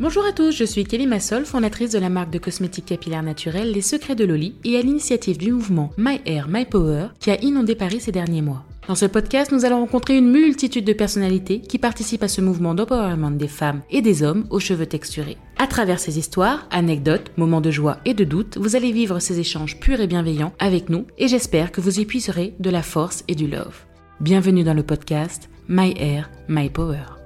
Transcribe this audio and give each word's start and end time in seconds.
Bonjour 0.00 0.24
à 0.26 0.32
tous, 0.32 0.50
je 0.50 0.64
suis 0.64 0.82
Kelly 0.82 1.06
Massol, 1.06 1.44
fondatrice 1.44 1.92
de 1.92 2.00
la 2.00 2.08
marque 2.08 2.30
de 2.30 2.40
cosmétiques 2.40 2.86
capillaires 2.86 3.22
naturels 3.22 3.70
Les 3.70 3.80
Secrets 3.80 4.16
de 4.16 4.24
Loli 4.24 4.56
et 4.64 4.76
à 4.76 4.82
l'initiative 4.82 5.38
du 5.38 5.52
mouvement 5.52 5.92
My 5.96 6.20
Hair, 6.26 6.48
My 6.48 6.64
Power 6.64 7.06
qui 7.20 7.30
a 7.30 7.40
inondé 7.40 7.76
Paris 7.76 8.00
ces 8.00 8.10
derniers 8.10 8.42
mois. 8.42 8.64
Dans 8.88 8.96
ce 8.96 9.06
podcast, 9.06 9.52
nous 9.52 9.64
allons 9.64 9.78
rencontrer 9.78 10.18
une 10.18 10.32
multitude 10.32 10.84
de 10.84 10.92
personnalités 10.92 11.60
qui 11.60 11.78
participent 11.78 12.24
à 12.24 12.28
ce 12.28 12.40
mouvement 12.40 12.74
d'empowerment 12.74 13.36
des 13.36 13.46
femmes 13.46 13.82
et 13.88 14.02
des 14.02 14.24
hommes 14.24 14.46
aux 14.50 14.58
cheveux 14.58 14.86
texturés. 14.86 15.38
À 15.58 15.68
travers 15.68 16.00
ces 16.00 16.18
histoires, 16.18 16.66
anecdotes, 16.72 17.30
moments 17.36 17.60
de 17.60 17.70
joie 17.70 17.98
et 18.04 18.14
de 18.14 18.24
doute, 18.24 18.58
vous 18.58 18.74
allez 18.74 18.90
vivre 18.90 19.20
ces 19.20 19.38
échanges 19.38 19.78
purs 19.78 20.00
et 20.00 20.08
bienveillants 20.08 20.54
avec 20.58 20.88
nous 20.88 21.06
et 21.18 21.28
j'espère 21.28 21.70
que 21.70 21.80
vous 21.80 22.00
y 22.00 22.04
puiserez 22.04 22.54
de 22.58 22.70
la 22.70 22.82
force 22.82 23.22
et 23.28 23.36
du 23.36 23.46
love. 23.46 23.84
Bienvenue 24.18 24.64
dans 24.64 24.74
le 24.74 24.82
podcast 24.82 25.48
My 25.68 25.94
Hair, 25.96 26.30
My 26.48 26.68
Power. 26.68 27.23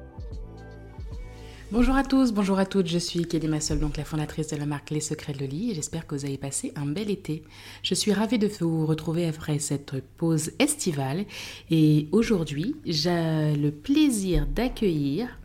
Bonjour 1.71 1.97
à 1.97 2.03
tous, 2.03 2.33
bonjour 2.33 2.59
à 2.59 2.65
toutes, 2.65 2.87
je 2.87 2.97
suis 2.97 3.27
Kelly 3.27 3.47
Massol, 3.47 3.79
donc 3.79 3.99
la 3.99 4.05
fondatrice 4.05 4.49
de 4.49 4.57
la 4.57 4.65
marque 4.65 4.89
Les 4.89 5.01
Secrets 5.01 5.35
de 5.35 5.41
Loli 5.41 5.71
et 5.71 5.75
j'espère 5.75 6.07
que 6.07 6.15
vous 6.15 6.25
avez 6.25 6.39
passé 6.39 6.73
un 6.77 6.87
bel 6.87 7.11
été. 7.11 7.43
Je 7.83 7.93
suis 7.93 8.11
ravie 8.11 8.39
de 8.39 8.49
vous 8.61 8.87
retrouver 8.87 9.27
après 9.27 9.59
cette 9.59 10.03
pause 10.17 10.53
estivale 10.59 11.27
et 11.71 12.09
aujourd'hui 12.11 12.75
j'ai 12.87 13.55
le 13.55 13.71
plaisir 13.71 14.47
d'accueillir 14.47 15.38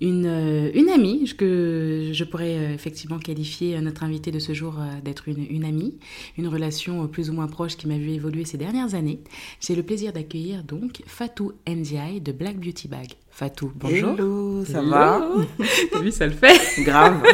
une, 0.00 0.26
euh, 0.26 0.70
une, 0.74 0.88
amie 0.88 1.32
que 1.36 2.10
je 2.12 2.24
pourrais 2.24 2.56
euh, 2.56 2.74
effectivement 2.74 3.18
qualifier 3.18 3.76
euh, 3.76 3.80
notre 3.80 4.02
invitée 4.02 4.30
de 4.30 4.38
ce 4.38 4.54
jour 4.54 4.76
d'être 5.04 5.28
une, 5.28 5.46
une, 5.50 5.64
amie, 5.64 5.98
une 6.38 6.48
relation 6.48 7.06
plus 7.06 7.28
ou 7.30 7.34
moins 7.34 7.48
proche 7.48 7.76
qui 7.76 7.86
m'a 7.86 7.98
vu 7.98 8.10
évoluer 8.10 8.44
ces 8.44 8.56
dernières 8.56 8.94
années. 8.94 9.20
J'ai 9.60 9.74
le 9.74 9.82
plaisir 9.82 10.12
d'accueillir 10.12 10.64
donc 10.64 11.02
Fatou 11.06 11.52
Ndiaye 11.68 12.20
de 12.20 12.32
Black 12.32 12.58
Beauty 12.58 12.88
Bag. 12.88 13.08
Fatou, 13.30 13.72
bonjour. 13.74 14.14
Hello, 14.14 14.64
ça 14.64 14.82
va 14.82 15.30
Oui, 16.00 16.12
ça 16.12 16.26
le 16.26 16.32
fait. 16.32 16.82
Grave. 16.82 17.22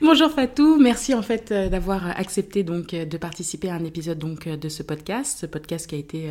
Bonjour 0.00 0.30
Fatou, 0.30 0.78
merci 0.78 1.12
en 1.12 1.22
fait 1.22 1.52
d'avoir 1.52 2.06
accepté 2.18 2.62
donc 2.62 2.94
de 2.94 3.16
participer 3.18 3.68
à 3.68 3.74
un 3.74 3.84
épisode 3.84 4.18
donc 4.18 4.48
de 4.48 4.68
ce 4.68 4.84
podcast, 4.84 5.38
ce 5.40 5.46
podcast 5.46 5.88
qui 5.88 5.96
a 5.96 5.98
été 5.98 6.30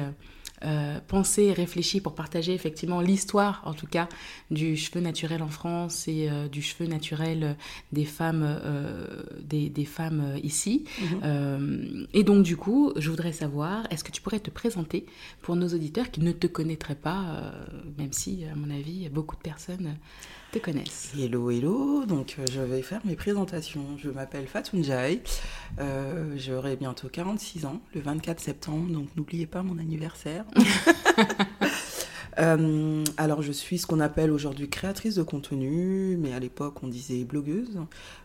euh, 0.65 0.99
pensé 1.07 1.43
et 1.43 1.53
réfléchi 1.53 2.01
pour 2.01 2.15
partager 2.15 2.53
effectivement 2.53 2.99
l'histoire, 2.99 3.61
en 3.65 3.73
tout 3.73 3.85
cas, 3.85 4.09
du 4.49 4.75
cheveu 4.75 5.01
naturel 5.01 5.43
en 5.43 5.49
France 5.49 6.07
et 6.07 6.29
euh, 6.31 6.47
du 6.47 6.63
cheveu 6.63 6.87
naturel 6.87 7.55
des 7.91 8.05
femmes, 8.05 8.43
euh, 8.43 9.05
des, 9.43 9.69
des, 9.69 9.85
femmes 9.85 10.35
ici. 10.43 10.85
Mhm. 10.99 12.07
et 12.13 12.23
donc, 12.23 12.43
du 12.43 12.57
coup, 12.57 12.91
je 12.95 13.09
voudrais 13.09 13.33
savoir, 13.33 13.83
est-ce 13.91 14.03
que 14.03 14.11
tu 14.11 14.21
pourrais 14.21 14.39
te 14.39 14.49
présenter 14.49 15.05
pour 15.43 15.55
nos 15.55 15.67
auditeurs 15.67 16.09
qui 16.09 16.21
ne 16.21 16.31
te 16.31 16.47
connaîtraient 16.47 16.95
pas, 16.95 17.53
même 17.97 18.11
si, 18.11 18.43
à 18.51 18.55
mon 18.55 18.69
avis, 18.69 19.09
beaucoup 19.09 19.35
de 19.35 19.41
personnes 19.41 19.95
te 20.59 20.63
connaissent. 20.63 21.11
Hello, 21.17 21.51
hello. 21.51 22.05
Donc, 22.05 22.35
euh, 22.39 22.45
je 22.51 22.61
vais 22.61 22.81
faire 22.81 23.01
mes 23.05 23.15
présentations. 23.15 23.85
Je 23.97 24.09
m'appelle 24.09 24.47
Fatou 24.47 24.77
Euh, 25.79 26.33
J'aurai 26.37 26.75
bientôt 26.75 27.09
46 27.09 27.65
ans, 27.65 27.81
le 27.93 28.01
24 28.01 28.39
septembre. 28.39 28.91
Donc, 28.91 29.07
n'oubliez 29.15 29.47
pas 29.47 29.63
mon 29.63 29.77
anniversaire. 29.77 30.45
Euh, 32.39 33.03
alors, 33.17 33.41
je 33.41 33.51
suis 33.51 33.79
ce 33.79 33.87
qu'on 33.87 33.99
appelle 33.99 34.29
aujourd'hui 34.29 34.69
créatrice 34.69 35.15
de 35.15 35.23
contenu, 35.23 36.17
mais 36.17 36.33
à 36.33 36.39
l'époque, 36.39 36.83
on 36.83 36.87
disait 36.87 37.23
blogueuse. 37.23 37.79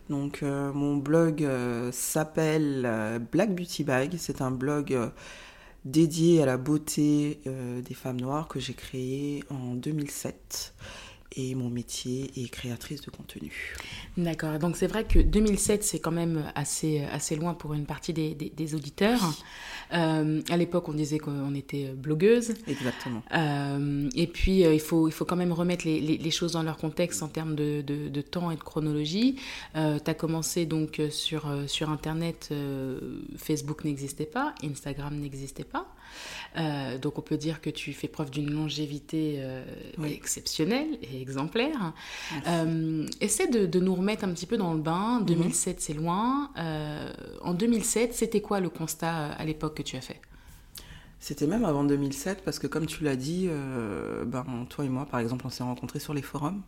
Donc, 0.07 0.43
euh, 0.43 0.71
mon 0.71 0.97
blog 0.97 1.43
s'appelle 1.91 3.19
Black 3.31 3.55
Beauty 3.55 3.83
Bag. 3.83 4.13
C'est 4.19 4.41
un 4.43 4.51
blog 4.51 4.95
dédié 5.83 6.43
à 6.43 6.45
la 6.45 6.57
beauté 6.57 7.39
des 7.47 7.93
femmes 7.95 8.21
noires 8.21 8.47
que 8.47 8.59
j'ai 8.59 8.75
créé 8.75 9.43
en 9.49 9.73
2007 9.73 10.75
et 11.35 11.55
mon 11.55 11.69
métier 11.69 12.31
est 12.37 12.49
créatrice 12.49 13.01
de 13.01 13.11
contenu. 13.11 13.75
D'accord, 14.17 14.59
donc 14.59 14.77
c'est 14.77 14.87
vrai 14.87 15.05
que 15.05 15.19
2007 15.19 15.83
c'est 15.83 15.99
quand 15.99 16.11
même 16.11 16.51
assez, 16.55 17.01
assez 17.11 17.35
loin 17.35 17.53
pour 17.53 17.73
une 17.73 17.85
partie 17.85 18.13
des, 18.13 18.33
des, 18.33 18.75
auditeurs. 18.75 19.21
Euh, 19.93 20.41
à 20.49 20.57
l'époque 20.57 20.89
on 20.89 20.93
disait 20.93 21.19
qu'on 21.19 21.53
était 21.55 21.87
blogueuse. 21.89 22.53
Exactement. 22.67 23.21
Euh, 23.33 24.09
et 24.15 24.27
puis 24.27 24.65
euh, 24.65 24.73
il, 24.73 24.79
faut, 24.79 25.07
il 25.07 25.11
faut 25.11 25.25
quand 25.25 25.35
même 25.35 25.51
remettre 25.51 25.85
les, 25.85 25.99
les, 25.99 26.31
choses 26.31 26.53
dans 26.53 26.63
leur 26.63 26.77
contexte 26.77 27.21
en 27.21 27.27
termes 27.27 27.55
de, 27.55 27.81
de, 27.81 28.07
de 28.09 28.21
temps 28.21 28.49
et 28.49 28.55
de 28.55 28.63
chronologie. 28.63 29.35
tu 29.75 29.79
as 29.79 30.13
commencé 30.13 30.65
donc 30.65 31.01
sur, 31.09 31.45
sur 31.67 31.89
Internet, 31.89 32.53
Facebook 33.37 33.83
n'existait 33.83 34.25
pas, 34.25 34.55
Instagram 34.63 35.15
n'existait 35.15 35.63
pas. 35.63 35.87
Euh, 36.57 36.97
donc 36.97 37.17
on 37.17 37.21
peut 37.21 37.37
dire 37.37 37.61
que 37.61 37.69
tu 37.69 37.93
fais 37.93 38.07
preuve 38.07 38.29
d'une 38.29 38.51
longévité 38.51 39.37
euh, 39.39 39.63
exceptionnelle 40.05 40.97
et 41.01 41.21
exemplaire. 41.21 41.93
Euh, 42.47 43.07
essaie 43.21 43.47
de, 43.47 43.79
nous 43.79 43.95
remettre 43.95 44.23
un 44.23 44.31
petit 44.33 44.45
peu 44.45 44.57
dans 44.57 44.73
le 44.73 44.79
bain. 44.79 45.21
2007, 45.21 45.75
mhm. 45.75 45.81
c'est 45.81 45.93
loin. 45.93 46.51
en 47.41 47.53
2007, 47.53 48.13
c'était 48.13 48.41
quoi 48.41 48.59
le 48.59 48.69
constat 48.69 49.27
à 49.33 49.45
l'époque 49.45 49.75
que 49.75 49.83
tu 49.83 49.95
as 49.95 50.01
fait? 50.01 50.21
C'était 51.19 51.47
même 51.47 51.63
avant 51.63 51.85
2007 51.85 52.43
parce 52.43 52.59
que 52.59 52.67
comme 52.67 52.85
tu 52.85 53.03
l'as 53.03 53.15
dit, 53.15 53.49
ben, 54.25 54.45
toi 54.69 54.85
et 54.85 54.89
moi 54.89 55.05
par 55.05 55.19
exemple 55.19 55.45
on 55.47 55.49
s'est 55.49 55.63
rencontrés 55.63 55.99
sur 55.99 56.13
les 56.13 56.21
forums. 56.21 56.61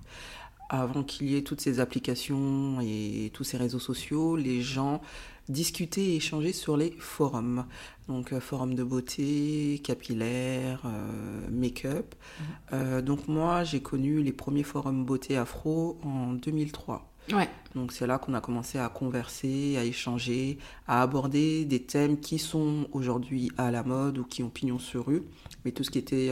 Avant 0.69 1.03
qu'il 1.03 1.29
y 1.29 1.37
ait 1.37 1.43
toutes 1.43 1.61
ces 1.61 1.79
applications 1.79 2.79
et 2.81 3.29
tous 3.33 3.43
ces 3.43 3.57
réseaux 3.57 3.79
sociaux, 3.79 4.35
les 4.35 4.61
gens 4.61 5.01
discuter 5.49 6.13
et 6.13 6.15
échanger 6.17 6.53
sur 6.53 6.77
les 6.77 6.91
forums. 6.91 7.65
Donc 8.07 8.33
euh, 8.33 8.39
forum 8.39 8.75
de 8.75 8.83
beauté, 8.83 9.81
capillaire, 9.83 10.81
euh, 10.85 11.47
make-up. 11.51 12.15
Mhm. 12.15 12.45
Euh, 12.73 13.01
donc 13.01 13.27
moi 13.27 13.63
j'ai 13.63 13.81
connu 13.81 14.21
les 14.21 14.33
premiers 14.33 14.63
forums 14.63 15.05
beauté 15.05 15.37
afro 15.37 15.97
en 16.03 16.33
2003. 16.33 17.11
Ouais. 17.33 17.49
Donc 17.73 17.91
c'est 17.91 18.05
là 18.05 18.19
qu'on 18.19 18.35
a 18.35 18.41
commencé 18.41 18.77
à 18.77 18.87
converser, 18.89 19.77
à 19.77 19.83
échanger, 19.83 20.59
à 20.87 21.01
aborder 21.01 21.65
des 21.65 21.81
thèmes 21.81 22.19
qui 22.19 22.37
sont 22.37 22.87
aujourd'hui 22.91 23.51
à 23.57 23.71
la 23.71 23.83
mode 23.83 24.19
ou 24.19 24.23
qui 24.23 24.43
ont 24.43 24.49
pignon 24.49 24.77
sur 24.77 25.07
rue, 25.07 25.23
mais 25.63 25.71
tout 25.71 25.83
ce 25.83 25.89
qui 25.89 25.97
était 25.97 26.31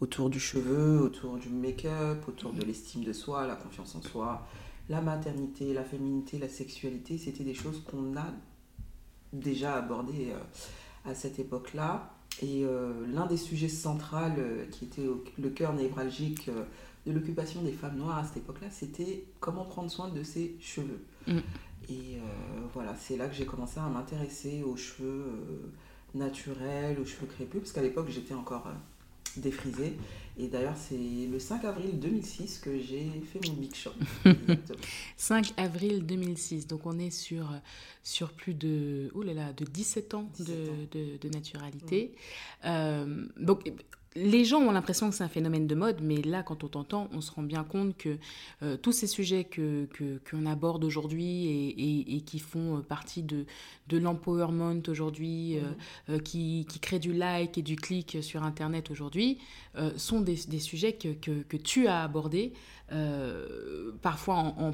autour 0.00 0.30
du 0.30 0.40
cheveu, 0.40 1.02
autour 1.02 1.36
du 1.36 1.50
make-up, 1.50 2.26
autour 2.26 2.54
de 2.54 2.62
l'estime 2.62 3.04
de 3.04 3.12
soi, 3.12 3.46
la 3.46 3.56
confiance 3.56 3.94
en 3.94 4.00
soi, 4.00 4.46
la 4.88 5.00
maternité, 5.00 5.72
la 5.72 5.84
féminité, 5.84 6.38
la 6.38 6.48
sexualité, 6.48 7.18
c'était 7.18 7.44
des 7.44 7.54
choses 7.54 7.82
qu'on 7.84 8.16
a 8.16 8.26
déjà 9.32 9.76
abordées 9.76 10.32
euh, 10.32 11.10
à 11.10 11.14
cette 11.14 11.38
époque-là. 11.38 12.14
Et 12.40 12.64
euh, 12.64 13.06
l'un 13.12 13.26
des 13.26 13.36
sujets 13.36 13.68
centraux 13.68 14.16
euh, 14.16 14.66
qui 14.70 14.86
était 14.86 15.06
le 15.38 15.50
cœur 15.50 15.74
névralgique 15.74 16.50
de 17.06 17.12
l'occupation 17.12 17.62
des 17.62 17.72
femmes 17.72 17.96
noires 17.96 18.18
à 18.18 18.24
cette 18.24 18.38
époque-là, 18.38 18.68
c'était 18.70 19.24
comment 19.40 19.64
prendre 19.64 19.90
soin 19.90 20.08
de 20.08 20.22
ses 20.22 20.56
cheveux. 20.60 21.04
Mm. 21.26 21.38
Et 21.88 22.18
voilà, 22.72 22.94
c'est 22.94 23.16
là 23.16 23.26
que 23.26 23.34
j'ai 23.34 23.44
commencé 23.44 23.80
à 23.80 23.88
m'intéresser 23.88 24.62
aux 24.62 24.76
cheveux 24.76 25.26
naturels, 26.14 26.98
aux 27.00 27.04
cheveux 27.04 27.26
crépus, 27.26 27.60
parce 27.60 27.72
qu'à 27.72 27.82
l'époque 27.82 28.08
j'étais 28.08 28.34
encore 28.34 28.68
défrisé. 29.38 29.96
Et 30.38 30.48
d'ailleurs, 30.48 30.76
c'est 30.76 30.96
le 30.96 31.38
5 31.38 31.64
avril 31.64 31.98
2006 31.98 32.58
que 32.58 32.78
j'ai 32.78 33.06
fait 33.32 33.46
mon 33.46 33.54
Big 33.54 33.74
Show. 33.74 33.92
5 35.16 35.52
avril 35.58 36.06
2006, 36.06 36.66
donc 36.66 36.86
on 36.86 36.98
est 36.98 37.10
sur, 37.10 37.50
sur 38.02 38.32
plus 38.32 38.54
de, 38.54 39.10
oh 39.14 39.22
là 39.22 39.34
là, 39.34 39.52
de 39.52 39.64
17 39.64 40.14
ans, 40.14 40.30
de, 40.38 41.18
De, 41.18 41.28
naturalité. 41.28 42.14
Euh, 42.64 43.26
donc 43.38 43.70
les 44.14 44.44
gens 44.44 44.60
ont 44.60 44.72
l'impression 44.72 45.08
que 45.08 45.14
c'est 45.14 45.24
un 45.24 45.28
phénomène 45.28 45.66
de 45.66 45.74
mode, 45.74 46.00
mais 46.02 46.16
là, 46.22 46.42
quand 46.42 46.64
on 46.64 46.68
t'entend, 46.68 47.08
on 47.12 47.20
se 47.20 47.30
rend 47.30 47.42
bien 47.42 47.64
compte 47.64 47.96
que 47.96 48.18
euh, 48.62 48.76
tous 48.76 48.92
ces 48.92 49.06
sujets 49.06 49.44
que, 49.44 49.88
qu'on 50.30 50.46
aborde 50.46 50.84
aujourd'hui 50.84 51.46
et, 51.46 52.16
et, 52.16 52.20
qui 52.20 52.38
font 52.38 52.78
euh, 52.78 52.80
partie 52.80 53.22
de, 53.22 53.46
de 53.88 53.98
l'empowerment 53.98 54.82
aujourd'hui, 54.88 55.58
euh, 55.58 56.16
mmh. 56.16 56.22
qui, 56.22 56.66
qui 56.68 56.80
créent 56.80 56.98
du 56.98 57.12
like 57.12 57.56
et 57.56 57.62
du 57.62 57.76
clic 57.76 58.18
sur 58.22 58.42
Internet 58.42 58.90
aujourd'hui, 58.90 59.38
sont 59.96 60.20
des, 60.20 60.36
des 60.48 60.58
sujets 60.58 60.92
que, 60.92 61.14
que, 61.14 61.42
que, 61.42 61.56
tu 61.56 61.86
as 61.86 62.02
abordés, 62.02 62.52
parfois 64.02 64.34
en, 64.34 64.56
en, 64.58 64.72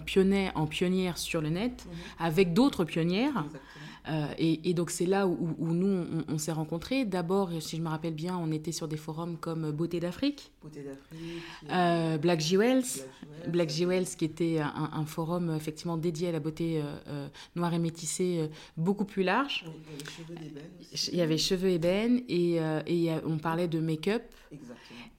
en 0.55 0.67
pionnière 0.67 1.19
sur 1.19 1.41
le 1.41 1.49
net, 1.50 1.87
mmh. 1.87 2.25
avec 2.25 2.53
d'autres 2.53 2.85
pionnières. 2.85 3.44
Euh, 4.11 4.26
et, 4.38 4.75
donc 4.75 4.91
c'est 4.91 5.06
là 5.06 5.26
où, 5.26 5.55
nous, 5.75 6.06
on, 6.29 6.38
s'est 6.38 6.53
rencontrés. 6.53 7.05
D'abord, 7.05 7.50
si 7.61 7.76
je 7.76 7.82
me 7.82 7.88
rappelle 7.88 8.15
bien, 8.15 8.37
on 8.37 8.50
était 8.53 8.73
sur 8.73 8.88
des 8.88 8.97
forums 8.97 9.37
comme 9.37 9.70
Beauté 9.70 10.00
d'Afrique. 10.00 10.50
Euh, 11.70 12.17
Black 12.19 12.41
Jewels. 12.41 12.85
Black 13.49 13.70
Jewels, 13.70 14.06
qui 14.17 14.25
était 14.25 14.61
un, 14.61 15.05
forum 15.05 15.55
effectivement 15.55 15.97
dédié 15.97 16.29
à 16.29 16.32
la 16.32 16.41
beauté 16.41 16.82
euh, 17.09 17.29
noire 17.56 17.73
et 17.75 17.79
métissée 17.79 18.49
beaucoup 18.76 19.05
plus 19.05 19.23
large. 19.23 19.64
il 21.12 21.19
y 21.19 21.21
avait 21.21 21.38
cheveux 21.38 21.71
ébènes 21.71 22.23
et, 22.29 22.59
et 22.87 23.11
on 23.26 23.38
parlait 23.38 23.69
de 23.69 23.81
make-up. 23.81 24.23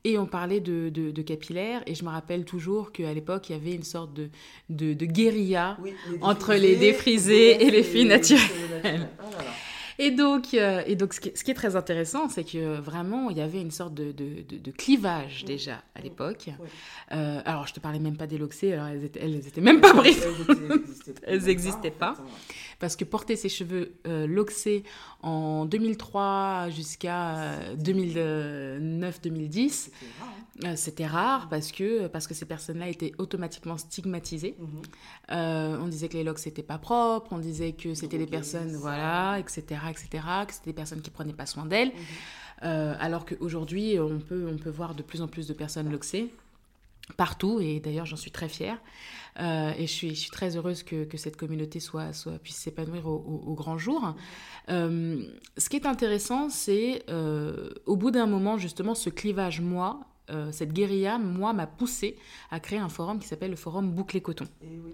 Et 0.05 0.17
on 0.17 0.25
parlait 0.25 0.61
de, 0.61 0.89
de, 0.89 1.21
capillaire, 1.21 1.83
et 1.85 1.93
je 1.93 2.05
me 2.05 2.09
rappelle 2.09 2.45
toujours 2.45 2.88
qu'à 2.91 3.13
l'époque, 3.13 3.49
il 3.49 3.53
y 3.53 3.55
avait 3.55 3.73
une 3.73 3.83
sorte 3.83 4.13
de, 4.13 4.29
de, 4.69 5.05
guérilla 5.05 5.77
entre 6.21 6.53
les 6.53 6.75
défrisés 6.75 7.63
et 7.63 7.71
les 7.71 7.83
filles 7.83 8.05
naturelles. 8.05 9.09
Oh 9.21 9.27
Et 10.01 10.11
donc, 10.11 10.53
euh, 10.53 10.81
et 10.85 10.95
donc 10.95 11.13
ce, 11.13 11.19
qui, 11.19 11.31
ce, 11.35 11.43
qui, 11.43 11.51
est 11.51 11.55
très 11.55 11.75
intéressant, 11.75 12.29
c'est 12.29 12.45
que 12.45 12.79
vraiment, 12.79 13.29
il 13.29 13.37
y 13.37 13.41
avait 13.41 13.59
une 13.59 13.71
sorte 13.71 13.93
de, 13.93 14.13
de, 14.13 14.43
de, 14.57 14.71
clivage 14.71 15.43
déjà 15.43 15.83
à 15.93 15.99
l'époque. 15.99 16.49
Euh, 17.11 17.41
alors, 17.43 17.67
je 17.67 17.73
te 17.73 17.81
parlais 17.81 17.99
même 17.99 18.15
pas 18.15 18.25
des 18.25 18.37
loxées, 18.37 18.73
alors 18.73 18.87
elles 18.87 19.03
étaient, 19.03 19.19
elles 19.21 19.45
étaient 19.45 19.59
même 19.59 19.81
pas 19.81 19.93
prises. 19.93 20.25
Elles 21.23 21.43
n'existaient 21.43 21.91
pas. 21.99 22.15
Parce 22.79 22.95
que 22.95 23.03
porter 23.03 23.35
ses 23.35 23.49
cheveux 23.49 23.91
euh, 24.07 24.25
loxés 24.25 24.85
en 25.21 25.65
2003 25.65 26.69
jusqu'à 26.69 27.59
2009-2010, 27.75 29.89
euh, 30.63 30.75
c'était 30.75 31.05
rare 31.05 31.49
parce 31.49 31.73
que, 31.73 32.07
parce 32.07 32.25
que 32.27 32.33
ces 32.33 32.45
personnes-là 32.45 32.87
étaient 32.87 33.11
automatiquement 33.17 33.77
stigmatisées. 33.77 34.55
Mhm. 34.59 34.69
on 35.81 35.87
disait 35.87 36.07
que 36.07 36.17
les 36.17 36.23
locks 36.23 36.45
n'étaient 36.45 36.63
pas 36.63 36.77
propres, 36.77 37.33
on 37.33 37.39
disait 37.39 37.73
que 37.73 37.93
c'était 37.93 38.17
des 38.17 38.27
personnes, 38.27 38.73
voilà, 38.75 39.37
etc., 39.39 39.81
etc., 39.89 40.23
que 40.47 40.53
c'était 40.53 40.71
des 40.71 40.73
personnes 40.73 41.01
qui 41.01 41.09
prenaient 41.09 41.33
pas 41.33 41.45
soin 41.45 41.65
d'elles. 41.65 41.91
Mhm. 42.61 42.97
alors 42.99 43.25
qu'aujourd'hui, 43.25 43.99
on 43.99 44.19
peut, 44.19 44.49
on 44.51 44.57
peut 44.57 44.69
voir 44.69 44.95
de 44.95 45.03
plus 45.03 45.21
en 45.21 45.27
plus 45.27 45.47
de 45.47 45.53
personnes 45.53 45.91
loxées 45.91 46.31
partout, 47.17 47.59
et 47.59 47.79
d'ailleurs 47.79 48.05
j'en 48.05 48.15
suis 48.15 48.31
très 48.31 48.49
fière. 48.49 48.79
Euh, 49.39 49.71
et 49.77 49.87
je 49.87 49.91
suis, 49.91 50.09
je 50.09 50.19
suis, 50.21 50.31
très 50.31 50.57
heureuse 50.57 50.83
que, 50.83 51.05
que 51.05 51.17
cette 51.17 51.37
communauté 51.37 51.79
soit, 51.79 52.13
soit, 52.13 52.39
puisse 52.39 52.57
s'épanouir 52.57 53.07
au, 53.07 53.53
grand 53.53 53.77
jour. 53.77 54.15
Euh, 54.69 55.23
ce 55.57 55.69
qui 55.69 55.77
est 55.77 55.85
intéressant, 55.85 56.49
c'est 56.49 57.03
euh, 57.09 57.69
au 57.85 57.95
bout 57.95 58.11
d'un 58.11 58.25
moment, 58.25 58.57
justement, 58.57 58.95
ce 58.95 59.09
clivage, 59.09 59.61
moi, 59.61 60.01
cette 60.51 60.73
guérilla, 60.73 61.17
moi, 61.17 61.53
m'a 61.53 61.65
poussé 61.65 62.15
à 62.51 62.59
créer 62.59 62.77
un 62.77 62.89
forum 62.89 63.17
qui 63.17 63.27
s'appelle 63.27 63.49
le 63.49 63.55
forum 63.55 63.89
Bouclé 63.91 64.21
Coton. 64.21 64.45
Et, 64.61 64.67
eh 64.75 64.79
oui. 64.79 64.93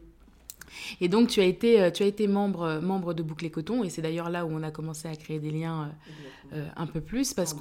et 1.01 1.09
donc, 1.09 1.27
tu 1.27 1.41
as 1.41 1.43
été, 1.43 1.91
tu 1.91 2.03
as 2.03 2.05
été 2.05 2.25
membre, 2.29 2.79
membre 2.81 3.13
de 3.13 3.21
Bouclé 3.21 3.49
Coton, 3.51 3.83
et 3.83 3.89
c'est 3.89 4.01
d'ailleurs 4.01 4.29
là 4.29 4.45
où 4.45 4.49
on 4.49 4.63
a 4.63 4.71
commencé 4.71 5.09
à 5.09 5.15
créer 5.17 5.39
des 5.39 5.51
liens 5.51 5.91
un 6.53 6.87
peu 6.87 7.01
plus. 7.01 7.33
Parce 7.33 7.53
que 7.53 7.59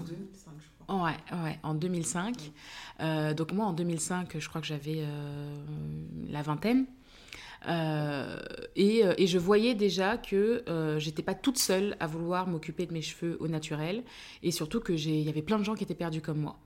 Ouais, 0.88 1.16
ouais, 1.32 1.58
en 1.62 1.74
2005. 1.74 2.52
Euh, 3.00 3.34
donc 3.34 3.52
moi, 3.52 3.66
en 3.66 3.72
2005, 3.72 4.38
je 4.38 4.48
crois 4.48 4.60
que 4.60 4.66
j'avais 4.66 4.98
euh, 4.98 5.64
la 6.28 6.42
vingtaine. 6.42 6.86
Euh, 7.66 8.38
et, 8.76 9.02
et, 9.16 9.26
je 9.26 9.38
voyais 9.38 9.74
déjà 9.74 10.18
que 10.18 10.62
j'étais 10.98 11.22
pas 11.22 11.34
toute 11.34 11.58
seule 11.58 11.96
à 11.98 12.06
vouloir 12.06 12.46
m'occuper 12.46 12.84
de 12.84 12.92
mes 12.92 13.00
cheveux 13.00 13.38
au 13.40 13.48
naturel. 13.48 14.04
Et 14.42 14.50
surtout 14.50 14.80
qu'il 14.80 15.20
y 15.20 15.28
avait 15.28 15.42
plein 15.42 15.58
de 15.58 15.64
gens 15.64 15.74
qui 15.74 15.84
étaient 15.84 15.94
perdus 15.94 16.20
comme 16.20 16.40
moi. 16.40 16.58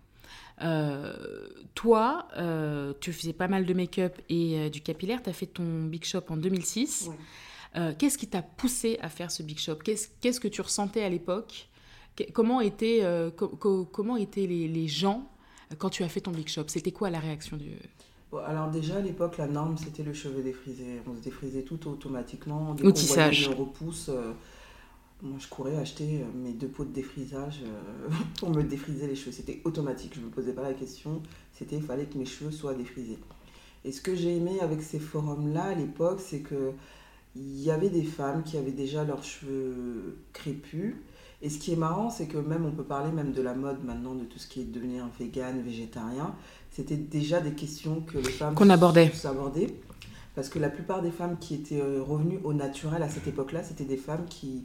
toi, 1.74 2.26
tu 3.00 3.12
faisais 3.12 3.32
pas 3.32 3.46
mal 3.46 3.64
de 3.64 3.74
make-up 3.74 4.18
et 4.28 4.68
du 4.70 4.80
capillaire. 4.80 5.22
Tu 5.22 5.30
as 5.30 5.34
fait 5.34 5.46
ton 5.46 5.84
Big 5.84 6.04
Shop 6.04 6.24
en 6.30 6.36
2006. 6.36 7.10
Qu'est-ce 7.96 8.18
qui 8.18 8.26
t'a 8.26 8.42
poussé 8.42 8.98
à 9.00 9.08
faire 9.08 9.30
ce 9.30 9.44
Big 9.44 9.60
Shop? 9.60 9.76
Qu'est-ce 9.76 10.40
que 10.40 10.48
tu 10.48 10.60
ressentais 10.62 11.04
à 11.04 11.08
l'époque? 11.08 11.67
Comment 12.32 12.60
étaient, 12.60 13.00
euh, 13.02 13.30
comment 13.30 14.16
étaient 14.16 14.46
les, 14.46 14.88
gens 14.88 15.28
quand 15.78 15.90
tu 15.90 16.02
as 16.02 16.08
fait 16.08 16.20
ton 16.20 16.30
Big 16.30 16.48
Shop? 16.48 16.64
C'était 16.68 16.92
quoi 16.92 17.10
la 17.10 17.20
réaction 17.20 17.56
du... 17.56 17.70
alors 18.46 18.70
déjà 18.70 18.96
à 18.96 19.00
l'époque 19.00 19.38
la 19.38 19.46
norme 19.46 19.76
c'était 19.76 20.02
le 20.02 20.12
cheveu 20.12 20.42
défrisé. 20.42 21.00
On 21.06 21.14
se 21.14 21.20
défrisait 21.20 21.62
tout 21.62 21.88
automatiquement. 21.88 22.74
Dès 22.74 22.84
Au 22.84 22.92
tissage. 22.92 23.48
repousse, 23.48 24.08
euh, 24.08 24.32
moi 25.22 25.38
je 25.38 25.48
courais 25.48 25.76
acheter 25.76 26.22
euh, 26.22 26.24
mes 26.34 26.52
deux 26.52 26.68
pots 26.68 26.84
de 26.84 26.92
défrisage 26.92 27.62
pour 28.38 28.50
me 28.50 28.62
défriser 28.62 29.06
les 29.06 29.14
cheveux. 29.14 29.32
C'était 29.32 29.60
automatique, 29.64 30.12
je 30.14 30.20
ne 30.20 30.26
me 30.26 30.30
posais 30.30 30.52
pas 30.52 30.62
la 30.62 30.74
question. 30.74 31.22
C'était 31.52 31.76
il 31.76 31.82
fallait 31.82 32.06
que 32.06 32.18
mes 32.18 32.26
cheveux 32.26 32.50
soient 32.50 32.74
défrisés. 32.74 33.18
Et 33.84 33.92
ce 33.92 34.00
que 34.00 34.14
j'ai 34.14 34.36
aimé 34.36 34.58
avec 34.60 34.82
ces 34.82 34.98
forums-là 34.98 35.64
à 35.64 35.74
l'époque, 35.74 36.20
c'est 36.20 36.40
que 36.40 36.72
il 37.36 37.62
y 37.62 37.70
avait 37.70 37.90
des 37.90 38.02
femmes 38.02 38.42
qui 38.42 38.56
avaient 38.56 38.72
déjà 38.72 39.04
leurs 39.04 39.22
cheveux 39.22 40.18
crépus 40.32 40.96
et 41.40 41.50
ce 41.50 41.58
qui 41.58 41.72
est 41.72 41.76
marrant, 41.76 42.10
c'est 42.10 42.26
que 42.26 42.38
même 42.38 42.66
on 42.66 42.72
peut 42.72 42.82
parler 42.82 43.12
même 43.12 43.32
de 43.32 43.42
la 43.42 43.54
mode 43.54 43.84
maintenant, 43.84 44.14
de 44.14 44.24
tout 44.24 44.38
ce 44.38 44.48
qui 44.48 44.60
est 44.60 44.64
devenir 44.64 45.08
vegan, 45.18 45.62
végétarien. 45.62 46.34
C'était 46.70 46.96
déjà 46.96 47.40
des 47.40 47.52
questions 47.52 48.00
que 48.00 48.18
les 48.18 48.30
femmes 48.30 48.54
qu'on 48.54 48.70
abordait. 48.70 49.10
Parce 50.34 50.48
que 50.48 50.58
la 50.58 50.68
plupart 50.68 51.00
des 51.00 51.10
femmes 51.10 51.36
qui 51.38 51.54
étaient 51.54 51.80
euh, 51.80 52.02
revenues 52.02 52.40
au 52.44 52.52
naturel 52.54 53.02
à 53.02 53.08
cette 53.08 53.26
époque-là, 53.26 53.62
c'était 53.62 53.84
des 53.84 53.96
femmes 53.96 54.24
qui 54.28 54.64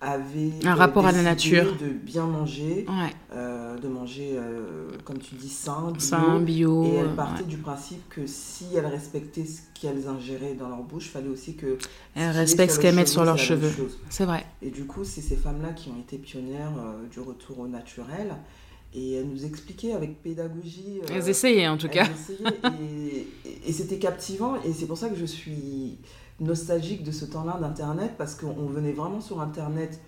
avait 0.00 0.52
un 0.64 0.74
rapport 0.74 1.06
à 1.06 1.12
la 1.12 1.22
nature. 1.22 1.76
de 1.76 1.88
bien 1.88 2.26
manger 2.26 2.86
euh, 3.32 3.76
de 3.78 3.88
manger 3.88 4.30
euh, 4.34 4.90
comme 5.04 5.18
tu 5.18 5.34
dis 5.34 5.48
sain 5.48 5.90
bio, 5.90 6.00
sain, 6.00 6.40
bio 6.40 6.84
et 6.84 6.94
elles 6.96 7.14
partaient 7.14 7.44
du 7.44 7.56
principe 7.56 8.08
que 8.08 8.26
si 8.26 8.66
elles 8.76 8.86
respectaient 8.86 9.44
ce 9.44 9.60
qu'elles 9.74 10.06
ingéraient 10.08 10.54
dans 10.54 10.68
leur 10.68 10.82
bouche 10.82 11.08
fallait 11.08 11.28
aussi 11.28 11.56
que 11.56 11.78
elles 12.14 12.30
respectent 12.30 12.74
ce 12.74 12.80
qu'elles 12.80 12.94
mettent 12.94 13.08
sur 13.08 13.24
leurs 13.24 13.38
cheveux. 13.38 13.72
c'est 14.08 14.24
vrai. 14.24 14.46
Et 14.62 14.70
du 14.70 14.84
coup 14.84 15.04
c'est 15.04 15.20
ces 15.20 15.36
femmes 15.36 15.62
là 15.62 15.72
qui 15.72 15.88
ont 15.90 15.98
été 15.98 16.16
pionnières 16.18 16.72
euh, 16.78 17.06
du 17.10 17.20
retour 17.20 17.60
au 17.60 17.68
naturel. 17.68 18.34
Et 18.94 19.16
elles 19.16 19.28
nous 19.28 19.44
expliquaient 19.44 19.92
avec 19.92 20.22
pédagogie 20.22 21.00
elles 21.14 21.28
essayaient 21.28 21.68
en 21.68 21.76
tout 21.76 21.90
cas. 21.90 22.06
et, 22.80 23.28
et 23.66 23.72
c'était 23.72 23.98
captivant. 23.98 24.54
Et 24.64 24.72
c'est 24.72 24.86
pour 24.86 24.96
ça 24.96 25.10
que 25.10 25.14
je 25.16 25.26
suis 25.26 25.98
nostalgique 26.40 27.02
de 27.02 27.10
ce 27.10 27.24
temps-là 27.24 27.58
d'Internet 27.60 28.12
parce 28.16 28.34
qu'on 28.34 28.66
venait 28.66 28.92
vraiment 28.92 29.20
sur 29.20 29.40
Internet 29.40 30.00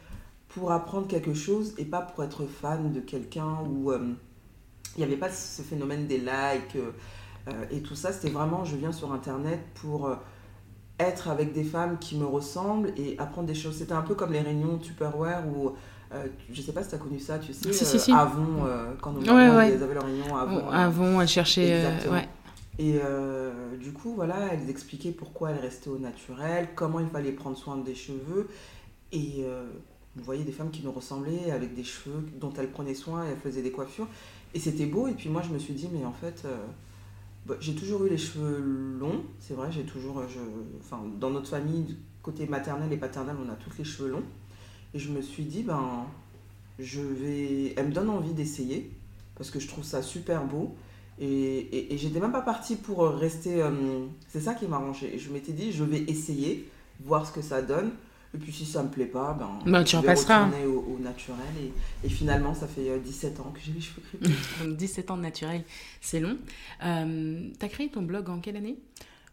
pour 0.49 0.73
apprendre 0.73 1.07
quelque 1.07 1.35
chose 1.35 1.75
et 1.79 1.85
pas 1.85 2.01
pour 2.01 2.25
être 2.25 2.45
fan 2.47 2.93
de 2.93 3.01
quelqu'un 3.01 3.59
ou 3.69 3.93
euh, 3.93 3.99
il 4.97 4.99
n'y 4.99 5.05
avait 5.05 5.17
pas 5.17 5.31
ce 5.31 5.63
phénomène 5.63 6.07
des 6.07 6.19
likes 6.19 6.77
euh, 6.77 7.65
et 7.71 7.81
tout 7.81 7.95
ça. 7.95 8.13
C'était 8.13 8.31
vraiment 8.31 8.65
je 8.65 8.77
viens 8.77 8.93
sur 8.93 9.13
Internet 9.13 9.61
pour 9.75 10.07
euh, 10.07 10.17
être 10.99 11.29
avec 11.29 11.53
des 11.53 11.65
femmes 11.65 11.99
qui 11.99 12.17
me 12.17 12.27
ressemblent 12.27 12.93
et 12.97 13.17
apprendre 13.19 13.47
des 13.47 13.55
choses. 13.55 13.77
C'était 13.77 13.93
un 13.93 14.03
peu 14.03 14.15
comme 14.15 14.33
les 14.33 14.41
réunions 14.41 14.79
Tupperware 14.79 15.45
où 15.49 15.73
je 16.53 16.61
sais 16.61 16.73
pas 16.73 16.83
si 16.83 16.89
tu 16.89 16.97
as 16.97 16.99
connu 16.99 17.21
ça, 17.21 17.39
tu 17.39 17.53
sais, 17.53 17.73
si, 17.73 18.11
Avon, 18.11 18.67
quand 19.01 19.13
nos 19.13 19.21
ouais, 19.21 19.31
ouais. 19.31 19.73
avaient 19.81 19.95
leur 19.95 20.05
réunion 20.05 20.37
Avon. 20.37 20.69
Avon, 20.69 21.21
elles 21.21 21.29
cherchaient. 21.29 21.85
ouais. 22.11 22.29
Et 22.81 22.99
euh, 23.05 23.77
du 23.77 23.93
coup, 23.93 24.15
voilà, 24.15 24.55
elles 24.55 24.71
expliquaient 24.71 25.11
pourquoi 25.11 25.51
elles 25.51 25.61
restaient 25.61 25.91
au 25.91 25.99
naturel, 25.99 26.71
comment 26.75 26.99
il 26.99 27.09
fallait 27.09 27.33
prendre 27.33 27.59
soin 27.59 27.77
des 27.77 27.95
cheveux. 27.95 28.49
Et 29.13 29.41
euh, 29.41 29.69
vous 30.17 30.25
voyez 30.25 30.45
des 30.45 30.53
femmes 30.53 30.71
qui 30.71 30.83
nous 30.83 30.91
ressemblaient 30.91 31.51
avec 31.51 31.75
des 31.75 31.85
cheveux 31.85 32.25
dont 32.41 32.55
elles 32.55 32.71
prenaient 32.71 32.95
soin 32.95 33.27
et 33.27 33.33
elles 33.33 33.39
faisaient 33.39 33.61
des 33.61 33.71
coiffures. 33.71 34.09
Et 34.55 34.61
c'était 34.61 34.87
beau. 34.87 35.09
Et 35.09 35.13
puis 35.13 35.29
moi, 35.29 35.43
je 35.43 35.51
me 35.51 35.59
suis 35.59 35.75
dit, 35.75 35.91
mais 35.93 36.07
en 36.07 36.15
fait, 36.15 36.45
euh, 36.47 36.57
bah, 37.45 37.57
j'ai 37.61 37.75
toujours 37.75 38.07
eu 38.07 38.09
les 38.09 38.17
cheveux 38.17 38.59
longs. 38.99 39.25
C'est 39.41 39.53
vrai, 39.53 39.71
j'ai 39.71 39.85
toujours. 39.85 40.23
Enfin, 40.79 41.03
dans 41.21 41.29
notre 41.29 41.51
famille, 41.51 41.99
côté 42.23 42.47
maternel 42.47 42.91
et 42.91 42.97
paternel, 42.97 43.37
on 43.45 43.51
a 43.51 43.57
tous 43.57 43.77
les 43.77 43.85
cheveux 43.85 44.09
longs. 44.09 44.25
Et 44.95 44.99
je 44.99 45.11
me 45.11 45.21
suis 45.21 45.45
dit, 45.45 45.65
ben, 45.65 46.07
je 46.79 47.03
vais. 47.03 47.75
Elle 47.77 47.89
me 47.89 47.93
donne 47.93 48.09
envie 48.09 48.33
d'essayer 48.33 48.91
parce 49.35 49.51
que 49.51 49.61
je 49.61 49.69
trouve 49.69 49.85
ça 49.85 50.01
super 50.01 50.47
beau. 50.47 50.75
Et, 51.21 51.93
et, 51.93 51.99
j'étais 51.99 52.19
même 52.19 52.33
pas 52.33 52.41
partie 52.41 52.77
pour 52.77 53.07
rester. 53.07 53.63
Euh, 53.63 53.71
c'est 54.29 54.41
ça 54.41 54.55
qui 54.55 54.67
m'a 54.67 54.77
arrangé. 54.77 55.19
Je 55.19 55.31
m'étais 55.31 55.53
dit, 55.53 55.71
je 55.71 55.85
vais 55.85 56.01
essayer, 56.09 56.67
voir 57.05 57.27
ce 57.27 57.33
que 57.33 57.43
ça 57.43 57.61
donne. 57.61 57.91
Et 58.33 58.39
puis 58.39 58.53
si 58.53 58.65
ça 58.65 58.83
me 58.83 58.89
plaît 58.89 59.07
pas, 59.07 59.37
ben, 59.39 59.59
ben 59.67 59.85
tu 59.85 59.97
je 59.97 60.03
vais 60.03 60.15
retourner 60.15 60.65
au, 60.65 60.95
au, 60.95 60.99
naturel. 60.99 61.39
Et, 61.61 62.07
et, 62.07 62.09
finalement, 62.09 62.55
ça 62.55 62.67
fait 62.69 62.99
17 62.99 63.39
euh, 63.39 63.43
ans 63.43 63.51
que 63.51 63.61
j'ai 63.61 63.73
les 63.73 63.81
cheveux 63.81 64.03
crépus. 64.09 64.77
17 64.77 65.11
ans 65.11 65.17
de 65.17 65.23
naturel, 65.23 65.65
c'est 66.01 66.21
long. 66.21 66.39
Euh, 66.85 67.49
tu 67.59 67.67
as 67.67 67.69
créé 67.69 67.91
ton 67.91 68.03
blog 68.03 68.31
en 68.31 68.39
quelle 68.39 68.57
année? 68.57 68.79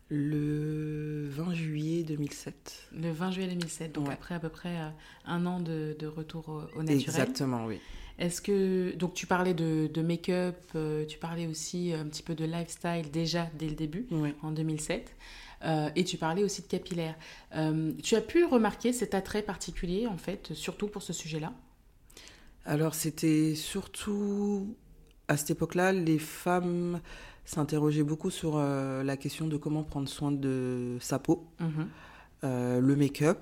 Le 0.09 1.27
20 1.29 1.53
juillet 1.53 2.03
2007. 2.03 2.87
Le 2.99 3.11
20 3.11 3.31
juillet 3.31 3.47
2007, 3.49 3.93
donc 3.93 4.09
après 4.09 4.35
à 4.35 4.39
peu 4.39 4.49
près 4.49 4.75
un 5.25 5.45
an 5.45 5.59
de, 5.59 5.95
de 5.99 6.07
retour 6.07 6.49
au, 6.49 6.79
au 6.79 6.83
naturel. 6.83 7.01
Exactement, 7.01 7.65
oui. 7.65 7.79
Est-ce 8.19 8.41
que 8.41 8.95
donc 8.95 9.13
tu 9.13 9.27
parlais 9.27 9.53
de, 9.53 9.89
de 9.93 10.01
make-up, 10.01 10.55
euh, 10.75 11.05
tu 11.05 11.19
parlais 11.19 11.45
aussi 11.45 11.93
un 11.93 12.05
petit 12.05 12.23
peu 12.23 12.33
de 12.33 12.45
lifestyle 12.45 13.11
déjà 13.11 13.47
dès 13.59 13.67
le 13.67 13.75
début 13.75 14.07
en 14.41 14.51
2007, 14.51 15.15
euh, 15.63 15.89
et 15.95 16.03
tu 16.03 16.17
parlais 16.17 16.43
aussi 16.43 16.63
de 16.63 16.67
capillaire. 16.67 17.15
Euh, 17.55 17.91
tu 18.01 18.15
as 18.15 18.21
pu 18.21 18.43
remarquer 18.43 18.91
cet 18.91 19.13
attrait 19.13 19.43
particulier 19.43 20.07
en 20.07 20.17
fait, 20.17 20.53
surtout 20.53 20.87
pour 20.87 21.03
ce 21.03 21.13
sujet-là? 21.13 21.53
Alors 22.65 22.95
c'était 22.95 23.53
surtout 23.53 24.75
à 25.27 25.37
cette 25.37 25.51
époque-là, 25.51 25.91
les 25.91 26.19
femmes 26.19 27.01
s'interrogeaient 27.45 28.03
beaucoup 28.03 28.31
sur 28.31 28.57
la 28.57 29.17
question 29.17 29.47
de 29.47 29.57
comment 29.57 29.83
prendre 29.83 30.09
soin 30.09 30.31
de 30.31 30.97
sa 30.99 31.19
peau, 31.19 31.45
mm-hmm. 31.61 32.79
le 32.79 32.95
make-up. 32.95 33.39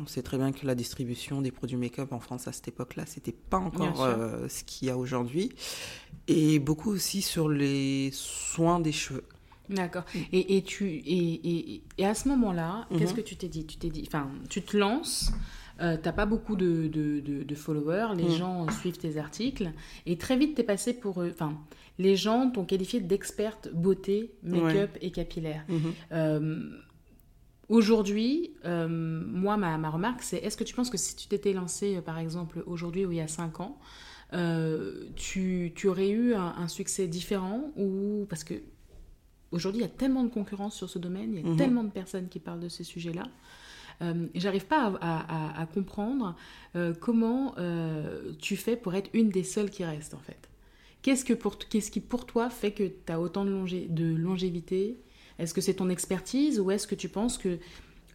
On 0.00 0.06
sait 0.06 0.22
très 0.22 0.36
bien 0.36 0.52
que 0.52 0.66
la 0.66 0.74
distribution 0.74 1.40
des 1.40 1.50
produits 1.50 1.76
make-up 1.76 2.12
en 2.12 2.20
France 2.20 2.48
à 2.48 2.52
cette 2.52 2.68
époque-là, 2.68 3.04
c'était 3.06 3.32
pas 3.32 3.58
encore 3.58 4.02
euh, 4.02 4.48
ce 4.48 4.64
qu'il 4.64 4.88
y 4.88 4.90
a 4.90 4.96
aujourd'hui. 4.96 5.52
Et 6.28 6.58
beaucoup 6.58 6.90
aussi 6.90 7.22
sur 7.22 7.48
les 7.48 8.10
soins 8.12 8.80
des 8.80 8.92
cheveux. 8.92 9.24
D'accord. 9.68 10.04
Mm. 10.14 10.18
Et, 10.32 10.56
et, 10.56 10.62
tu, 10.62 10.88
et, 10.88 11.82
et, 11.98 12.04
à 12.06 12.14
ce 12.14 12.28
moment-là, 12.28 12.86
qu'est-ce 12.90 13.12
mhm. 13.12 13.16
que 13.16 13.20
tu 13.22 13.36
t'es 13.36 13.48
dit? 13.48 13.66
Tu 13.66 13.76
t'es 13.76 13.88
dit, 13.88 14.04
enfin, 14.06 14.28
tu 14.48 14.62
te 14.62 14.76
lances. 14.76 15.32
Euh, 15.80 15.98
t'as 16.02 16.12
pas 16.12 16.24
beaucoup 16.24 16.56
de, 16.56 16.86
de, 16.86 17.20
de, 17.20 17.54
followers, 17.54 18.14
les 18.16 18.24
mm. 18.24 18.30
gens 18.30 18.70
suivent 18.70 18.96
tes 18.96 19.18
articles, 19.18 19.72
et 20.06 20.16
très 20.16 20.38
vite 20.38 20.54
t'es 20.54 20.62
passé 20.62 20.94
pour, 20.94 21.18
enfin, 21.18 21.52
les 21.98 22.16
gens 22.16 22.50
t'ont 22.50 22.64
qualifié 22.64 23.00
d'experte 23.00 23.68
beauté, 23.74 24.32
make-up 24.42 24.96
et 25.02 25.10
capillaire. 25.10 25.64
Mhm. 25.68 25.92
Euh, 26.12 26.70
Aujourd'hui, 27.68 28.52
euh, 28.64 28.86
moi, 28.88 29.56
ma, 29.56 29.76
ma 29.76 29.90
remarque, 29.90 30.22
c'est 30.22 30.36
est-ce 30.36 30.56
que 30.56 30.64
tu 30.64 30.74
penses 30.74 30.90
que 30.90 30.98
si 30.98 31.16
tu 31.16 31.26
t'étais 31.26 31.52
lancé, 31.52 31.96
euh, 31.96 32.00
par 32.00 32.18
exemple, 32.18 32.62
aujourd'hui 32.66 33.04
ou 33.04 33.12
il 33.12 33.18
y 33.18 33.20
a 33.20 33.28
5 33.28 33.60
ans, 33.60 33.78
euh, 34.32 35.04
tu, 35.16 35.72
tu, 35.74 35.88
aurais 35.88 36.10
eu 36.10 36.34
un, 36.34 36.54
un, 36.58 36.68
succès 36.68 37.06
différent 37.06 37.70
ou 37.76 38.26
parce 38.28 38.42
que 38.42 38.54
aujourd'hui 39.52 39.80
il 39.80 39.84
y 39.84 39.86
a 39.86 39.92
tellement 39.92 40.24
de 40.24 40.28
concurrence 40.28 40.74
sur 40.74 40.90
ce 40.90 40.98
domaine, 40.98 41.32
il 41.34 41.46
y 41.46 41.48
a 41.48 41.52
mmh. 41.52 41.56
tellement 41.56 41.84
de 41.84 41.90
personnes 41.90 42.28
qui 42.28 42.40
parlent 42.40 42.60
de 42.60 42.68
ces 42.68 42.82
sujets-là. 42.82 43.28
Euh, 44.02 44.26
J'arrive 44.34 44.66
pas 44.66 44.92
à, 45.00 45.58
à, 45.58 45.62
à 45.62 45.66
comprendre 45.66 46.34
euh, 46.74 46.92
comment 46.92 47.54
tu 48.38 48.56
fais 48.56 48.76
pour 48.76 48.94
être 48.94 49.10
une 49.12 49.30
des 49.30 49.44
seules 49.44 49.70
qui 49.70 49.84
reste 49.84 50.14
en 50.14 50.20
fait. 50.20 50.48
Qu'est-ce, 51.02 51.24
que 51.24 51.34
pour, 51.34 51.58
qu'est-ce 51.58 51.92
qui 51.92 52.00
pour 52.00 52.26
toi 52.26 52.50
fait 52.50 52.72
que 52.72 52.82
tu 52.82 53.12
as 53.12 53.20
autant 53.20 53.44
de, 53.44 53.50
longé, 53.50 53.86
de 53.88 54.12
longévité 54.12 54.98
Est-ce 55.38 55.54
que 55.54 55.60
c'est 55.60 55.74
ton 55.74 55.90
expertise 55.90 56.60
ou 56.60 56.70
est-ce 56.70 56.86
que 56.86 56.94
tu 56.94 57.08
penses 57.08 57.38
que 57.38 57.58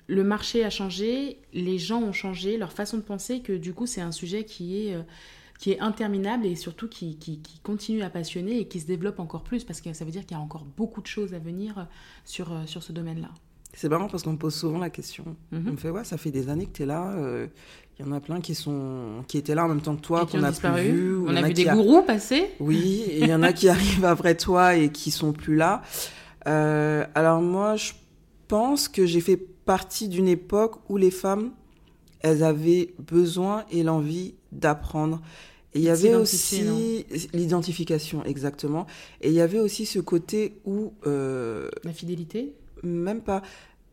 le 0.07 0.23
marché 0.23 0.63
a 0.63 0.69
changé, 0.69 1.37
les 1.53 1.77
gens 1.77 2.01
ont 2.01 2.13
changé, 2.13 2.57
leur 2.57 2.73
façon 2.73 2.97
de 2.97 3.03
penser, 3.03 3.41
que 3.41 3.53
du 3.53 3.73
coup 3.73 3.85
c'est 3.85 4.01
un 4.01 4.11
sujet 4.11 4.43
qui 4.43 4.87
est 4.87 4.97
qui 5.61 5.71
est 5.71 5.79
interminable 5.79 6.47
et 6.47 6.55
surtout 6.55 6.89
qui, 6.89 7.17
qui, 7.17 7.37
qui, 7.37 7.59
continue 7.59 8.01
à 8.01 8.09
passionner 8.09 8.59
et 8.59 8.67
qui 8.67 8.79
se 8.79 8.87
développe 8.87 9.19
encore 9.19 9.43
plus 9.43 9.63
parce 9.63 9.79
que 9.79 9.93
ça 9.93 10.03
veut 10.03 10.09
dire 10.09 10.25
qu'il 10.25 10.35
y 10.35 10.39
a 10.39 10.41
encore 10.41 10.65
beaucoup 10.75 11.01
de 11.01 11.07
choses 11.07 11.35
à 11.35 11.39
venir 11.39 11.87
sur, 12.25 12.51
euh, 12.51 12.65
sur 12.65 12.81
ce 12.81 12.91
domaine-là? 12.91 13.29
C'est 13.71 13.87
marrant 13.87 14.07
parce 14.07 14.23
qu'on 14.23 14.33
me 14.33 14.39
pose 14.39 14.55
souvent 14.55 14.79
la 14.79 14.89
question. 14.89 15.23
Mm 15.51 15.57
-hmm. 15.57 15.69
On 15.69 15.71
me 15.73 15.77
fait, 15.77 15.91
ouais, 15.91 16.03
ça 16.03 16.17
fait 16.17 16.31
des 16.31 16.49
années 16.49 16.65
que 16.65 16.71
tu 16.77 16.81
es 16.81 16.87
là. 16.87 17.13
Il 17.15 17.23
euh, 17.23 17.47
y 17.99 18.03
en 18.03 18.11
a 18.11 18.19
plein 18.19 18.41
qui, 18.41 18.55
sont, 18.55 19.23
qui 19.27 19.37
étaient 19.37 19.53
là 19.53 19.63
en 19.65 19.67
même 19.67 19.81
temps 19.81 19.95
que 19.95 20.01
toi, 20.01 20.25
qu'on 20.25 20.43
a 20.43 20.51
plus 20.51 20.81
vu. 20.81 21.17
On 21.27 21.35
a 21.35 21.43
vu 21.43 21.53
des 21.53 21.65
gourous 21.65 22.01
passer. 22.01 22.43
Oui, 22.59 23.03
et 23.07 23.19
il 23.21 23.29
y 23.29 23.33
en 23.33 23.43
a 23.43 23.53
qui 23.53 23.69
arrivent 23.75 24.09
après 24.15 24.35
toi 24.35 24.75
et 24.75 24.91
qui 24.91 25.11
sont 25.11 25.31
plus 25.31 25.55
là. 25.55 25.83
Euh, 26.47 27.05
alors 27.15 27.41
moi, 27.41 27.75
je 27.75 27.93
pense 28.47 28.87
que 28.87 29.05
j'ai 29.05 29.21
fait 29.21 29.37
partie 29.37 30.07
d'une 30.07 30.27
époque 30.27 30.77
où 30.89 30.97
les 30.97 31.11
femmes, 31.11 31.51
elles 32.21 32.43
avaient 32.43 32.93
besoin 32.99 33.65
et 33.71 33.83
l'envie 33.83 34.35
d'apprendre 34.51 35.21
et 35.73 35.79
il 35.79 35.83
y 35.83 35.89
avait 35.89 36.15
aussi 36.15 37.05
l'identification, 37.33 38.25
exactement. 38.25 38.87
Et 39.21 39.29
il 39.29 39.33
y 39.33 39.41
avait 39.41 39.59
aussi 39.59 39.85
ce 39.85 39.99
côté 39.99 40.59
où... 40.65 40.93
Euh, 41.07 41.69
La 41.83 41.93
fidélité? 41.93 42.53
Même 42.83 43.21
pas. 43.21 43.41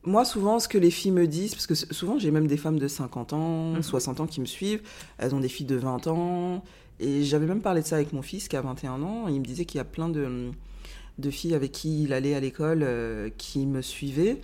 Moi, 0.03 0.25
souvent, 0.25 0.59
ce 0.59 0.67
que 0.67 0.79
les 0.79 0.91
filles 0.91 1.13
me 1.13 1.29
disent, 1.29 1.55
parce 1.55 1.67
que 1.67 1.75
souvent, 1.75 2.19
j'ai 2.19 2.33
même 2.33 2.49
des 2.49 2.57
femmes 2.57 2.79
de 2.79 2.89
50 2.89 3.33
ans, 3.33 3.73
mmh. 3.75 3.83
60 3.83 4.21
ans 4.21 4.27
qui 4.27 4.41
me 4.41 4.47
suivent, 4.47 4.83
elles 5.19 5.35
ont 5.35 5.41
des 5.41 5.49
filles 5.49 5.67
de 5.67 5.77
20 5.77 6.09
ans. 6.09 6.65
Et 6.99 7.23
j'avais 7.23 7.47
même 7.47 7.61
parlé 7.61 7.83
de 7.83 7.87
ça 7.87 7.95
avec 7.95 8.13
mon 8.13 8.23
fils 8.23 8.49
qui 8.49 8.57
a 8.57 8.61
21 8.61 9.01
ans. 9.03 9.29
Il 9.29 9.39
me 9.39 9.45
disait 9.45 9.65
qu'il 9.65 9.79
y 9.79 9.81
a 9.81 9.85
plein 9.85 10.09
de, 10.09 10.51
de 11.19 11.31
filles 11.31 11.55
avec 11.55 11.73
qui 11.73 12.05
il 12.05 12.13
allait 12.13 12.35
à 12.35 12.41
l'école 12.41 12.83
euh, 12.83 13.29
qui 13.37 13.67
me 13.67 13.83
suivaient 13.83 14.41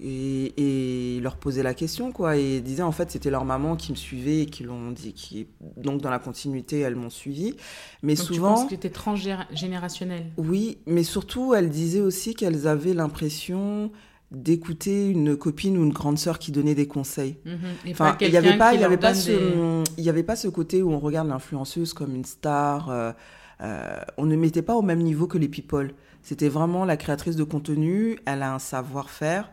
et, 0.00 1.16
et, 1.16 1.20
leur 1.20 1.36
poser 1.36 1.62
la 1.62 1.74
question 1.74 2.12
quoi 2.12 2.36
et 2.36 2.60
disaient 2.60 2.82
en 2.82 2.92
fait 2.92 3.10
c'était 3.10 3.30
leur 3.30 3.44
maman 3.44 3.74
qui 3.74 3.90
me 3.90 3.96
suivait 3.96 4.42
et 4.42 4.46
qui 4.46 4.62
l'ont 4.62 4.92
dit 4.92 5.12
qui 5.12 5.48
donc 5.76 6.00
dans 6.00 6.10
la 6.10 6.20
continuité 6.20 6.78
elles 6.80 6.94
m'ont 6.94 7.10
suivi 7.10 7.56
mais 8.02 8.14
donc 8.14 8.26
souvent 8.26 8.54
tu 8.54 8.54
penses 8.54 8.64
que 8.64 8.70
c'était 8.70 8.90
transgénérationnel? 8.90 10.26
Oui 10.36 10.78
mais 10.86 11.02
surtout 11.02 11.54
elles 11.54 11.70
disaient 11.70 12.00
aussi 12.00 12.34
qu'elles 12.34 12.68
avaient 12.68 12.94
l'impression 12.94 13.90
d'écouter 14.30 15.08
une 15.08 15.36
copine 15.36 15.78
ou 15.78 15.84
une 15.84 15.92
grande 15.92 16.18
sœur 16.18 16.38
qui 16.38 16.52
donnait 16.52 16.74
des 16.74 16.86
conseils. 16.86 17.38
Mmh, 17.44 17.90
enfin, 17.90 18.16
il 18.20 18.28
y 18.28 18.36
avait 18.36 18.58
pas, 18.58 18.74
il 18.74 18.80
y 18.80 18.84
avait 18.84 18.98
pas 18.98 19.14
ce, 19.14 19.30
des... 19.30 19.90
il 19.96 20.04
y 20.04 20.10
avait 20.10 20.22
pas 20.22 20.36
ce 20.36 20.48
côté 20.48 20.82
où 20.82 20.92
on 20.92 20.98
regarde 20.98 21.28
l'influenceuse 21.28 21.94
comme 21.94 22.14
une 22.14 22.24
star. 22.24 22.90
Euh, 22.90 23.12
euh, 23.60 24.00
on 24.18 24.26
ne 24.26 24.36
mettait 24.36 24.62
pas 24.62 24.74
au 24.74 24.82
même 24.82 25.00
niveau 25.00 25.26
que 25.26 25.38
les 25.38 25.48
people. 25.48 25.92
C'était 26.22 26.48
vraiment 26.48 26.84
la 26.84 26.96
créatrice 26.96 27.36
de 27.36 27.44
contenu. 27.44 28.18
Elle 28.26 28.42
a 28.42 28.54
un 28.54 28.58
savoir-faire 28.58 29.50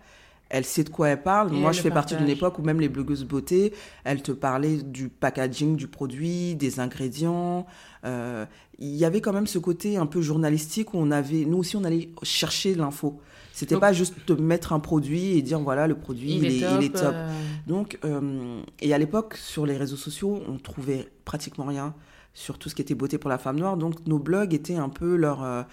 elle 0.49 0.65
sait 0.65 0.83
de 0.83 0.89
quoi 0.89 1.09
elle 1.09 1.21
parle. 1.21 1.53
Et 1.53 1.59
Moi, 1.59 1.71
elle 1.71 1.75
je 1.75 1.81
fais 1.81 1.89
partage. 1.89 2.11
partie 2.11 2.23
d'une 2.23 2.31
époque 2.31 2.59
où 2.59 2.61
même 2.61 2.79
les 2.79 2.89
blogueuses 2.89 3.25
beauté, 3.25 3.73
elles 4.03 4.21
te 4.21 4.31
parlaient 4.31 4.77
du 4.77 5.09
packaging 5.09 5.75
du 5.75 5.87
produit, 5.87 6.55
des 6.55 6.79
ingrédients. 6.79 7.65
Euh, 8.05 8.45
il 8.77 8.95
y 8.95 9.05
avait 9.05 9.21
quand 9.21 9.33
même 9.33 9.47
ce 9.47 9.57
côté 9.57 9.97
un 9.97 10.05
peu 10.05 10.21
journalistique 10.21 10.93
où 10.93 10.97
on 10.97 11.11
avait, 11.11 11.45
nous 11.45 11.57
aussi, 11.57 11.75
on 11.75 11.83
allait 11.83 12.09
chercher 12.23 12.75
l'info. 12.75 13.19
C'était 13.53 13.79
pas 13.79 13.93
juste 13.93 14.13
te 14.25 14.33
mettre 14.33 14.73
un 14.73 14.81
produit 14.81 15.37
et 15.37 15.41
dire 15.41 15.61
voilà 15.61 15.87
le 15.87 15.95
produit 15.95 16.35
il, 16.35 16.43
il, 16.43 16.57
est, 16.57 16.67
top, 16.67 16.77
il 16.81 16.85
est, 16.85 16.89
top. 16.89 17.13
Euh... 17.13 17.29
Donc 17.67 17.97
euh, 18.03 18.61
et 18.81 18.93
à 18.93 18.97
l'époque 18.97 19.35
sur 19.37 19.65
les 19.65 19.77
réseaux 19.77 19.95
sociaux 19.95 20.43
on 20.49 20.57
trouvait 20.57 21.09
pratiquement 21.23 21.63
rien 21.63 21.93
sur 22.33 22.57
tout 22.57 22.67
ce 22.67 22.75
qui 22.75 22.81
était 22.81 22.95
beauté 22.95 23.17
pour 23.17 23.29
la 23.29 23.37
femme 23.37 23.57
noire. 23.57 23.77
Donc 23.77 24.05
nos 24.07 24.19
blogs 24.19 24.53
étaient 24.53 24.75
un 24.75 24.89
peu 24.89 25.15
leur 25.15 25.65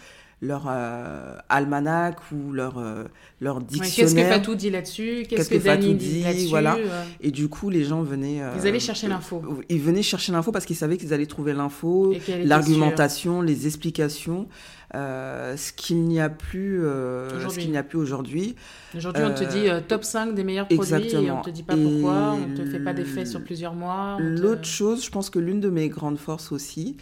leur 0.42 0.64
euh, 0.68 1.36
almanach 1.48 2.16
ou 2.32 2.52
leur, 2.52 2.76
euh, 2.76 3.04
leur 3.40 3.60
dictionnaire. 3.60 3.94
Qu'est-ce 3.94 4.14
que 4.14 4.22
Fatou 4.22 4.54
dit 4.56 4.70
là-dessus? 4.70 5.24
Qu'est-ce 5.28 5.48
que, 5.48 5.54
que 5.54 5.62
Dani 5.62 5.94
dit, 5.94 6.22
là-dessus 6.24 6.48
voilà. 6.48 6.76
Et 7.20 7.30
du 7.30 7.48
coup, 7.48 7.70
les 7.70 7.84
gens 7.84 8.02
venaient... 8.02 8.42
Euh, 8.42 8.50
ils 8.60 8.66
allaient 8.66 8.80
chercher 8.80 9.06
l'info. 9.06 9.40
Ils 9.68 9.80
venaient 9.80 10.02
chercher 10.02 10.32
l'info 10.32 10.50
parce 10.50 10.66
qu'ils 10.66 10.76
savaient 10.76 10.96
qu'ils 10.96 11.14
allaient 11.14 11.26
trouver 11.26 11.52
l'info, 11.54 12.12
l'argumentation, 12.44 13.40
les 13.40 13.66
explications. 13.66 14.48
Euh, 14.94 15.56
ce 15.56 15.72
qu'il 15.72 16.02
n'y 16.02 16.20
a 16.20 16.28
plus 16.28 16.84
euh, 16.84 17.48
ce 17.48 17.58
qu'il 17.58 17.70
n'y 17.70 17.78
a 17.78 17.82
plus 17.82 17.96
aujourd'hui. 17.96 18.56
Aujourd'hui, 18.94 19.22
on 19.24 19.32
te 19.32 19.44
dit 19.44 19.70
euh, 19.70 19.80
top 19.80 20.04
5 20.04 20.34
des 20.34 20.44
meilleurs 20.44 20.68
produits 20.68 20.94
exactement. 20.94 21.22
et 21.22 21.30
on 21.30 21.40
te 21.40 21.48
dit 21.48 21.62
pas 21.62 21.76
pourquoi, 21.76 22.34
on 22.34 22.54
te 22.54 22.66
fait 22.66 22.78
pas 22.78 22.92
d'effet 22.92 23.24
sur 23.24 23.42
plusieurs 23.42 23.72
mois. 23.72 24.18
L'autre 24.20 24.60
te... 24.60 24.66
chose, 24.66 25.02
je 25.02 25.10
pense 25.10 25.30
que 25.30 25.38
l'une 25.38 25.60
de 25.60 25.70
mes 25.70 25.88
grandes 25.88 26.18
forces 26.18 26.52
aussi, 26.52 26.98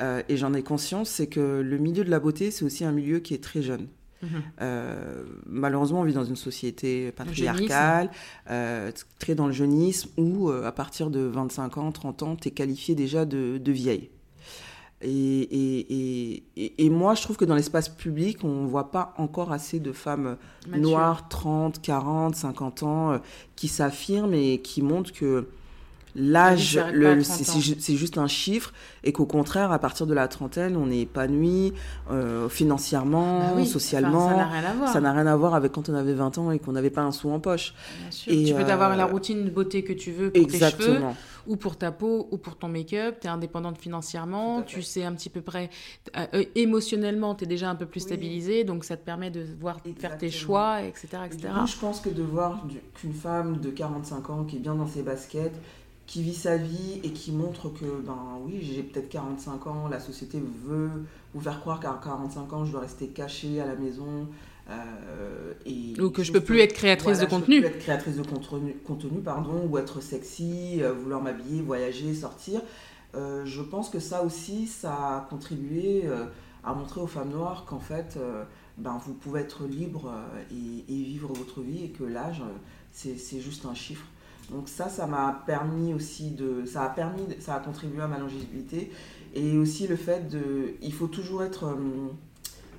euh, 0.00 0.22
et 0.28 0.36
j'en 0.36 0.54
ai 0.54 0.62
conscience, 0.62 1.10
c'est 1.10 1.26
que 1.26 1.60
le 1.60 1.78
milieu 1.78 2.04
de 2.04 2.10
la 2.10 2.20
beauté, 2.20 2.50
c'est 2.50 2.64
aussi 2.64 2.84
un 2.84 2.92
milieu 2.92 3.18
qui 3.20 3.34
est 3.34 3.42
très 3.42 3.62
jeune. 3.62 3.88
Mmh. 4.22 4.26
Euh, 4.60 5.24
malheureusement, 5.46 6.00
on 6.00 6.04
vit 6.04 6.12
dans 6.14 6.24
une 6.24 6.36
société 6.36 7.12
patriarcale, 7.12 8.10
euh, 8.50 8.90
très 9.18 9.34
dans 9.34 9.46
le 9.46 9.52
jeunisme, 9.52 10.10
où 10.16 10.50
à 10.50 10.72
partir 10.72 11.10
de 11.10 11.20
25 11.20 11.78
ans, 11.78 11.92
30 11.92 12.22
ans, 12.22 12.36
tu 12.36 12.48
es 12.48 12.50
qualifié 12.50 12.94
déjà 12.94 13.24
de, 13.24 13.58
de 13.58 13.72
vieille. 13.72 14.10
Et, 15.04 15.08
et, 15.10 16.44
et, 16.56 16.84
et, 16.84 16.88
moi, 16.88 17.16
je 17.16 17.22
trouve 17.22 17.36
que 17.36 17.44
dans 17.44 17.56
l'espace 17.56 17.88
public, 17.88 18.44
on 18.44 18.62
ne 18.62 18.68
voit 18.68 18.92
pas 18.92 19.14
encore 19.18 19.50
assez 19.50 19.80
de 19.80 19.90
femmes 19.90 20.36
Mature. 20.68 20.80
noires, 20.80 21.28
30, 21.28 21.82
40, 21.82 22.36
50 22.36 22.82
ans, 22.84 23.20
qui 23.56 23.66
s'affirment 23.66 24.32
et 24.32 24.60
qui 24.62 24.80
montrent 24.80 25.12
que 25.12 25.48
l'âge, 26.14 26.78
c'est 27.22 27.96
juste 27.96 28.18
un 28.18 28.26
chiffre, 28.26 28.72
et 29.04 29.12
qu'au 29.12 29.26
contraire, 29.26 29.72
à 29.72 29.78
partir 29.78 30.06
de 30.06 30.14
la 30.14 30.28
trentaine, 30.28 30.76
on 30.76 30.90
est 30.90 31.00
épanoui 31.00 31.72
euh, 32.10 32.48
financièrement, 32.48 33.40
bah 33.40 33.52
oui, 33.56 33.66
socialement. 33.66 34.28
Ça 34.28 34.36
n'a 35.00 35.12
rien, 35.12 35.22
rien, 35.22 35.26
à 35.26 35.36
voir 35.36 35.54
avec 35.54 35.72
quand 35.72 35.88
on 35.88 35.94
avait 35.94 36.14
20 36.14 36.38
ans 36.38 36.50
et 36.50 36.58
qu'on 36.58 36.72
n'avait 36.72 36.90
pas 36.90 37.02
un 37.02 37.12
sou 37.12 37.30
en 37.30 37.40
poche. 37.40 37.74
Et 38.26 38.44
tu 38.44 38.54
peux 38.54 38.60
euh, 38.60 38.68
avoir 38.68 38.96
la 38.96 39.06
routine 39.06 39.44
de 39.44 39.50
beauté 39.50 39.82
que 39.82 39.92
tu 39.92 40.12
veux 40.12 40.30
pour 40.30 40.42
exactement. 40.42 40.86
tes 40.86 40.94
cheveux, 40.94 41.06
ou 41.48 41.56
pour 41.56 41.76
ta 41.76 41.90
peau, 41.90 42.28
ou 42.30 42.38
pour 42.38 42.56
ton 42.56 42.68
make-up. 42.68 43.16
Tu 43.20 43.26
es 43.26 43.30
indépendante 43.30 43.78
financièrement, 43.78 44.62
tu 44.62 44.82
sais 44.82 45.04
un 45.04 45.12
petit 45.14 45.30
peu 45.30 45.40
près. 45.40 45.70
Euh, 46.16 46.44
émotionnellement, 46.54 47.34
tu 47.34 47.44
es 47.44 47.46
déjà 47.46 47.70
un 47.70 47.74
peu 47.74 47.86
plus 47.86 48.00
oui. 48.00 48.06
stabilisé, 48.06 48.64
donc 48.64 48.84
ça 48.84 48.96
te 48.96 49.04
permet 49.04 49.30
de 49.30 49.44
voir 49.58 49.78
exactement. 49.78 50.10
faire 50.10 50.18
tes 50.18 50.30
choix, 50.30 50.82
etc. 50.82 51.08
etc. 51.26 51.48
Coup, 51.58 51.66
je 51.66 51.76
pense 51.78 52.00
que 52.00 52.10
de 52.10 52.22
voir 52.22 52.62
qu'une 52.94 53.14
femme 53.14 53.58
de 53.58 53.70
45 53.70 54.30
ans 54.30 54.44
qui 54.44 54.56
est 54.56 54.60
bien 54.60 54.74
dans 54.74 54.86
ses 54.86 55.02
baskets, 55.02 55.58
qui 56.06 56.22
vit 56.22 56.34
sa 56.34 56.56
vie 56.56 57.00
et 57.04 57.10
qui 57.12 57.32
montre 57.32 57.68
que, 57.68 58.00
ben 58.04 58.38
oui, 58.44 58.60
j'ai 58.60 58.82
peut-être 58.82 59.08
45 59.08 59.66
ans, 59.66 59.88
la 59.88 60.00
société 60.00 60.42
veut 60.66 60.90
vous 61.34 61.40
faire 61.40 61.60
croire 61.60 61.80
qu'à 61.80 61.98
45 62.02 62.52
ans, 62.52 62.64
je 62.64 62.72
dois 62.72 62.80
rester 62.80 63.08
cachée 63.08 63.60
à 63.60 63.66
la 63.66 63.76
maison. 63.76 64.28
Euh, 64.70 65.52
et 65.66 66.00
ou 66.00 66.10
que 66.10 66.22
je 66.22 66.32
peux 66.32 66.40
plus 66.40 66.60
être 66.60 66.72
créatrice 66.72 67.18
voilà, 67.18 67.24
de 67.24 67.30
contenu. 67.30 67.56
Je 67.56 67.62
peux 67.62 67.68
plus 67.68 67.76
être 67.76 67.82
créatrice 67.82 68.16
de 68.16 68.22
contenu, 68.22 68.76
contenu 68.86 69.20
pardon, 69.20 69.66
ou 69.68 69.78
être 69.78 70.00
sexy, 70.00 70.78
euh, 70.80 70.92
vouloir 70.92 71.22
m'habiller, 71.22 71.62
voyager, 71.62 72.14
sortir. 72.14 72.60
Euh, 73.14 73.44
je 73.44 73.60
pense 73.60 73.90
que 73.90 73.98
ça 73.98 74.22
aussi, 74.22 74.66
ça 74.66 74.92
a 74.92 75.26
contribué 75.28 76.04
à 76.64 76.74
montrer 76.74 77.00
aux 77.00 77.06
femmes 77.06 77.30
noires 77.30 77.64
qu'en 77.66 77.80
fait, 77.80 78.18
ben, 78.78 79.00
vous 79.04 79.14
pouvez 79.14 79.40
être 79.40 79.64
libre 79.64 80.12
et, 80.50 80.84
et, 80.88 81.02
vivre 81.02 81.32
votre 81.32 81.60
vie 81.60 81.84
et 81.84 81.88
que 81.88 82.04
l'âge, 82.04 82.42
c'est 82.92 83.40
juste 83.40 83.66
un 83.66 83.74
chiffre. 83.74 84.06
Donc 84.52 84.68
ça, 84.68 84.88
ça 84.88 85.06
m'a 85.06 85.42
permis 85.46 85.94
aussi 85.94 86.30
de, 86.30 86.64
ça 86.66 86.84
a 86.84 86.90
permis, 86.90 87.22
ça 87.40 87.54
a 87.54 87.60
contribué 87.60 88.02
à 88.02 88.06
ma 88.06 88.18
longévité 88.18 88.90
et 89.34 89.56
aussi 89.56 89.86
le 89.86 89.96
fait 89.96 90.28
de, 90.28 90.74
il 90.82 90.92
faut 90.92 91.06
toujours 91.06 91.42
être, 91.42 91.64
euh, 91.64 92.08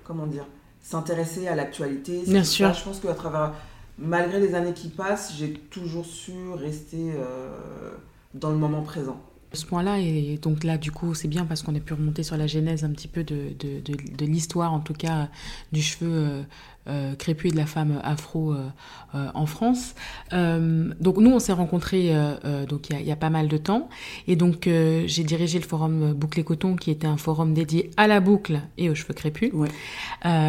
comment 0.04 0.28
dire, 0.28 0.46
s'intéresser 0.82 1.48
à 1.48 1.56
l'actualité. 1.56 2.24
Bien 2.28 2.44
sûr. 2.44 2.68
Ça, 2.68 2.74
je 2.74 2.84
pense 2.84 3.00
qu'à 3.00 3.14
travers, 3.14 3.54
malgré 3.98 4.40
les 4.40 4.54
années 4.54 4.74
qui 4.74 4.90
passent, 4.90 5.34
j'ai 5.36 5.54
toujours 5.54 6.06
su 6.06 6.34
rester 6.56 7.14
euh, 7.16 7.92
dans 8.34 8.52
le 8.52 8.58
moment 8.58 8.84
présent. 8.84 9.20
Ce 9.54 9.66
point-là, 9.68 10.00
et 10.00 10.40
donc 10.42 10.64
là, 10.64 10.80
du 10.80 10.92
coup, 10.92 11.14
c'est 11.14 11.28
bien 11.28 11.46
parce 11.46 11.62
qu'on 11.62 11.76
a 11.76 11.80
pu 11.80 11.94
remonter 11.94 12.24
sur 12.24 12.38
la 12.38 12.48
genèse 12.48 12.84
un 12.84 12.90
petit 12.90 13.08
peu 13.08 13.24
de, 13.24 13.50
de, 13.60 13.82
de, 13.82 13.96
de 14.16 14.26
l'histoire, 14.26 14.74
en 14.74 14.80
tout 14.80 14.94
cas, 14.96 15.30
du 15.72 15.82
cheveu 15.82 16.44
euh, 16.88 17.04
euh, 17.04 17.16
crépus 17.16 17.52
de 17.52 17.58
la 17.58 17.66
femme 17.66 18.00
afro 18.04 18.54
euh, 18.54 18.68
euh, 19.16 19.28
en 19.34 19.46
France. 19.46 19.94
Euh, 20.32 20.94
donc 21.00 21.18
nous, 21.18 21.32
on 21.32 21.40
s'est 21.40 21.54
rencontrés 21.54 22.10
euh, 22.14 22.66
donc 22.66 22.90
il 22.90 23.00
y, 23.00 23.06
y, 23.06 23.12
a 23.12 23.16
pas 23.16 23.30
mal 23.30 23.48
de 23.48 23.58
temps, 23.58 23.90
et 24.28 24.36
donc 24.36 24.64
j'ai 24.66 25.24
dirigé 25.24 25.60
le 25.60 25.66
forum 25.66 26.14
Boucle 26.14 26.44
Coton, 26.44 26.76
qui 26.76 26.92
était 26.92 27.08
un 27.08 27.18
forum 27.18 27.54
dédié 27.54 27.92
à 27.98 28.08
la 28.08 28.20
boucle 28.20 28.62
et 28.78 28.90
aux 28.90 28.96
cheveux 28.96 29.14
crépus. 29.14 29.52
Ouais. 29.54 29.70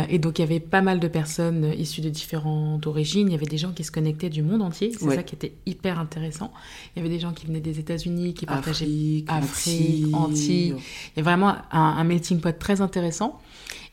et 0.09 0.19
donc 0.19 0.39
il 0.39 0.43
y 0.43 0.45
avait 0.45 0.61
pas 0.61 0.83
mal 0.83 1.01
de 1.01 1.09
personnes 1.09 1.73
issues 1.77 2.01
de 2.01 2.11
différentes 2.11 2.87
origines. 2.87 3.29
Il 3.29 3.33
y 3.33 3.37
avait 3.37 3.47
des 3.47 3.59
gens 3.59 3.73
qui 3.73 3.85
se 3.85 3.93
connectaient 3.93 4.31
du 4.31 4.43
monde 4.43 4.63
entier. 4.63 4.93
C'est 4.93 5.05
ouais. 5.05 5.17
ça 5.17 5.23
qui 5.23 5.35
était 5.35 5.55
hyper 5.67 5.99
intéressant. 5.99 6.53
Il 6.95 7.01
y 7.03 7.05
avait 7.05 7.15
des 7.15 7.21
gens 7.21 7.33
qui 7.33 7.47
venaient 7.47 7.61
des 7.61 7.79
États-Unis, 7.79 8.35
qui 8.35 8.47
partageaient 8.47 8.85
Afrique, 8.85 9.29
Afrique, 9.29 10.15
Antilles. 10.15 10.75
Il 11.17 11.19
y 11.19 11.21
a 11.21 11.23
vraiment 11.23 11.57
un, 11.71 11.81
un 11.99 12.05
melting 12.05 12.41
pot 12.41 12.57
très 12.59 12.81
intéressant. 12.81 13.41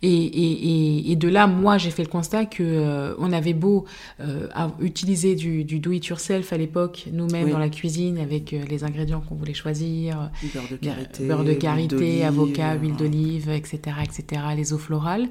Et, 0.04 0.10
et, 0.10 1.12
et, 1.12 1.16
de 1.16 1.28
là, 1.28 1.46
moi, 1.46 1.78
j'ai 1.78 1.92
fait 1.92 2.02
le 2.02 2.10
constat 2.10 2.46
que 2.46 2.64
euh, 2.64 3.14
on 3.20 3.32
avait 3.32 3.54
beau 3.54 3.86
euh, 4.20 4.48
utiliser 4.80 5.36
du, 5.36 5.64
du 5.64 5.80
do-it-yourself 5.80 6.52
à 6.54 6.58
l'époque, 6.58 7.08
nous-mêmes 7.12 7.46
oui. 7.46 7.52
dans 7.52 7.60
la 7.60 7.70
cuisine, 7.70 8.18
avec 8.18 8.54
euh, 8.54 8.64
les 8.68 8.84
ingrédients 8.84 9.22
qu'on 9.22 9.36
voulait 9.36 9.54
choisir, 9.54 10.32
beurre 10.54 10.64
de 10.72 10.76
karité, 10.78 11.28
beurre 11.28 11.44
de 11.44 11.54
karité 11.54 12.24
avocat, 12.24 12.76
huile 12.76 12.96
d'olive, 12.96 13.50
etc., 13.50 13.98
etc., 14.04 14.42
les 14.56 14.74
eaux 14.74 14.80
florales. 14.80 15.30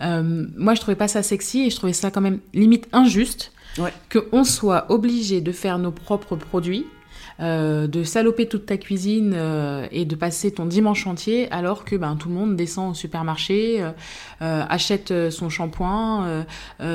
Euh, 0.00 0.46
moi, 0.56 0.74
je 0.74 0.80
trouvais 0.80 0.96
pas 0.96 1.08
ça 1.08 1.22
sexy 1.22 1.62
et 1.62 1.70
je 1.70 1.76
trouvais 1.76 1.92
ça 1.92 2.10
quand 2.10 2.20
même 2.20 2.40
limite 2.52 2.88
injuste 2.92 3.52
ouais. 3.78 3.92
qu'on 4.12 4.44
soit 4.44 4.90
obligé 4.90 5.40
de 5.40 5.52
faire 5.52 5.78
nos 5.78 5.92
propres 5.92 6.36
produits 6.36 6.86
euh, 7.40 7.88
de 7.88 8.04
saloper 8.04 8.46
toute 8.46 8.66
ta 8.66 8.76
cuisine 8.76 9.32
euh, 9.34 9.88
et 9.90 10.04
de 10.04 10.14
passer 10.14 10.52
ton 10.52 10.66
dimanche 10.66 11.06
entier 11.06 11.50
alors 11.50 11.84
que 11.84 11.96
ben, 11.96 12.14
tout 12.16 12.28
le 12.28 12.34
monde 12.34 12.54
descend 12.54 12.92
au 12.92 12.94
supermarché, 12.94 13.82
euh, 14.42 14.64
achète 14.68 15.12
son 15.30 15.48
shampoing. 15.48 16.44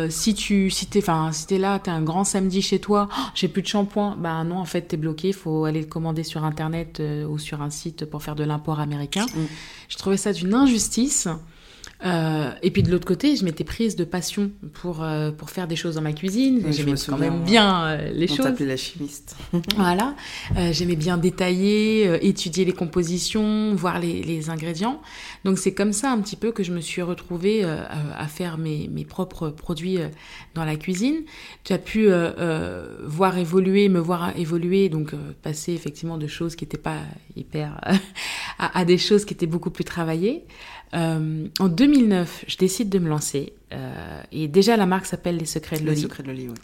si 0.10 0.34
tu 0.34 0.70
si 0.70 0.86
t'es, 0.88 1.04
si 1.32 1.48
t'es 1.48 1.58
là, 1.58 1.80
t'es 1.80 1.92
un 1.92 2.02
grand 2.02 2.24
samedi 2.24 2.62
chez 2.62 2.80
toi, 2.80 3.10
oh, 3.12 3.22
j'ai 3.36 3.48
plus 3.48 3.62
de 3.62 3.68
shampoing, 3.68 4.16
ben 4.18 4.44
non, 4.46 4.58
en 4.58 4.66
fait, 4.66 4.84
t'es 4.84 4.98
bloqué, 4.98 5.30
il 5.30 5.34
faut 5.34 5.66
aller 5.66 5.82
le 5.82 5.88
commander 5.88 6.24
sur 6.24 6.44
Internet 6.44 7.02
ou 7.30 7.38
sur 7.38 7.62
un 7.62 7.70
site 7.70 8.06
pour 8.06 8.24
faire 8.24 8.36
de 8.36 8.44
l'import 8.44 8.80
américain. 8.80 9.26
Mm. 9.26 9.46
Je 9.90 9.98
trouvais 9.98 10.18
ça 10.18 10.32
d'une 10.32 10.54
injustice. 10.54 11.28
Euh, 12.06 12.52
et 12.62 12.72
puis 12.72 12.82
de 12.82 12.92
l'autre 12.92 13.06
côté, 13.06 13.36
je 13.36 13.44
m'étais 13.44 13.66
prise 13.66 13.98
de 13.98 14.06
passion 14.06 14.52
pour, 14.74 15.04
euh, 15.04 15.32
pour 15.32 15.50
faire 15.50 15.68
des 15.68 15.76
choses 15.76 15.96
dans 15.96 16.02
ma 16.02 16.14
cuisine. 16.14 16.62
Oui, 16.64 16.72
J'aimais 16.72 16.94
quand 17.06 17.18
même 17.18 17.44
bien 17.44 17.86
euh, 17.88 18.12
les 18.12 18.32
on 18.32 18.36
choses. 18.36 18.54
On 18.60 18.64
la 18.64 18.78
chimiste. 18.78 19.36
voilà. 19.76 20.16
Euh, 20.58 20.72
J'aimais 20.72 20.96
bien 20.96 21.18
détailler, 21.18 22.08
euh, 22.08 22.18
étudier 22.22 22.64
les 22.64 22.72
compositions, 22.72 23.76
voir 23.76 24.00
les, 24.00 24.24
les 24.24 24.50
ingrédients. 24.50 25.02
Donc 25.44 25.58
c'est 25.58 25.74
comme 25.74 25.92
ça 25.92 26.12
un 26.12 26.20
petit 26.22 26.38
peu 26.38 26.54
que 26.54 26.64
je 26.64 26.72
me 26.72 26.80
suis 26.80 27.02
retrouvée 27.02 27.66
euh, 27.66 27.84
à 28.18 28.28
faire 28.28 28.58
mes, 28.58 28.88
mes 28.88 29.04
propres 29.04 29.50
produits 29.50 29.98
dans 30.56 30.64
la 30.64 30.78
cuisine. 30.78 31.24
Tu 31.66 31.74
as 31.74 31.78
pu 31.78 32.10
voir 33.04 33.38
évoluer, 33.38 33.90
me 33.90 34.00
voir 34.00 34.38
évoluer, 34.38 34.90
donc 34.90 35.14
passer 35.42 35.74
effectivement 35.74 36.18
de 36.18 36.28
choses 36.28 36.56
qui 36.56 36.64
n'étaient 36.64 36.78
pas 36.78 37.00
hyper... 37.36 37.80
à, 38.60 38.80
à 38.80 38.86
des 38.86 38.98
choses 38.98 39.26
qui 39.26 39.34
étaient 39.34 39.48
beaucoup 39.48 39.70
plus 39.70 39.84
travaillées. 39.84 40.44
Euh, 40.94 41.48
en 41.60 41.68
2009, 41.68 42.46
je 42.48 42.58
décide 42.58 42.90
de 42.90 43.00
me 43.00 43.10
lancer. 43.10 43.54
Euh, 43.74 44.22
et 44.32 44.48
déjà, 44.48 44.78
la 44.78 44.86
marque 44.86 45.06
s'appelle 45.06 45.38
Les 45.38 45.46
Secrets 45.46 45.80
de 45.80 45.86
Loli. 45.86 45.96
Les 45.96 46.02
Secrets 46.02 46.24
de 46.24 46.30
Loli, 46.30 46.48
oui. 46.48 46.56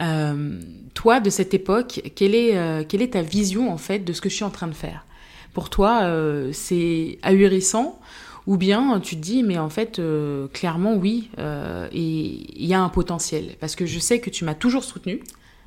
Euh, 0.00 0.60
toi, 0.94 1.20
de 1.20 1.30
cette 1.30 1.54
époque, 1.54 2.02
quelle 2.16 2.34
est, 2.34 2.86
quelle 2.88 3.02
est 3.02 3.12
ta 3.12 3.22
vision, 3.22 3.72
en 3.72 3.78
fait, 3.78 4.00
de 4.00 4.12
ce 4.12 4.20
que 4.20 4.28
je 4.28 4.34
suis 4.34 4.44
en 4.44 4.50
train 4.50 4.66
de 4.66 4.74
faire? 4.74 5.06
Pour 5.52 5.70
toi, 5.70 6.10
c'est 6.52 7.18
ahurissant 7.22 8.00
ou 8.46 8.56
bien 8.56 9.00
tu 9.00 9.14
te 9.16 9.20
dis, 9.20 9.44
mais 9.44 9.56
en 9.56 9.70
fait, 9.70 10.02
clairement, 10.52 10.94
oui, 10.96 11.30
et 11.38 11.92
il 11.92 12.66
y 12.66 12.74
a 12.74 12.80
un 12.80 12.88
potentiel? 12.88 13.54
Parce 13.60 13.76
que 13.76 13.86
je 13.86 14.00
sais 14.00 14.18
que 14.18 14.30
tu 14.30 14.44
m'as 14.44 14.54
toujours 14.54 14.82
soutenu. 14.82 15.20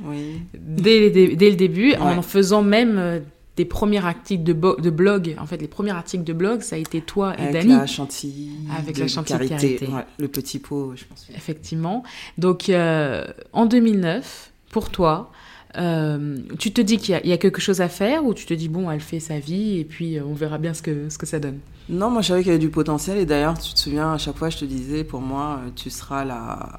Oui. 0.03 0.41
Dès, 0.53 1.09
dès, 1.09 1.35
dès, 1.35 1.49
le 1.49 1.55
début, 1.55 1.91
ouais. 1.91 1.97
en 1.97 2.21
faisant 2.21 2.61
même 2.61 3.23
des 3.57 3.65
premiers 3.65 4.05
articles 4.05 4.43
de, 4.43 4.53
de, 4.53 4.89
blog, 4.91 5.35
en 5.39 5.47
fait, 5.47 5.57
les 5.57 5.67
premiers 5.67 5.91
articles 5.91 6.23
de 6.23 6.33
blog, 6.33 6.61
ça 6.61 6.75
a 6.75 6.79
été 6.79 7.01
toi 7.01 7.33
et 7.37 7.41
Avec 7.41 7.53
Dani. 7.53 7.75
La 7.75 7.87
chantilly. 7.87 8.51
Avec 8.77 8.99
la 8.99 9.07
chantilly 9.07 9.49
carité. 9.49 9.75
carité. 9.75 9.87
Ouais, 9.87 10.05
le 10.19 10.27
petit 10.27 10.59
pot, 10.59 10.93
je 10.95 11.05
pense. 11.05 11.27
Effectivement. 11.35 12.03
Donc, 12.37 12.69
euh, 12.69 13.25
en 13.53 13.65
2009, 13.65 14.51
pour 14.69 14.91
toi, 14.91 15.31
euh, 15.75 16.37
tu 16.59 16.71
te 16.71 16.81
dis 16.81 16.97
qu'il 16.97 17.19
y, 17.23 17.29
y, 17.29 17.33
a 17.33 17.37
quelque 17.37 17.59
chose 17.59 17.81
à 17.81 17.89
faire 17.89 18.25
ou 18.25 18.35
tu 18.35 18.45
te 18.45 18.53
dis, 18.53 18.69
bon, 18.69 18.91
elle 18.91 18.99
fait 19.01 19.19
sa 19.19 19.39
vie 19.39 19.79
et 19.79 19.85
puis 19.85 20.17
euh, 20.17 20.23
on 20.23 20.35
verra 20.35 20.59
bien 20.59 20.75
ce 20.75 20.83
que, 20.83 21.09
ce 21.09 21.17
que 21.17 21.25
ça 21.25 21.39
donne? 21.39 21.57
Non, 21.89 22.11
moi, 22.11 22.21
je 22.21 22.27
savais 22.27 22.41
qu'il 22.41 22.51
y 22.51 22.55
avait 22.55 22.59
du 22.59 22.69
potentiel 22.69 23.17
et 23.17 23.25
d'ailleurs, 23.25 23.57
tu 23.57 23.73
te 23.73 23.79
souviens, 23.79 24.13
à 24.13 24.17
chaque 24.19 24.37
fois, 24.37 24.51
je 24.51 24.59
te 24.59 24.65
disais, 24.65 25.03
pour 25.03 25.21
moi, 25.21 25.61
tu 25.75 25.89
seras 25.89 26.23
la. 26.23 26.77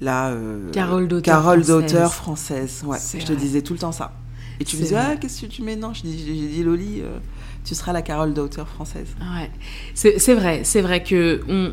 La 0.00 0.34
Carole 0.72 1.06
d'auteur 1.06 2.12
française. 2.12 2.80
française. 2.80 2.82
Ouais, 2.84 3.20
je 3.20 3.24
te 3.24 3.32
disais 3.32 3.62
tout 3.62 3.72
le 3.72 3.78
temps 3.78 3.92
ça. 3.92 4.10
Et 4.60 4.64
tu 4.64 4.76
me 4.76 4.82
disais, 4.82 4.96
ah, 4.96 5.16
qu'est-ce 5.16 5.42
que 5.42 5.46
tu 5.46 5.62
mets? 5.62 5.76
Non, 5.76 5.92
j'ai 5.92 6.02
dit, 6.02 6.62
Loli, 6.62 7.00
euh, 7.00 7.18
tu 7.64 7.74
seras 7.74 7.92
la 7.92 8.02
Carole 8.02 8.34
d'auteur 8.34 8.68
française. 8.68 9.08
Ouais, 9.20 9.50
c'est 9.94 10.34
vrai, 10.34 10.62
c'est 10.64 10.82
vrai 10.82 11.02
que. 11.02 11.40
On, 11.48 11.72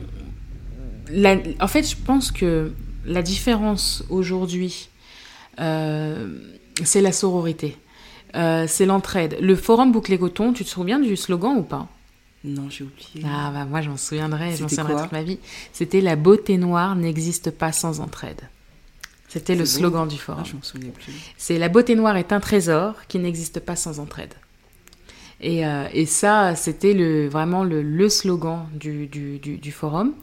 la, 1.12 1.38
en 1.60 1.68
fait, 1.68 1.84
je 1.90 1.96
pense 1.96 2.32
que 2.32 2.72
la 3.06 3.22
différence 3.22 4.04
aujourd'hui, 4.10 4.90
euh, 5.60 6.28
c'est 6.84 7.02
la 7.02 7.12
sororité. 7.12 7.78
Euh, 8.36 8.66
c'est 8.68 8.86
l'entraide. 8.86 9.38
Le 9.42 9.56
forum 9.56 9.92
Bouclé 9.92 10.20
Coton, 10.20 10.54
tu 10.54 10.64
te 10.64 10.70
souviens 10.70 11.00
du 11.00 11.16
slogan 11.18 11.58
ou 11.58 11.64
pas? 11.64 11.88
Non, 12.44 12.70
j'ai 12.70 12.84
oublié. 12.84 13.26
Ah, 13.26 13.52
bah 13.52 13.66
moi, 13.66 13.82
j'en 13.82 13.98
souviendrai, 13.98 14.56
j'en 14.56 14.70
souviendrai 14.70 15.02
toute 15.02 15.12
ma 15.12 15.24
vie. 15.24 15.40
C'était 15.74 16.00
La 16.00 16.16
beauté 16.16 16.58
noire 16.58 16.96
n'existe 16.96 17.52
pas 17.52 17.72
sans 17.72 18.00
entraide. 18.00 18.42
C'était 19.30 19.56
le 19.56 19.66
slogan 19.66 20.08
du 20.08 20.18
forum. 20.18 20.42
Ah, 20.44 20.48
je 20.50 20.56
m'en 20.56 20.64
souviens 20.64 20.90
plus. 20.90 21.14
C'est 21.38 21.60
la 21.60 21.70
beauté 21.70 21.96
noire 21.96 22.18
est 22.18 22.34
un 22.34 22.40
trésor 22.40 22.96
qui 23.08 23.20
n'existe 23.20 23.60
pas 23.60 23.76
sans 23.76 24.00
entraide. 24.00 24.34
Et, 25.40 25.66
euh, 25.66 25.88
et 25.94 26.06
ça, 26.06 26.56
c'était 26.56 26.94
le, 26.94 27.30
vraiment 27.30 27.64
le, 27.64 27.82
le 27.82 28.10
slogan 28.10 28.68
du, 28.74 29.06
du, 29.06 29.38
du, 29.38 29.58
du 29.58 29.72
forum. 29.72 30.14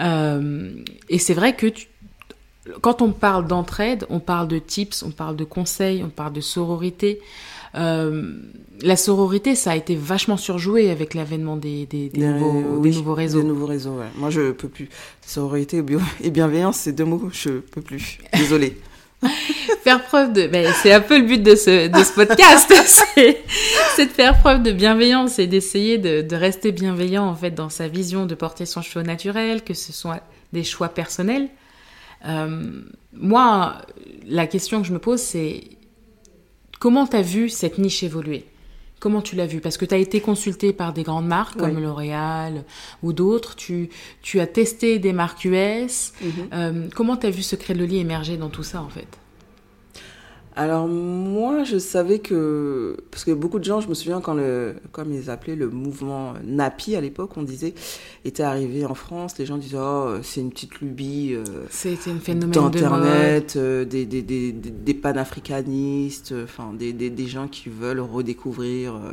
Euh, 0.00 0.72
et 1.08 1.18
c'est 1.18 1.34
vrai 1.34 1.56
que 1.56 1.66
tu, 1.66 1.88
quand 2.80 3.02
on 3.02 3.10
parle 3.12 3.46
d'entraide, 3.46 4.06
on 4.08 4.20
parle 4.20 4.46
de 4.48 4.58
tips, 4.58 5.02
on 5.02 5.10
parle 5.10 5.36
de 5.36 5.44
conseils, 5.44 6.02
on 6.04 6.08
parle 6.08 6.32
de 6.32 6.40
sororité. 6.40 7.20
Euh, 7.74 8.32
la 8.80 8.96
sororité, 8.96 9.54
ça 9.54 9.72
a 9.72 9.76
été 9.76 9.96
vachement 9.96 10.36
surjoué 10.36 10.90
avec 10.90 11.14
l'avènement 11.14 11.56
des, 11.56 11.86
des, 11.86 12.08
des, 12.08 12.26
nouveaux, 12.26 12.78
oui, 12.78 12.90
des, 12.90 12.96
nouveaux, 12.96 13.14
réseaux. 13.14 13.42
Des 13.42 13.48
nouveaux 13.48 13.66
réseaux, 13.66 13.98
ouais. 13.98 14.06
Moi, 14.16 14.30
je 14.30 14.52
peux 14.52 14.68
plus. 14.68 14.88
Sororité 15.26 15.82
et 16.22 16.30
bienveillance, 16.30 16.76
c'est 16.78 16.92
deux 16.92 17.04
mots, 17.04 17.28
je 17.32 17.58
peux 17.58 17.82
plus. 17.82 18.18
Désolée. 18.34 18.76
faire 19.82 20.04
preuve 20.04 20.32
de 20.32 20.46
ben, 20.46 20.72
c'est 20.80 20.92
un 20.92 21.00
peu 21.00 21.18
le 21.18 21.24
but 21.24 21.42
de 21.42 21.56
ce, 21.56 21.88
de 21.88 22.04
ce 22.04 22.12
podcast 22.12 22.72
c'est 23.96 24.06
de 24.06 24.10
faire 24.10 24.38
preuve 24.38 24.62
de 24.62 24.70
bienveillance 24.70 25.40
et 25.40 25.48
d'essayer 25.48 25.98
de, 25.98 26.22
de, 26.22 26.36
rester 26.36 26.70
bienveillant 26.70 27.26
en 27.26 27.34
fait 27.34 27.50
dans 27.50 27.68
sa 27.68 27.88
vision 27.88 28.26
de 28.26 28.36
porter 28.36 28.64
son 28.64 28.80
choix 28.80 29.02
naturel 29.02 29.64
que 29.64 29.74
ce 29.74 29.92
soit 29.92 30.20
des 30.52 30.62
choix 30.62 30.88
personnels 30.88 31.48
euh, 32.26 32.80
moi 33.12 33.82
la 34.28 34.46
question 34.46 34.82
que 34.82 34.86
je 34.86 34.92
me 34.92 35.00
pose 35.00 35.20
c'est 35.20 35.64
comment 36.78 37.06
tu 37.06 37.16
as 37.16 37.22
vu 37.22 37.48
cette 37.48 37.78
niche 37.78 38.02
évoluer? 38.02 38.44
Comment 39.00 39.22
tu 39.22 39.36
l'as 39.36 39.46
vu? 39.46 39.60
Parce 39.60 39.76
que 39.76 39.84
tu 39.84 39.94
as 39.94 39.98
été 39.98 40.20
consulté 40.20 40.72
par 40.72 40.92
des 40.92 41.04
grandes 41.04 41.26
marques 41.26 41.56
comme. 41.56 41.80
L'Oréal 41.80 42.64
ou 43.02 43.12
d'autres. 43.12 43.54
Tu, 43.54 43.90
tu, 44.22 44.40
as 44.40 44.46
testé 44.46 44.98
des 44.98 45.12
marques 45.12 45.44
US. 45.44 46.12
Mm 46.20 46.26
-hmm. 46.26 46.32
euh, 46.52 46.88
comment 46.96 47.16
tu 47.16 47.26
as 47.26 47.30
vu 47.30 47.42
Secret 47.42 47.74
de 47.74 47.78
Loli 47.78 47.98
émerger 47.98 48.36
dans 48.36 48.50
tout 48.50 48.64
ça, 48.64 48.82
en 48.82 48.88
fait? 48.88 49.08
Alors 50.58 50.88
moi, 50.88 51.62
je 51.62 51.78
savais 51.78 52.18
que 52.18 52.96
parce 53.12 53.24
que 53.24 53.30
beaucoup 53.30 53.60
de 53.60 53.64
gens, 53.64 53.80
je 53.80 53.88
me 53.88 53.94
souviens 53.94 54.20
quand 54.20 54.34
le 54.34 54.74
comme 54.90 55.12
ils 55.12 55.30
appelaient 55.30 55.54
le 55.54 55.70
mouvement 55.70 56.34
Napi 56.44 56.96
à 56.96 57.00
l'époque, 57.00 57.30
on 57.36 57.44
disait 57.44 57.74
était 58.24 58.42
arrivé 58.42 58.84
en 58.84 58.94
France, 58.94 59.38
les 59.38 59.46
gens 59.46 59.56
disaient 59.56 59.78
oh 59.80 60.16
c'est 60.22 60.40
une 60.40 60.50
petite 60.50 60.80
lubie 60.80 61.34
euh, 61.34 61.44
c'était 61.70 62.10
un 62.10 62.18
phénomène 62.18 62.50
d'internet, 62.50 63.56
de 63.56 63.60
euh, 63.60 63.84
des, 63.84 64.04
des, 64.04 64.20
des, 64.20 64.50
des 64.50 64.94
panafricanistes, 64.94 66.34
enfin 66.42 66.72
des, 66.76 66.92
des, 66.92 67.10
des 67.10 67.26
gens 67.28 67.46
qui 67.46 67.68
veulent 67.68 68.00
redécouvrir 68.00 68.96
euh, 68.96 69.12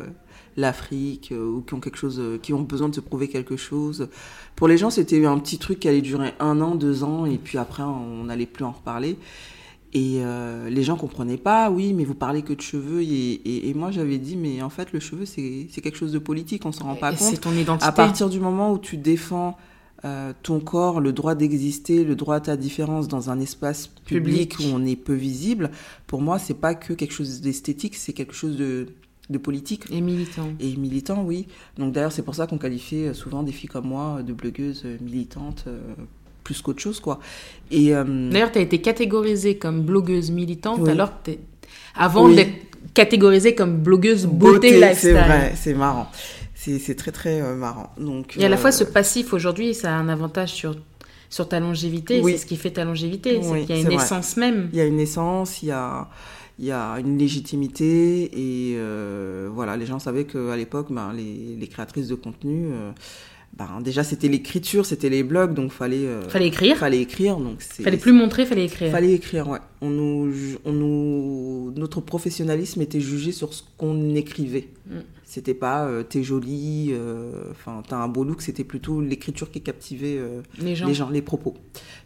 l'Afrique 0.57 1.31
ou 1.31 1.61
qui 1.61 1.75
ont 1.75 1.79
quelque 1.79 1.99
chose, 1.99 2.19
qui 2.41 2.53
ont 2.53 2.61
besoin 2.61 2.89
de 2.89 2.95
se 2.95 3.01
prouver 3.01 3.27
quelque 3.27 3.55
chose. 3.55 4.07
Pour 4.55 4.67
les 4.67 4.79
gens, 4.79 4.89
c'était 4.89 5.23
un 5.23 5.37
petit 5.37 5.59
truc 5.59 5.81
qui 5.81 5.89
allait 5.89 6.01
durer 6.01 6.33
un 6.39 6.59
an, 6.61 6.73
deux 6.73 7.03
ans, 7.03 7.27
et 7.27 7.37
puis 7.37 7.59
après 7.59 7.83
on 7.83 8.23
n'allait 8.23 8.47
plus 8.47 8.65
en 8.65 8.71
reparler. 8.71 9.19
Et 9.95 10.17
euh, 10.17 10.69
les 10.69 10.83
gens 10.83 10.97
comprenaient 10.97 11.37
pas, 11.37 11.71
oui, 11.71 11.93
mais 11.93 12.03
vous 12.03 12.15
parlez 12.15 12.41
que 12.41 12.51
de 12.51 12.59
cheveux. 12.59 13.01
Et, 13.01 13.05
et, 13.05 13.69
et 13.69 13.73
moi, 13.73 13.91
j'avais 13.91 14.17
dit, 14.17 14.35
mais 14.35 14.61
en 14.61 14.69
fait, 14.69 14.91
le 14.91 14.99
cheveu, 14.99 15.25
c'est 15.25 15.69
quelque 15.81 15.95
chose 15.97 16.11
de 16.11 16.19
politique, 16.19 16.65
on 16.65 16.73
s'en 16.73 16.83
rend 16.83 16.95
pas 16.95 17.13
et 17.13 17.15
compte. 17.15 17.29
C'est 17.29 17.39
ton 17.39 17.53
identité. 17.53 17.87
À 17.87 17.93
partir 17.93 18.29
du 18.29 18.41
moment 18.41 18.73
où 18.73 18.77
tu 18.77 18.97
défends 18.97 19.55
euh, 20.03 20.33
ton 20.43 20.59
corps, 20.59 20.99
le 20.99 21.13
droit 21.13 21.33
d'exister, 21.33 22.03
le 22.03 22.17
droit 22.17 22.35
à 22.35 22.39
ta 22.41 22.57
différence 22.57 23.07
dans 23.07 23.29
un 23.29 23.39
espace 23.39 23.87
public, 23.87 24.57
public. 24.57 24.59
où 24.59 24.75
on 24.75 24.85
est 24.85 24.97
peu 24.97 25.13
visible, 25.13 25.71
pour 26.07 26.21
moi, 26.21 26.39
c'est 26.39 26.59
pas 26.59 26.75
que 26.75 26.91
quelque 26.91 27.13
chose 27.13 27.39
d'esthétique, 27.39 27.95
c'est 27.95 28.13
quelque 28.13 28.33
chose 28.33 28.57
de 28.57 28.87
de 29.29 29.37
politique. 29.39 29.85
Et 29.91 30.01
militants. 30.01 30.49
Et 30.59 30.75
militants, 30.75 31.23
oui. 31.23 31.47
Donc 31.79 31.93
d'ailleurs, 31.93 32.11
c'est 32.11 32.21
pour 32.21 32.35
ça 32.35 32.45
qu'on 32.45 32.59
qualifie 32.59 33.05
souvent 33.13 33.41
des 33.43 33.53
filles 33.53 33.69
comme 33.69 33.87
moi 33.87 34.21
de 34.21 34.33
blogueuses 34.33 34.85
militantes 35.01 35.65
plus 36.45 36.61
qu'autre 36.61 36.79
chose, 36.79 37.01
quoi. 37.01 37.19
Et 37.71 37.89
d'ailleurs, 37.91 38.53
tu 38.53 38.59
as 38.59 38.61
été 38.61 38.79
catégorisée 38.79 39.57
comme 39.57 39.81
blogueuse 39.81 40.31
militante 40.31 40.87
alors 40.87 41.21
que 41.21 41.31
avant 41.95 42.29
d'être 42.29 42.53
catégorisée 42.93 43.55
comme 43.55 43.77
blogueuse 43.77 44.25
beauté, 44.25 44.71
beauté 44.71 44.79
lifestyle. 44.79 45.09
C'est 45.09 45.11
vrai, 45.13 45.53
c'est 45.55 45.73
marrant. 45.73 46.07
C'est 46.55 46.95
très 46.95 47.11
très 47.11 47.41
marrant. 47.53 47.91
Donc, 47.97 48.37
et 48.37 48.45
à 48.45 48.49
la 48.49 48.57
fois, 48.57 48.71
ce 48.71 48.83
passif 48.83 49.33
aujourd'hui, 49.33 49.73
ça 49.73 49.89
a 49.89 49.97
un 49.97 50.07
avantage 50.07 50.53
sur 50.53 50.75
sur 51.29 51.49
ta 51.49 51.59
longévité. 51.59 52.21
C'est 52.23 52.37
ce 52.37 52.45
qui 52.45 52.55
fait 52.55 52.71
ta 52.71 52.85
longévité. 52.85 53.41
c'est 53.41 53.65
qu'il 53.65 53.75
y 53.75 53.79
a 53.79 53.81
une 53.81 53.91
essence 53.91 54.37
même. 54.37 54.69
Il 54.71 54.77
y 54.77 54.81
a 54.81 54.85
une 54.85 54.99
essence, 54.99 55.61
il 55.63 55.67
y 55.67 55.71
a, 55.71 56.07
il 56.59 56.65
y 56.65 56.71
a 56.71 56.95
une 56.99 57.17
légitimité. 57.17 58.31
Et 58.33 58.75
euh, 58.77 59.49
voilà, 59.51 59.75
les 59.77 59.85
gens 59.85 59.99
savaient 59.99 60.25
qu'à 60.25 60.55
l'époque, 60.55 60.87
ben, 60.89 61.11
les, 61.13 61.57
les, 61.59 61.67
créatrices 61.67 62.07
de 62.07 62.15
contenu. 62.15 62.69
Ben, 63.57 63.79
déjà 63.81 64.03
c'était 64.03 64.27
l'écriture, 64.27 64.85
c'était 64.85 65.09
les 65.09 65.23
blogs, 65.23 65.53
donc 65.53 65.71
fallait 65.71 66.05
euh, 66.05 66.27
fallait 66.27 66.47
écrire. 66.47 66.77
Fallait 66.77 67.01
écrire, 67.01 67.37
donc 67.37 67.61
fallait 67.61 67.97
plus 67.97 68.11
montrer, 68.11 68.45
fallait 68.45 68.65
écrire. 68.65 68.91
Fallait 68.91 69.13
écrire, 69.13 69.47
ouais. 69.47 69.59
On 69.79 69.89
nous, 69.89 70.33
on 70.65 70.73
nous, 70.73 71.73
notre 71.77 72.01
professionnalisme 72.01 72.81
était 72.81 72.99
jugé 72.99 73.31
sur 73.31 73.53
ce 73.53 73.63
qu'on 73.77 74.13
écrivait. 74.15 74.67
Mm. 74.87 74.99
C'était 75.25 75.55
pas 75.55 75.85
euh, 75.85 76.03
t'es 76.03 76.23
jolie, 76.23 76.89
euh, 76.91 77.49
enfin 77.51 77.81
t'as 77.87 77.97
un 77.97 78.07
beau 78.07 78.23
look, 78.23 78.41
c'était 78.41 78.63
plutôt 78.63 79.01
l'écriture 79.01 79.49
qui 79.49 79.59
captivait 79.61 80.17
euh, 80.17 80.41
les, 80.59 80.75
gens. 80.75 81.09
les 81.09 81.21
propos. 81.21 81.55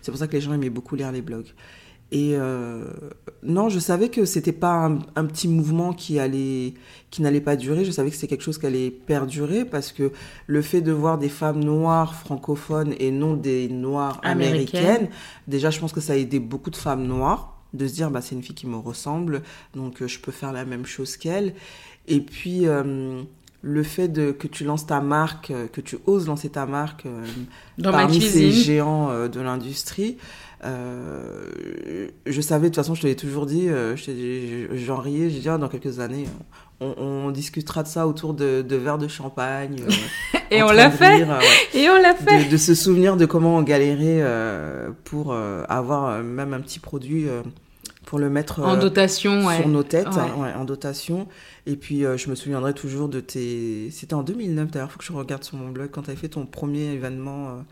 C'est 0.01 0.11
pour 0.11 0.19
ça 0.19 0.27
que 0.27 0.33
les 0.33 0.41
gens 0.41 0.53
aimaient 0.53 0.69
beaucoup 0.69 0.95
lire 0.95 1.11
les 1.11 1.21
blogs. 1.21 1.45
Et 2.11 2.35
non, 3.43 3.69
je 3.69 3.79
savais 3.79 4.09
que 4.09 4.25
c'était 4.25 4.51
pas 4.51 4.91
un, 5.15 5.25
petit 5.25 5.47
mouvement 5.47 5.93
qui 5.93 6.19
allait, 6.19 6.73
qui 7.11 7.21
n'allait 7.21 7.41
pas 7.41 7.55
durer. 7.55 7.85
Je 7.85 7.91
savais 7.91 8.09
que 8.09 8.15
c'était 8.15 8.27
quelque 8.27 8.43
chose 8.43 8.57
qui 8.57 8.65
allait 8.65 8.91
perdurer 8.91 9.63
parce 9.63 9.91
que 9.91 10.11
le 10.47 10.61
fait 10.61 10.81
de 10.81 10.91
voir 10.91 11.17
des 11.17 11.29
femmes 11.29 11.63
noires 11.63 12.15
francophones 12.15 12.93
et 12.99 13.11
non 13.11 13.35
des 13.35 13.69
noires 13.69 14.19
américaines, 14.23 15.07
déjà, 15.47 15.69
je 15.69 15.79
pense 15.79 15.93
que 15.93 16.01
ça 16.01 16.13
a 16.13 16.15
aidé 16.15 16.39
beaucoup 16.39 16.71
de 16.71 16.75
femmes 16.75 17.05
noires 17.05 17.55
de 17.73 17.87
se 17.87 17.93
dire 17.93 18.09
bah 18.09 18.21
c'est 18.21 18.35
une 18.35 18.41
fille 18.41 18.55
qui 18.55 18.67
me 18.67 18.77
ressemble, 18.77 19.43
donc 19.75 20.03
je 20.05 20.19
peux 20.19 20.31
faire 20.31 20.51
la 20.51 20.65
même 20.65 20.85
chose 20.85 21.17
qu'elle. 21.17 21.53
Et 22.07 22.21
puis, 22.21 22.67
euh, 22.67 23.21
le 23.61 23.83
fait 23.83 24.07
de, 24.07 24.31
que 24.31 24.47
tu 24.47 24.63
lances 24.63 24.87
ta 24.87 24.99
marque, 25.01 25.51
euh, 25.51 25.67
que 25.67 25.81
tu 25.81 25.97
oses 26.07 26.27
lancer 26.27 26.49
ta 26.49 26.65
marque 26.65 27.05
euh, 27.05 27.23
Dans 27.77 27.91
parmi 27.91 28.19
ces 28.19 28.51
géants 28.51 29.27
de 29.27 29.39
l'industrie, 29.39 30.17
je 30.63 32.41
savais, 32.41 32.69
de 32.69 32.73
toute 32.73 32.75
façon, 32.75 32.95
je 32.95 33.01
te 33.01 33.07
l'ai 33.07 33.15
toujours 33.15 33.45
dit, 33.45 33.67
j'en 34.73 34.97
riais, 34.97 35.29
j'ai 35.29 35.39
dit, 35.39 35.49
ah, 35.49 35.57
dans 35.57 35.69
quelques 35.69 35.99
années, 35.99 36.25
on, 36.79 37.31
discutera 37.31 37.83
de 37.83 37.87
ça 37.87 38.07
autour 38.07 38.33
de, 38.33 38.63
verres 38.75 38.97
de 38.97 39.07
champagne. 39.07 39.77
Et 40.51 40.63
on 40.63 40.71
l'a 40.71 40.89
fait. 40.89 41.27
Et 41.73 41.89
on 41.89 42.01
l'a 42.01 42.15
fait. 42.15 42.45
De, 42.45 42.51
de, 42.51 42.57
se 42.57 42.73
souvenir 42.73 43.17
de 43.17 43.25
comment 43.25 43.57
on 43.57 43.61
galérait 43.61 44.23
pour 45.03 45.33
avoir 45.33 46.23
même 46.23 46.53
un 46.53 46.61
petit 46.61 46.79
produit 46.79 47.27
pour 48.09 48.17
le 48.17 48.29
mettre 48.31 48.61
en 48.61 48.75
dotation 48.75 49.47
sur 49.51 49.67
nos 49.67 49.83
têtes, 49.83 50.07
en 50.07 50.65
dotation. 50.65 51.27
Et 51.67 51.75
puis, 51.75 52.05
euh, 52.05 52.17
je 52.17 52.31
me 52.31 52.35
souviendrai 52.35 52.73
toujours 52.73 53.07
de 53.07 53.19
tes. 53.19 53.91
C'était 53.91 54.15
en 54.15 54.23
2009, 54.23 54.71
d'ailleurs, 54.71 54.87
il 54.89 54.91
faut 54.93 54.97
que 54.97 55.05
je 55.05 55.13
regarde 55.13 55.43
sur 55.43 55.57
mon 55.57 55.69
blog, 55.69 55.89
quand 55.91 56.01
tu 56.01 56.09
avais 56.09 56.19
fait 56.19 56.29
ton 56.29 56.47
premier 56.47 56.85
événement. 56.93 57.63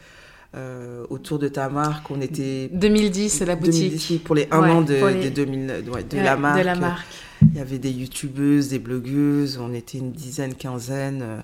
Euh, 0.56 0.58
euh, 0.58 1.06
autour 1.10 1.40
de 1.40 1.48
ta 1.48 1.70
marque, 1.70 2.10
on 2.10 2.22
était 2.22 2.70
2010 2.74 3.42
la 3.42 3.56
boutique 3.56 3.92
2010, 3.92 4.18
pour 4.20 4.36
les 4.36 4.48
un 4.52 4.70
an 4.70 4.82
de, 4.82 5.24
de, 5.24 5.30
2000, 5.30 5.84
de, 5.84 6.18
la 6.18 6.38
marque. 6.38 6.60
de 6.60 6.66
la 6.66 6.76
marque. 6.76 7.08
Il 7.42 7.56
y 7.56 7.60
avait 7.60 7.78
des 7.78 7.92
youtubeuses, 7.92 8.70
des 8.70 8.80
blogueuses, 8.80 9.60
on 9.62 9.74
était 9.74 9.98
une 9.98 10.12
dizaine, 10.12 10.56
quinzaine. 10.56 11.44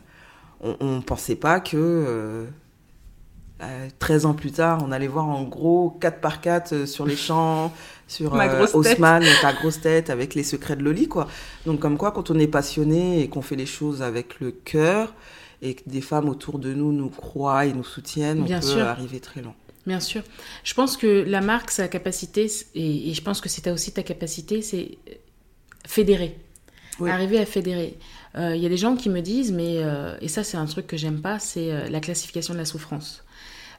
On, 0.62 0.96
ne 0.96 1.02
pensait 1.02 1.36
pas 1.36 1.60
que 1.60 2.48
13 4.00 4.26
ans 4.26 4.34
plus 4.34 4.52
tard, 4.52 4.80
on 4.86 4.92
allait 4.92 5.08
voir 5.08 5.28
en 5.28 5.44
gros 5.44 5.98
4 6.02 6.20
par 6.20 6.42
4 6.42 6.86
sur 6.86 7.06
les 7.06 7.16
champs, 7.16 7.72
sur 8.08 8.36
euh, 8.36 8.66
Haussmann, 8.74 9.24
ta 9.42 9.54
grosse 9.54 9.82
tête 9.82 10.10
avec 10.10 10.36
les 10.36 10.44
secrets 10.44 10.76
de 10.76 10.84
Loli, 10.84 11.08
quoi. 11.08 11.28
Donc, 11.66 11.80
comme 11.80 11.98
quoi, 11.98 12.12
quand 12.12 12.32
on 12.32 12.40
est 12.40 12.48
passionné 12.48 13.22
et 13.22 13.28
qu'on 13.28 13.42
fait 13.42 13.56
les 13.56 13.66
choses 13.66 14.02
avec 14.02 14.40
le 14.40 14.52
cœur 14.52 15.14
et 15.64 15.76
que 15.76 15.82
des 15.88 16.02
femmes 16.02 16.30
autour 16.30 16.60
de 16.60 16.74
nous 16.74 16.92
nous 16.92 17.10
croient 17.10 17.66
et 17.66 17.74
nous 17.74 17.84
soutiennent, 17.84 18.44
on 18.44 18.46
peut 18.46 18.82
arriver 18.82 19.20
très 19.20 19.42
loin. 19.42 19.56
Bien 19.88 20.00
sûr. 20.00 20.22
Je 20.64 20.74
pense 20.74 20.96
que 20.96 21.24
la 21.28 21.42
marque, 21.42 21.72
sa 21.72 21.88
capacité, 21.88 22.50
et, 22.76 23.14
je 23.14 23.22
pense 23.22 23.42
que 23.42 23.50
c'est 23.50 23.70
aussi 23.70 23.92
ta 23.92 24.04
capacité, 24.04 24.62
c'est 24.62 24.98
fédérer. 25.88 26.38
Arriver 27.06 27.40
à 27.40 27.46
fédérer. 27.46 27.98
Il 28.36 28.42
euh, 28.42 28.56
y 28.56 28.66
a 28.66 28.70
des 28.70 28.78
gens 28.78 28.96
qui 28.96 29.10
me 29.10 29.22
disent, 29.22 29.52
mais, 29.52 29.78
euh, 29.78 30.16
et 30.22 30.28
ça 30.28 30.44
c'est 30.44 30.58
un 30.58 30.66
truc 30.66 30.86
que 30.88 30.96
j'aime 30.96 31.22
pas, 31.22 31.40
c'est 31.40 31.90
la 31.90 32.00
classification 32.00 32.54
de 32.54 32.60
la 32.60 32.66
souffrance. 32.66 33.24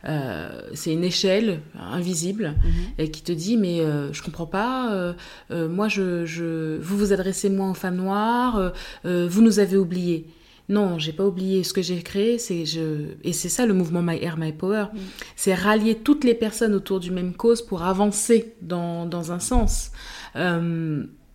Euh, 0.06 0.48
c'est 0.74 0.92
une 0.92 1.04
échelle 1.04 1.60
invisible 1.78 2.54
mhm. 2.62 2.72
et 2.98 3.10
qui 3.10 3.22
te 3.22 3.32
dit 3.32 3.56
mais 3.56 3.80
euh, 3.80 4.12
je 4.12 4.22
comprends 4.22 4.44
pas 4.44 4.92
euh, 4.92 5.14
moi 5.50 5.88
je, 5.88 6.78
vous 6.78 6.98
vous 6.98 7.12
adressez 7.14 7.48
moi 7.48 7.70
aux 7.70 7.74
femmes 7.74 7.96
noires 7.96 8.72
vous 9.04 9.42
nous 9.42 9.58
avez 9.60 9.78
oubliés 9.78 10.26
non, 10.68 10.98
j'ai 10.98 11.12
pas 11.12 11.26
oublié. 11.26 11.62
Ce 11.62 11.72
que 11.72 11.82
j'ai 11.82 12.02
créé, 12.02 12.38
c'est 12.38 12.64
je 12.64 13.08
et 13.22 13.32
c'est 13.32 13.48
ça 13.48 13.66
le 13.66 13.74
mouvement 13.74 14.02
My 14.02 14.16
Air 14.22 14.38
My 14.38 14.52
Power, 14.52 14.86
mhm. 14.92 15.00
c'est 15.36 15.54
rallier 15.54 15.96
toutes 15.96 16.24
les 16.24 16.34
personnes 16.34 16.74
autour 16.74 17.00
du 17.00 17.10
même 17.10 17.34
cause 17.34 17.62
pour 17.62 17.82
avancer 17.82 18.54
dans, 18.62 19.06
dans 19.06 19.32
un 19.32 19.40
sens 19.40 19.90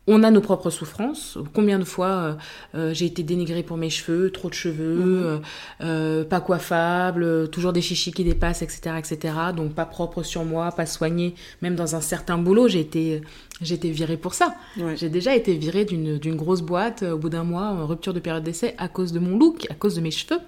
on 0.10 0.24
a 0.24 0.32
nos 0.32 0.42
propres 0.42 0.72
souffrances. 0.72 1.38
Combien 1.54 1.78
de 1.78 1.84
fois 1.84 2.08
euh, 2.08 2.34
euh, 2.76 2.94
j'ai 2.94 3.06
été 3.06 3.22
dénigrée 3.22 3.62
pour 3.62 3.78
mes 3.78 3.92
cheveux, 3.92 4.32
trop 4.32 4.50
de 4.50 4.56
cheveux, 4.56 5.36
mhm. 5.36 5.42
euh, 5.82 6.24
pas 6.26 6.42
coiffable, 6.42 7.48
toujours 7.50 7.74
des 7.74 7.82
chichis 7.82 8.12
qui 8.12 8.24
dépassent, 8.24 8.64
etc., 8.64 8.96
etc. 8.98 9.34
Donc 9.56 9.74
pas 9.74 9.86
propre 9.86 10.24
sur 10.24 10.44
moi, 10.44 10.72
pas 10.72 10.88
soigné. 10.88 11.36
Même 11.62 11.76
dans 11.76 11.96
un 11.96 12.02
certain 12.02 12.40
boulot, 12.40 12.68
j'ai 12.68 12.80
été, 12.80 13.22
j'ai 13.62 13.76
été 13.76 13.92
virée 13.92 14.18
pour 14.18 14.34
ça. 14.34 14.56
J'ai 14.96 15.10
déjà 15.10 15.36
été 15.36 15.56
virée 15.56 15.86
d'une 15.86 16.36
grosse 16.36 16.62
boîte 16.62 17.04
au 17.04 17.18
bout 17.18 17.30
d'un 17.30 17.44
mois, 17.44 17.68
en 17.68 17.86
rupture 17.86 18.14
de 18.14 18.20
période 18.20 18.44
d'essai, 18.44 18.74
à 18.80 18.88
cause 18.88 19.14
de 19.14 19.20
mon 19.20 19.38
look, 19.38 19.68
à 19.70 19.76
cause 19.76 19.96
de 19.96 20.02
mes 20.02 20.12
cheveux. 20.12 20.40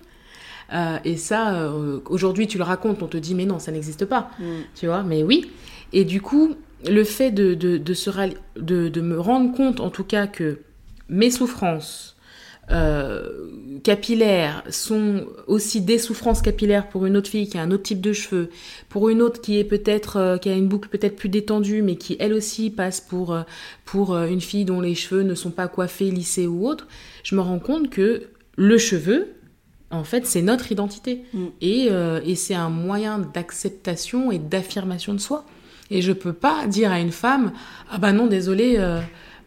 et 1.05 1.17
ça, 1.17 1.71
aujourd'hui, 2.07 2.47
tu 2.47 2.57
le 2.57 2.63
racontes, 2.63 3.03
on 3.03 3.07
te 3.07 3.17
dit 3.17 3.35
mais 3.35 3.45
non, 3.45 3.59
ça 3.59 3.71
n'existe 3.71 4.05
pas. 4.05 4.31
Mm. 4.39 4.43
Tu 4.75 4.87
vois, 4.87 5.03
mais 5.03 5.21
oui. 5.21 5.51
Et 5.93 6.05
du 6.05 6.21
coup, 6.21 6.55
le 6.89 7.03
fait 7.03 7.31
de, 7.31 7.53
de, 7.53 7.93
se 7.93 8.09
de, 8.57 9.01
me 9.01 9.19
rendre 9.19 9.55
compte, 9.55 9.79
en 9.79 9.89
tout 9.89 10.03
cas, 10.03 10.27
que 10.27 10.59
mes 11.09 11.31
souffrances 11.31 12.15
euh, 12.71 13.49
capillaires 13.83 14.63
sont 14.69 15.25
aussi 15.47 15.81
des 15.81 15.97
souffrances 15.97 16.41
capillaires 16.41 16.87
pour 16.87 17.05
une 17.05 17.17
autre 17.17 17.29
fille 17.29 17.49
qui 17.49 17.57
a 17.57 17.61
un 17.61 17.71
autre 17.71 17.83
type 17.83 17.99
de 17.99 18.13
cheveux, 18.13 18.49
pour 18.87 19.09
une 19.09 19.21
autre 19.21 19.41
qui 19.41 19.57
est 19.57 19.65
peut-être 19.65 20.17
euh, 20.17 20.37
qui 20.37 20.49
a 20.49 20.53
une 20.53 20.67
boucle 20.67 20.87
peut-être 20.87 21.17
plus 21.17 21.27
détendue, 21.27 21.81
mais 21.81 21.95
qui 21.95 22.15
elle 22.19 22.33
aussi 22.33 22.69
passe 22.69 23.01
pour 23.01 23.33
euh, 23.33 23.41
pour 23.83 24.15
une 24.15 24.41
fille 24.41 24.63
dont 24.63 24.79
les 24.79 24.95
cheveux 24.95 25.23
ne 25.23 25.35
sont 25.35 25.51
pas 25.51 25.67
coiffés, 25.67 26.11
lissés 26.11 26.47
ou 26.47 26.65
autres. 26.67 26.87
Je 27.23 27.35
me 27.35 27.41
rends 27.41 27.59
compte 27.59 27.89
que 27.89 28.29
le 28.55 28.77
cheveu, 28.77 29.33
en 29.89 30.05
fait, 30.05 30.25
c'est 30.25 30.41
notre 30.41 30.71
identité 30.71 31.25
mm. 31.33 31.45
et, 31.59 31.89
et 32.25 32.35
c'est 32.35 32.55
un 32.55 32.69
moyen 32.69 33.19
d'acceptation 33.19 34.31
et 34.31 34.39
d'affirmation 34.39 35.13
de 35.13 35.19
soi. 35.19 35.45
Et 35.91 36.01
je 36.01 36.13
peux 36.13 36.33
pas 36.33 36.65
dire 36.67 36.91
à 36.91 36.99
une 36.99 37.11
femme, 37.11 37.51
ah 37.91 37.97
bah 37.97 38.13
non, 38.13 38.25
désolé, 38.25 38.77
euh, 38.79 39.01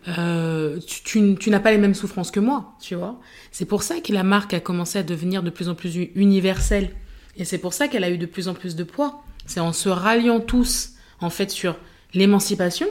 euh, 0.09 0.79
tu, 0.87 1.37
tu, 1.37 1.51
n'as 1.51 1.59
pas 1.59 1.73
les 1.73 1.79
mêmes 1.79 1.95
souffrances 1.95 2.31
que 2.31 2.39
moi, 2.39 2.75
tu 2.81 2.95
vois. 2.95 3.19
C'est 3.51 3.65
pour 3.65 3.83
ça 3.83 4.01
que 4.01 4.13
la 4.13 4.23
marque 4.23 4.53
a 4.53 4.61
commencé 4.61 4.99
à 4.99 5.03
devenir 5.03 5.43
de 5.43 5.49
plus 5.49 5.71
en 5.71 5.75
plus 5.75 5.97
universelle. 6.15 6.91
Et 7.39 7.47
c'est 7.47 7.57
pour 7.59 7.73
ça 7.73 7.89
qu'elle 7.89 8.05
a 8.05 8.11
eu 8.11 8.19
de 8.19 8.27
plus 8.27 8.49
en 8.49 8.55
plus 8.55 8.77
de 8.77 8.85
poids. 8.85 9.25
C'est 9.47 9.61
en 9.61 9.73
se 9.73 9.89
ralliant 9.89 10.39
tous, 10.39 10.91
en 11.21 11.31
fait, 11.31 11.51
sur 11.51 11.77
l'émancipation, 12.13 12.89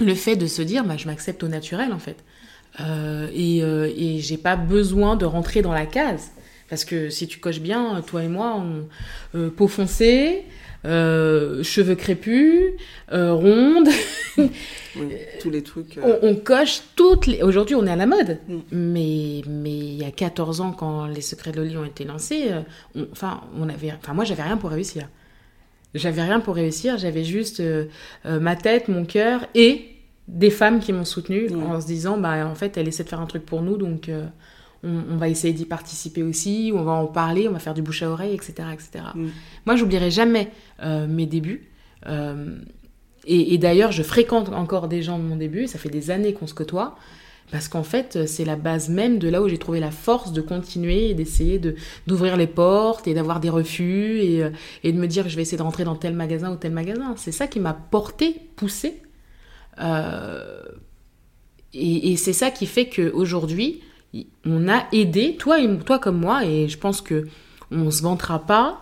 le 0.00 0.14
fait 0.14 0.36
de 0.36 0.46
se 0.46 0.62
dire, 0.62 0.84
bah, 0.84 0.96
je 0.96 1.06
m'accepte 1.06 1.42
au 1.42 1.48
naturel, 1.48 1.92
en 1.92 1.98
fait. 1.98 2.24
Euh, 2.80 3.28
et, 3.34 3.64
euh, 3.64 3.90
et 3.96 4.20
j'ai 4.20 4.36
pas 4.36 4.54
besoin 4.54 5.16
de 5.16 5.24
rentrer 5.24 5.62
dans 5.62 5.72
la 5.72 5.86
case. 5.86 6.30
Parce 6.68 6.84
que 6.84 7.10
si 7.10 7.26
tu 7.26 7.38
coches 7.38 7.60
bien, 7.60 8.00
toi 8.06 8.22
et 8.22 8.28
moi, 8.28 8.60
on, 9.34 9.50
peau 9.50 9.68
foncée, 9.68 10.44
euh, 10.86 11.62
cheveux 11.62 11.96
crépus, 11.96 12.74
euh, 13.12 13.32
rondes. 13.32 13.88
tous 15.40 15.50
les 15.50 15.62
trucs. 15.62 15.98
Euh. 15.98 16.18
On, 16.22 16.36
coche 16.36 16.82
toutes 16.94 17.26
les. 17.26 17.42
Aujourd'hui, 17.42 17.74
on 17.74 17.86
est 17.86 17.90
à 17.90 17.96
la 17.96 18.06
mode. 18.06 18.38
Mm. 18.48 18.58
Mais, 18.70 19.42
mais 19.48 19.76
il 19.76 19.94
y 19.94 20.04
a 20.04 20.10
14 20.10 20.60
ans, 20.60 20.72
quand 20.72 21.06
les 21.06 21.20
secrets 21.20 21.50
de 21.50 21.58
Loli 21.58 21.76
ont 21.76 21.84
été 21.84 22.04
lancés, 22.04 22.50
enfin, 23.12 23.42
on 23.58 23.68
avait, 23.68 23.92
enfin, 23.92 24.14
moi, 24.14 24.24
j'avais 24.24 24.42
rien 24.42 24.56
pour 24.56 24.70
réussir. 24.70 25.08
J'avais 25.94 26.22
rien 26.22 26.40
pour 26.40 26.54
réussir. 26.54 26.98
J'avais 26.98 27.24
juste 27.24 27.62
ma 28.24 28.54
tête, 28.54 28.88
mon 28.88 29.04
cœur 29.04 29.46
et 29.54 29.86
des 30.28 30.50
femmes 30.50 30.80
qui 30.80 30.92
m'ont 30.92 31.04
soutenue 31.04 31.48
mm. 31.50 31.62
en 31.62 31.80
se 31.80 31.86
disant, 31.86 32.16
bah, 32.16 32.46
en 32.46 32.54
fait, 32.54 32.76
elle 32.76 32.86
essaie 32.86 33.04
de 33.04 33.08
faire 33.08 33.20
un 33.20 33.26
truc 33.26 33.44
pour 33.44 33.62
nous, 33.62 33.76
donc 33.76 34.08
on, 34.86 35.16
va 35.16 35.28
essayer 35.28 35.52
d'y 35.52 35.64
participer 35.64 36.22
aussi, 36.22 36.72
on 36.74 36.82
va 36.82 36.92
en 36.92 37.06
parler, 37.06 37.48
on 37.48 37.52
va 37.52 37.58
faire 37.58 37.74
du 37.74 37.82
bouche 37.82 38.02
à 38.02 38.10
oreille, 38.10 38.34
etc. 38.34 38.68
etc. 38.72 39.04
Mm. 39.14 39.26
Moi, 39.66 39.76
j'oublierai 39.76 40.10
jamais 40.10 40.50
euh, 40.82 41.06
mes 41.06 41.26
débuts. 41.26 41.68
Euh, 42.06 42.58
et, 43.28 43.58
d'ailleurs, 43.58 43.90
je 43.90 44.04
fréquente 44.04 44.50
encore 44.50 44.86
des 44.86 45.02
gens 45.02 45.18
de 45.18 45.24
mon 45.24 45.34
début, 45.34 45.66
ça 45.66 45.78
fait 45.78 45.88
des 45.88 46.12
années 46.12 46.32
qu'on 46.32 46.46
se 46.46 46.54
côtoie. 46.54 46.96
Parce 47.50 47.68
qu'en 47.68 47.82
fait, 47.82 48.26
c'est 48.26 48.44
la 48.44 48.56
base 48.56 48.88
même 48.88 49.18
de 49.18 49.28
là 49.28 49.40
où 49.42 49.48
j'ai 49.48 49.58
trouvé 49.58 49.78
la 49.78 49.92
force 49.92 50.32
de 50.32 50.40
continuer 50.40 51.10
et 51.10 51.14
d'essayer 51.14 51.58
de, 51.58 51.76
d'ouvrir 52.06 52.36
les 52.36 52.48
portes 52.48 53.06
et 53.06 53.14
d'avoir 53.14 53.38
des 53.38 53.50
refus 53.50 54.18
et, 54.20 54.42
euh, 54.42 54.50
et, 54.82 54.92
de 54.92 54.98
me 54.98 55.06
dire 55.06 55.28
je 55.28 55.36
vais 55.36 55.42
essayer 55.42 55.58
de 55.58 55.62
rentrer 55.62 55.84
dans 55.84 55.94
tel 55.94 56.14
magasin 56.14 56.52
ou 56.52 56.56
tel 56.56 56.72
magasin. 56.72 57.14
C'est 57.16 57.32
ça 57.32 57.46
qui 57.46 57.60
m'a 57.60 57.72
porté, 57.72 58.40
poussé. 58.56 59.00
Euh, 59.80 60.62
et, 61.72 62.12
et 62.12 62.16
c'est 62.16 62.32
ça 62.32 62.50
qui 62.50 62.66
fait 62.66 62.88
qu'aujourd'hui, 62.88 63.80
on 64.44 64.68
a 64.68 64.84
aidé, 64.92 65.36
toi, 65.36 65.60
et, 65.60 65.78
toi 65.78 65.98
comme 65.98 66.18
moi, 66.18 66.44
et 66.44 66.68
je 66.68 66.78
pense 66.78 67.00
que 67.00 67.26
on 67.70 67.90
se 67.90 68.02
vantera 68.02 68.40
pas. 68.40 68.80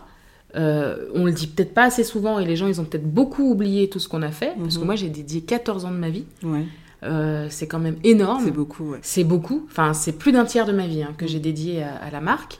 Euh, 0.55 1.09
on 1.13 1.25
le 1.25 1.33
dit 1.33 1.47
peut-être 1.47 1.73
pas 1.73 1.83
assez 1.83 2.05
souvent 2.05 2.39
et 2.39 2.45
les 2.45 2.55
gens 2.55 2.67
ils 2.67 2.79
ont 2.79 2.85
peut-être 2.85 3.11
beaucoup 3.11 3.43
oublié 3.43 3.89
tout 3.89 3.99
ce 3.99 4.07
qu'on 4.07 4.21
a 4.21 4.31
fait 4.31 4.53
parce 4.57 4.75
que 4.75 4.79
mhm. 4.79 4.85
moi 4.85 4.95
j'ai 4.95 5.09
dédié 5.09 5.41
14 5.41 5.83
ans 5.83 5.91
de 5.91 5.97
ma 5.97 6.09
vie 6.09 6.23
ouais. 6.43 6.63
Euh, 7.03 7.47
c'est 7.49 7.67
quand 7.67 7.79
même 7.79 7.97
énorme. 8.03 8.43
C'est 8.43 8.51
beaucoup, 8.51 8.95
C'est 9.01 9.23
beaucoup. 9.23 9.65
Enfin, 9.69 9.93
c'est 9.93 10.13
plus 10.13 10.31
d'un 10.31 10.45
tiers 10.45 10.65
de 10.65 10.71
ma 10.71 10.87
vie 10.87 11.03
hein, 11.03 11.13
que 11.17 11.27
j'ai 11.27 11.39
dédié 11.39 11.83
à, 11.83 12.09
la 12.09 12.21
marque. 12.21 12.59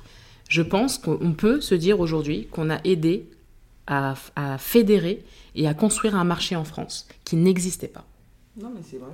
Je 0.50 0.62
pense 0.62 0.98
qu'on 0.98 1.34
peut 1.34 1.62
se 1.62 1.74
dire 1.74 2.00
aujourd'hui 2.00 2.48
qu'on 2.52 2.70
a 2.70 2.80
aidé 2.84 3.28
à, 3.88 4.16
fédérer 4.58 5.24
et 5.56 5.68
à 5.68 5.74
construire 5.74 6.16
un 6.16 6.24
marché 6.24 6.56
en 6.56 6.64
France 6.64 7.08
qui 7.24 7.36
n'existait 7.36 7.88
pas. 7.88 8.06
Non, 8.62 8.72
mais 8.74 8.82
c'est 8.84 8.98
vrai. 8.98 9.12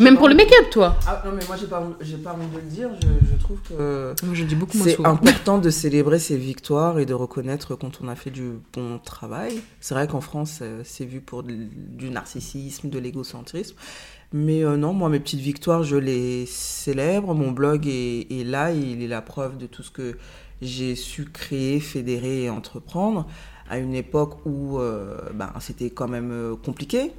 Même 0.00 0.16
pour 0.16 0.28
le 0.28 0.34
make-up, 0.34 0.70
toi 0.70 0.96
ah, 1.06 1.22
Non, 1.24 1.32
mais 1.32 1.42
moi, 1.46 1.56
j'ai 1.56 1.66
pas, 1.66 1.80
pas 1.80 2.32
envie 2.32 2.46
de 2.46 2.56
le 2.56 2.62
dire. 2.62 2.90
Je, 3.00 3.36
trouve 3.42 3.58
que. 3.60 4.14
je 4.32 4.44
dis 4.44 4.54
beaucoup 4.54 4.78
C'est 4.78 5.04
important 5.04 5.58
de 5.58 5.70
célébrer 5.70 6.18
ses 6.18 6.36
victoires 6.36 6.98
et 6.98 7.06
de 7.06 7.14
reconnaître 7.14 7.74
quand 7.74 8.00
on 8.02 8.08
a 8.08 8.14
fait 8.14 8.30
du 8.30 8.52
bon 8.72 8.98
travail. 8.98 9.60
C'est 9.80 9.94
vrai 9.94 10.06
qu'en 10.06 10.20
France, 10.20 10.60
euh, 10.62 10.82
c'est 10.84 11.04
vu 11.04 11.20
pour 11.20 11.42
du 11.42 12.10
narcissisme, 12.10 12.88
de 12.88 12.98
l'égocentrisme. 12.98 13.76
Mais 14.32 14.64
euh, 14.64 14.76
non, 14.76 14.92
moi, 14.92 15.08
mes 15.08 15.20
petites 15.20 15.40
victoires, 15.40 15.82
je 15.82 15.96
les 15.96 16.46
célèbre. 16.46 17.34
Mon 17.34 17.50
blog 17.50 17.86
est, 17.86 18.44
là, 18.46 18.72
il 18.72 19.02
est 19.02 19.08
la 19.08 19.20
preuve 19.20 19.58
de 19.58 19.66
tout 19.66 19.82
ce 19.82 19.90
que 19.90 20.16
j'ai 20.62 20.94
su 20.94 21.26
créer, 21.26 21.80
fédérer 21.80 22.44
et 22.44 22.50
entreprendre 22.50 23.26
à 23.68 23.78
une 23.78 23.94
époque 23.94 24.46
où 24.46 24.78
euh, 24.78 25.18
ben, 25.34 25.52
c'était 25.60 25.90
quand 25.90 26.08
même 26.08 26.56
compliqué. 26.64 27.12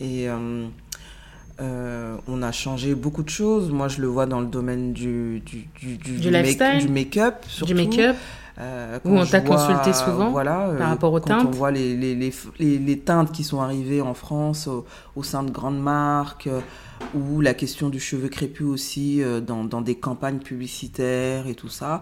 Et 0.00 0.28
on 1.60 2.42
a 2.42 2.52
changé 2.52 2.94
beaucoup 2.94 3.22
de 3.22 3.28
choses. 3.28 3.70
Moi, 3.70 3.88
je 3.88 4.00
le 4.00 4.08
vois 4.08 4.26
dans 4.26 4.40
le 4.40 4.46
domaine 4.46 4.92
du, 4.92 5.40
du, 5.40 5.66
du, 5.80 5.96
du, 5.96 6.18
du 6.18 6.30
make-up. 6.88 7.34
Du 7.64 7.74
make-up. 7.74 8.16
Euh, 8.60 9.00
Où 9.04 9.18
on 9.18 9.26
t'a 9.26 9.40
consulté 9.40 9.92
souvent 9.92 10.30
voilà, 10.30 10.70
par 10.78 10.88
rapport 10.90 11.12
aux 11.12 11.18
teintes 11.18 11.42
Quand 11.42 11.48
on 11.48 11.50
voit 11.50 11.72
les, 11.72 11.96
les, 11.96 12.14
les, 12.14 12.78
les, 12.78 12.98
teintes 13.00 13.32
qui 13.32 13.42
sont 13.42 13.60
arrivées 13.60 14.00
en 14.00 14.14
France 14.14 14.68
au, 15.16 15.22
sein 15.24 15.42
de 15.42 15.50
grandes 15.50 15.80
marques, 15.80 16.46
euh, 16.46 16.60
ou 17.14 17.40
la 17.40 17.52
question 17.52 17.88
du 17.88 17.98
cheveu 17.98 18.28
crépus 18.28 18.68
aussi 18.68 19.20
euh, 19.22 19.40
dans, 19.40 19.64
dans, 19.64 19.80
des 19.80 19.96
campagnes 19.96 20.38
publicitaires 20.38 21.48
et 21.48 21.56
tout 21.56 21.68
ça, 21.68 22.00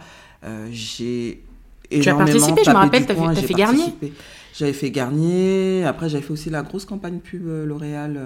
j'ai 0.70 1.42
tu 1.90 2.08
as 2.08 2.14
participé, 2.14 2.62
je 2.64 2.70
me 2.70 2.76
rappelle, 2.76 3.06
tu 3.06 3.12
as, 3.12 3.34
fait 3.34 3.54
Garnier. 3.54 3.94
J'avais 4.54 4.72
fait 4.72 4.90
Garnier, 4.90 5.84
après 5.84 6.08
j'avais 6.08 6.22
fait 6.22 6.32
aussi 6.32 6.50
la 6.50 6.62
grosse 6.62 6.84
campagne 6.84 7.18
pub 7.18 7.46
L'Oréal 7.46 8.20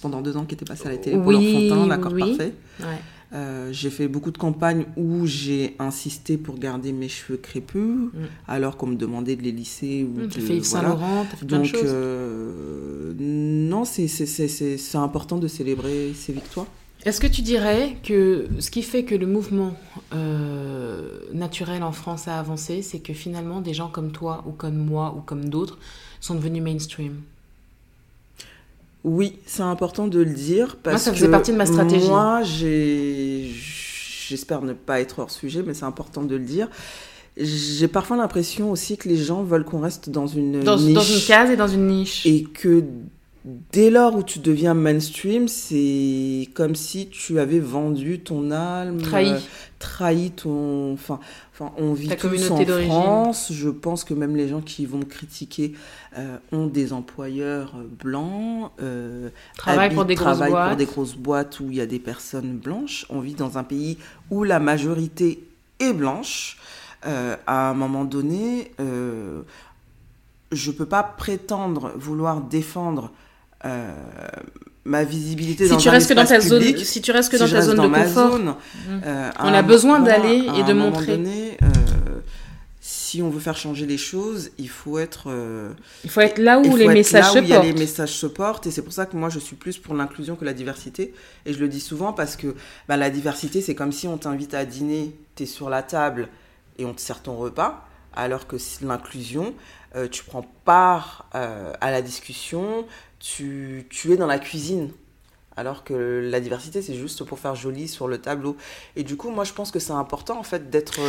pendant 0.00 0.22
deux 0.22 0.36
ans 0.36 0.44
qui 0.44 0.54
était 0.54 0.64
passée 0.64 0.86
à 0.86 0.92
la 0.92 0.96
télé 0.96 1.16
pour 1.18 1.32
l'enfantin, 1.32 1.86
l'accord 1.86 2.16
parfait. 2.16 2.54
Ouais. 2.80 2.86
Euh, 3.34 3.68
j'ai 3.72 3.90
fait 3.90 4.08
beaucoup 4.08 4.30
de 4.30 4.38
campagnes 4.38 4.86
où 4.96 5.26
j'ai 5.26 5.76
insisté 5.78 6.38
pour 6.38 6.58
garder 6.58 6.92
mes 6.92 7.08
cheveux 7.08 7.36
crépus, 7.36 7.82
mm. 7.82 8.10
alors 8.46 8.78
qu'on 8.78 8.86
me 8.86 8.96
demandait 8.96 9.36
de 9.36 9.42
les 9.42 9.52
lisser. 9.52 10.04
Ou 10.04 10.20
mm, 10.20 10.28
tu 10.28 10.40
fait 10.40 10.56
Yves 10.56 10.64
Saint 10.64 10.82
Laurent, 10.82 11.26
tu 11.30 11.36
fait 11.36 11.46
plein 11.46 11.58
Donc, 11.58 11.66
de 11.66 11.70
choses. 11.70 11.82
Euh, 11.84 13.12
non, 13.18 13.84
c'est 13.84 14.94
important 14.94 15.36
de 15.36 15.46
célébrer 15.46 16.12
ces 16.14 16.32
victoires. 16.32 16.66
Est-ce 17.04 17.20
que 17.20 17.26
tu 17.26 17.42
dirais 17.42 17.96
que 18.02 18.48
ce 18.58 18.70
qui 18.70 18.82
fait 18.82 19.04
que 19.04 19.14
le 19.14 19.26
mouvement 19.26 19.74
euh, 20.14 21.20
naturel 21.32 21.82
en 21.82 21.92
France 21.92 22.28
a 22.28 22.38
avancé, 22.38 22.82
c'est 22.82 22.98
que 22.98 23.12
finalement 23.12 23.60
des 23.60 23.72
gens 23.72 23.88
comme 23.88 24.10
toi 24.10 24.44
ou 24.46 24.50
comme 24.50 24.76
moi 24.76 25.14
ou 25.16 25.20
comme 25.20 25.48
d'autres 25.48 25.78
sont 26.20 26.34
devenus 26.34 26.62
mainstream? 26.62 27.20
Oui, 29.04 29.38
c'est 29.46 29.62
important 29.62 30.08
de 30.08 30.20
le 30.20 30.34
dire. 30.34 30.76
Parce 30.82 30.94
moi, 30.94 30.98
ça 30.98 31.14
faisait 31.14 31.30
partie 31.30 31.52
de 31.52 31.56
ma 31.56 31.66
stratégie. 31.66 32.08
Moi, 32.08 32.42
j'espère 32.42 34.62
ne 34.62 34.72
pas 34.72 35.00
être 35.00 35.20
hors 35.20 35.30
sujet, 35.30 35.62
mais 35.64 35.74
c'est 35.74 35.84
important 35.84 36.22
de 36.22 36.34
le 36.34 36.44
dire. 36.44 36.68
J'ai 37.36 37.86
parfois 37.86 38.16
l'impression 38.16 38.72
aussi 38.72 38.96
que 38.96 39.08
les 39.08 39.16
gens 39.16 39.44
veulent 39.44 39.64
qu'on 39.64 39.80
reste 39.80 40.10
dans 40.10 40.26
une 40.26 40.64
dans, 40.64 40.76
niche. 40.76 40.94
Dans 40.94 41.02
une 41.02 41.20
case 41.20 41.50
et 41.50 41.56
dans 41.56 41.68
une 41.68 41.86
niche. 41.86 42.26
Et 42.26 42.42
que 42.42 42.82
dès 43.44 43.90
lors 43.90 44.16
où 44.16 44.22
tu 44.22 44.38
deviens 44.38 44.74
mainstream, 44.74 45.48
c'est 45.48 46.48
comme 46.54 46.74
si 46.74 47.08
tu 47.08 47.38
avais 47.38 47.60
vendu 47.60 48.20
ton 48.20 48.50
âme. 48.50 49.00
Trahi. 49.00 49.32
Euh, 49.32 49.38
trahi 49.78 50.30
ton. 50.32 50.92
Enfin, 50.92 51.20
enfin 51.52 51.72
on 51.76 51.92
vit 51.92 52.08
tous 52.08 52.50
en 52.50 52.64
France. 52.86 53.52
Je 53.52 53.68
pense 53.68 54.04
que 54.04 54.14
même 54.14 54.36
les 54.36 54.48
gens 54.48 54.60
qui 54.60 54.86
vont 54.86 55.02
critiquer 55.02 55.74
euh, 56.16 56.36
ont 56.52 56.66
des 56.66 56.92
employeurs 56.92 57.74
euh, 57.76 57.84
blancs. 57.84 58.72
Euh, 58.80 59.30
travaillent 59.56 59.94
pour 59.94 60.04
des 60.04 60.14
grosses 60.14 60.38
boîtes. 60.38 60.68
pour 60.68 60.76
des 60.76 60.86
grosses 60.86 61.16
boîtes 61.16 61.60
où 61.60 61.70
il 61.70 61.76
y 61.76 61.80
a 61.80 61.86
des 61.86 61.98
personnes 61.98 62.56
blanches. 62.56 63.06
On 63.10 63.20
vit 63.20 63.34
dans 63.34 63.58
un 63.58 63.64
pays 63.64 63.98
où 64.30 64.44
la 64.44 64.58
majorité 64.58 65.44
est 65.80 65.92
blanche. 65.92 66.58
à 67.02 67.70
un 67.70 67.74
moment 67.74 68.04
donné, 68.04 68.72
je 68.78 70.70
ne 70.70 70.76
peux 70.76 70.86
pas 70.86 71.02
prétendre 71.02 71.92
vouloir 71.96 72.40
défendre 72.40 73.12
ma 74.88 75.04
visibilité 75.04 75.64
si 75.64 75.70
dans 75.70 75.76
tu 75.76 75.88
restes 75.88 76.08
que 76.08 76.14
dans 76.14 76.24
ta 76.24 76.40
zone 76.40 76.76
si 76.78 77.02
tu 77.02 77.10
restes 77.12 77.30
que 77.30 77.36
dans 77.36 77.48
ta 77.48 77.60
zone 77.60 77.76
de 77.76 77.94
confort 77.94 78.38
mmh. 78.38 78.54
euh, 79.04 79.30
on 79.40 79.52
a 79.52 79.62
besoin 79.62 80.00
d'aller 80.00 80.46
et 80.58 80.62
de 80.64 80.72
montrer 80.72 81.18
donné, 81.18 81.58
euh, 81.62 81.66
si 82.80 83.20
on 83.22 83.28
veut 83.28 83.40
faire 83.40 83.56
changer 83.56 83.84
les 83.86 83.98
choses 83.98 84.50
il 84.58 84.70
faut 84.70 84.98
être 84.98 85.24
euh, 85.26 85.72
il 86.04 86.10
faut 86.10 86.22
être 86.22 86.38
là 86.38 86.58
où 86.58 86.74
les 86.74 86.88
messages 86.88 87.32
se 87.32 87.38
portent 87.38 87.64
les 87.64 87.72
messages 87.74 88.12
se 88.12 88.26
portent 88.26 88.66
et 88.66 88.70
c'est 88.70 88.82
pour 88.82 88.92
ça 88.92 89.04
que 89.04 89.16
moi 89.16 89.28
je 89.28 89.38
suis 89.38 89.56
plus 89.56 89.76
pour 89.78 89.94
l'inclusion 89.94 90.36
que 90.36 90.44
la 90.44 90.54
diversité 90.54 91.12
et 91.44 91.52
je 91.52 91.58
le 91.58 91.68
dis 91.68 91.80
souvent 91.80 92.12
parce 92.14 92.36
que 92.36 92.54
bah, 92.88 92.96
la 92.96 93.10
diversité 93.10 93.60
c'est 93.60 93.74
comme 93.74 93.92
si 93.92 94.08
on 94.08 94.16
t'invite 94.16 94.54
à 94.54 94.64
dîner 94.64 95.14
tu 95.36 95.42
es 95.42 95.46
sur 95.46 95.68
la 95.68 95.82
table 95.82 96.28
et 96.78 96.86
on 96.86 96.94
te 96.94 97.00
sert 97.00 97.20
ton 97.22 97.36
repas 97.36 97.86
alors 98.14 98.46
que 98.46 98.56
l'inclusion 98.82 99.54
tu 100.10 100.24
prends 100.24 100.46
part 100.64 101.28
à 101.32 101.90
la 101.90 102.02
discussion 102.02 102.86
tu, 103.18 103.86
tu 103.90 104.12
es 104.12 104.16
dans 104.16 104.26
la 104.26 104.38
cuisine. 104.38 104.90
Alors 105.56 105.82
que 105.82 106.22
la 106.30 106.38
diversité, 106.38 106.82
c'est 106.82 106.94
juste 106.94 107.24
pour 107.24 107.40
faire 107.40 107.56
joli 107.56 107.88
sur 107.88 108.06
le 108.06 108.18
tableau. 108.18 108.56
Et 108.94 109.02
du 109.02 109.16
coup, 109.16 109.30
moi, 109.30 109.42
je 109.42 109.52
pense 109.52 109.72
que 109.72 109.80
c'est 109.80 109.92
important, 109.92 110.38
en 110.38 110.44
fait, 110.44 110.70
d'être 110.70 111.00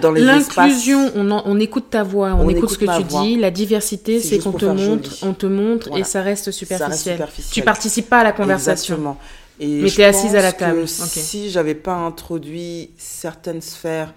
dans 0.00 0.10
les 0.10 0.22
espaces. 0.22 0.56
L'inclusion, 0.56 1.12
on, 1.14 1.30
on, 1.30 1.60
écoute 1.60 1.88
ta 1.88 2.02
voix, 2.02 2.34
on, 2.34 2.48
écoute, 2.48 2.70
ce 2.70 2.78
que 2.78 2.98
tu 2.98 3.04
dis. 3.04 3.36
La 3.36 3.52
diversité, 3.52 4.18
c'est 4.18 4.40
qu'on 4.40 4.50
te 4.50 4.64
montre, 4.64 5.18
on 5.22 5.34
te 5.34 5.46
montre 5.46 5.96
et 5.96 6.02
ça 6.02 6.20
reste 6.20 6.50
superficiel. 6.50 7.16
Ça 7.16 7.26
reste 7.26 7.52
Tu 7.52 7.62
participes 7.62 8.08
pas 8.08 8.20
à 8.20 8.24
la 8.24 8.32
conversation. 8.32 8.96
Exactement. 8.96 9.18
Et 9.60 9.82
Mais 9.82 9.88
tu 9.88 10.00
es 10.00 10.04
assise 10.04 10.34
à 10.34 10.42
la 10.42 10.52
table. 10.52 10.88
Si 10.88 11.50
j'avais 11.50 11.76
pas 11.76 11.94
introduit 11.94 12.90
certaines 12.96 13.62
sphères 13.62 14.12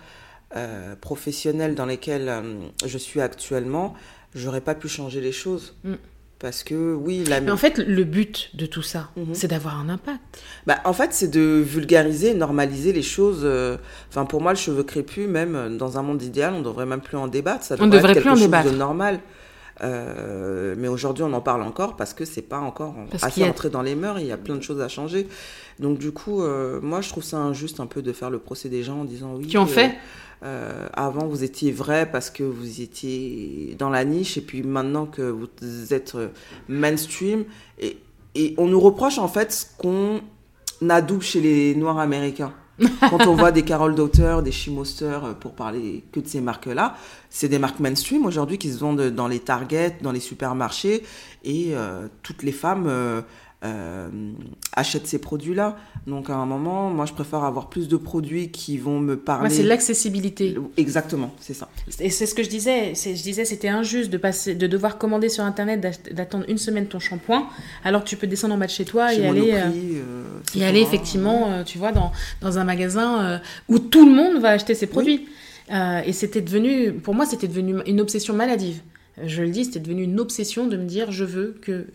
euh, 0.55 0.95
professionnelles 0.95 1.75
dans 1.75 1.85
lesquelles 1.85 2.29
euh, 2.29 2.41
je 2.87 2.97
suis 2.97 3.21
actuellement, 3.21 3.93
j'aurais 4.35 4.61
pas 4.61 4.75
pu 4.75 4.87
changer 4.87 5.21
les 5.21 5.31
choses. 5.31 5.73
Mm. 5.83 5.95
Parce 6.39 6.63
que 6.63 6.93
oui, 6.93 7.23
la... 7.23 7.39
Mais 7.39 7.51
en 7.51 7.57
fait, 7.57 7.77
le 7.77 8.03
but 8.03 8.51
de 8.55 8.65
tout 8.65 8.81
ça, 8.81 9.09
mhm. 9.15 9.33
c'est 9.33 9.47
d'avoir 9.47 9.79
un 9.79 9.87
impact. 9.87 10.43
Bah, 10.67 10.79
en 10.83 10.91
fait, 10.91 11.13
c'est 11.13 11.29
de 11.29 11.63
vulgariser, 11.65 12.33
normaliser 12.33 12.91
les 12.91 13.01
choses. 13.01 13.41
Euh, 13.43 13.77
enfin, 14.09 14.25
pour 14.25 14.41
moi, 14.41 14.51
le 14.51 14.57
cheveu 14.57 14.83
crépus, 14.83 15.29
même 15.29 15.55
euh, 15.55 15.69
dans 15.69 15.97
un 15.97 16.01
monde 16.01 16.21
idéal, 16.21 16.53
on 16.53 16.61
devrait 16.61 16.85
même 16.85 16.99
plus 16.99 17.15
en 17.15 17.27
débattre. 17.27 17.63
Ça 17.63 17.75
devrait 17.75 17.87
on 17.87 17.89
devrait 17.89 18.11
être 18.11 18.19
plus 18.19 18.29
quelque 18.29 18.47
en 18.49 18.63
chose 18.63 18.73
de 18.73 18.77
normal. 18.77 19.21
Euh, 19.81 20.75
mais 20.77 20.87
aujourd'hui, 20.87 21.23
on 21.23 21.33
en 21.33 21.41
parle 21.41 21.61
encore 21.61 21.95
parce 21.95 22.13
que 22.13 22.25
c'est 22.25 22.41
pas 22.41 22.59
encore 22.59 22.95
assez 23.21 23.43
entré 23.43 23.69
dans 23.69 23.81
les 23.81 23.95
mœurs. 23.95 24.19
Il 24.19 24.27
y 24.27 24.31
a 24.31 24.37
plein 24.37 24.55
de 24.55 24.61
choses 24.61 24.81
à 24.81 24.87
changer. 24.87 25.27
Donc, 25.79 25.97
du 25.97 26.11
coup, 26.11 26.41
moi, 26.81 27.01
je 27.01 27.09
trouve 27.09 27.23
ça 27.23 27.37
injuste 27.37 27.79
un 27.79 27.87
peu 27.87 28.01
de 28.01 28.13
faire 28.13 28.29
le 28.29 28.39
procès 28.39 28.69
des 28.69 28.83
gens 28.83 29.01
en 29.01 29.05
disant 29.05 29.35
oui. 29.35 29.47
Qui 29.47 29.57
ont 29.57 29.65
fait 29.65 29.95
euh, 30.43 30.87
avant, 30.93 31.27
vous 31.27 31.43
étiez 31.43 31.71
vrai 31.71 32.09
parce 32.11 32.29
que 32.29 32.43
vous 32.43 32.81
étiez 32.81 33.75
dans 33.79 33.89
la 33.89 34.05
niche, 34.05 34.37
et 34.37 34.41
puis 34.41 34.63
maintenant 34.63 35.05
que 35.05 35.21
vous 35.21 35.93
êtes 35.93 36.15
euh, 36.15 36.27
mainstream, 36.67 37.45
et, 37.79 37.97
et 38.35 38.53
on 38.57 38.67
nous 38.67 38.79
reproche 38.79 39.17
en 39.17 39.27
fait 39.27 39.51
ce 39.51 39.65
qu'on 39.77 40.21
adoube 40.87 41.21
chez 41.21 41.41
les 41.41 41.75
Noirs 41.75 41.99
américains. 41.99 42.53
Quand 43.09 43.25
on 43.27 43.35
voit 43.35 43.51
des 43.51 43.63
Carol 43.63 43.95
Daughter, 43.95 44.39
des 44.43 44.51
Shimoster, 44.51 45.19
euh, 45.23 45.33
pour 45.33 45.53
parler 45.53 46.03
que 46.11 46.19
de 46.19 46.27
ces 46.27 46.41
marques-là, 46.41 46.95
c'est 47.29 47.47
des 47.47 47.59
marques 47.59 47.79
mainstream 47.79 48.25
aujourd'hui 48.25 48.57
qui 48.57 48.71
se 48.71 48.79
vendent 48.79 49.09
dans 49.11 49.27
les 49.27 49.39
Target, 49.39 49.97
dans 50.01 50.11
les 50.11 50.19
supermarchés, 50.19 51.03
et 51.45 51.73
toutes 52.23 52.43
les 52.43 52.51
femmes 52.51 52.85
euh, 52.87 53.21
achètent 54.73 55.07
ces 55.07 55.19
produits-là. 55.19 55.77
Donc 56.07 56.29
à 56.29 56.35
un 56.35 56.45
moment, 56.45 56.89
moi 56.89 57.05
je 57.05 57.13
préfère 57.13 57.43
avoir 57.43 57.69
plus 57.69 57.87
de 57.87 57.97
produits 57.97 58.49
qui 58.49 58.77
vont 58.77 58.99
me 58.99 59.17
parler. 59.17 59.49
c'est 59.49 59.63
l'accessibilité. 59.63 60.55
Exactement, 60.77 61.33
c'est 61.39 61.53
ça. 61.53 61.69
Et 61.99 62.09
c'est 62.09 62.25
ce 62.25 62.35
que 62.35 62.43
je 62.43 62.49
disais. 62.49 62.93
Je 62.95 63.21
disais 63.21 63.45
c'était 63.45 63.69
injuste 63.69 64.09
de 64.09 64.17
passer, 64.17 64.55
de 64.55 64.67
devoir 64.67 64.97
commander 64.97 65.29
sur 65.29 65.43
internet, 65.43 65.81
d'attendre 66.11 66.45
une 66.47 66.57
semaine 66.57 66.87
ton 66.87 66.99
shampoing, 66.99 67.47
alors 67.83 68.03
que 68.03 68.09
tu 68.09 68.17
peux 68.17 68.27
descendre 68.27 68.53
en 68.53 68.57
bas 68.57 68.67
de 68.67 68.71
chez 68.71 68.85
toi 68.85 69.13
et 69.13 69.25
aller, 69.25 69.51
euh, 69.53 69.65
euh, 69.65 70.23
et 70.55 70.65
aller 70.65 70.81
effectivement, 70.81 71.63
tu 71.63 71.77
vois, 71.77 71.91
dans, 71.91 72.11
dans 72.41 72.59
un 72.59 72.63
magasin 72.63 73.41
où 73.69 73.79
tout 73.79 74.05
le 74.05 74.13
monde 74.13 74.41
va 74.41 74.49
acheter 74.49 74.75
ses 74.75 74.87
produits. 74.87 75.27
et 75.71 76.13
c'était 76.13 76.41
devenu, 76.41 76.93
pour 76.93 77.15
moi, 77.15 77.25
c'était 77.25 77.47
devenu 77.47 77.75
une 77.85 78.01
obsession 78.01 78.33
maladive. 78.33 78.81
Je 79.23 79.43
le 79.43 79.49
dis, 79.49 79.65
c'était 79.65 79.79
devenu 79.79 80.03
une 80.03 80.19
obsession 80.19 80.67
de 80.67 80.75
me 80.75 80.83
dire, 80.83 81.11
je 81.11 81.23
veux 81.23 81.55
que 81.61 81.87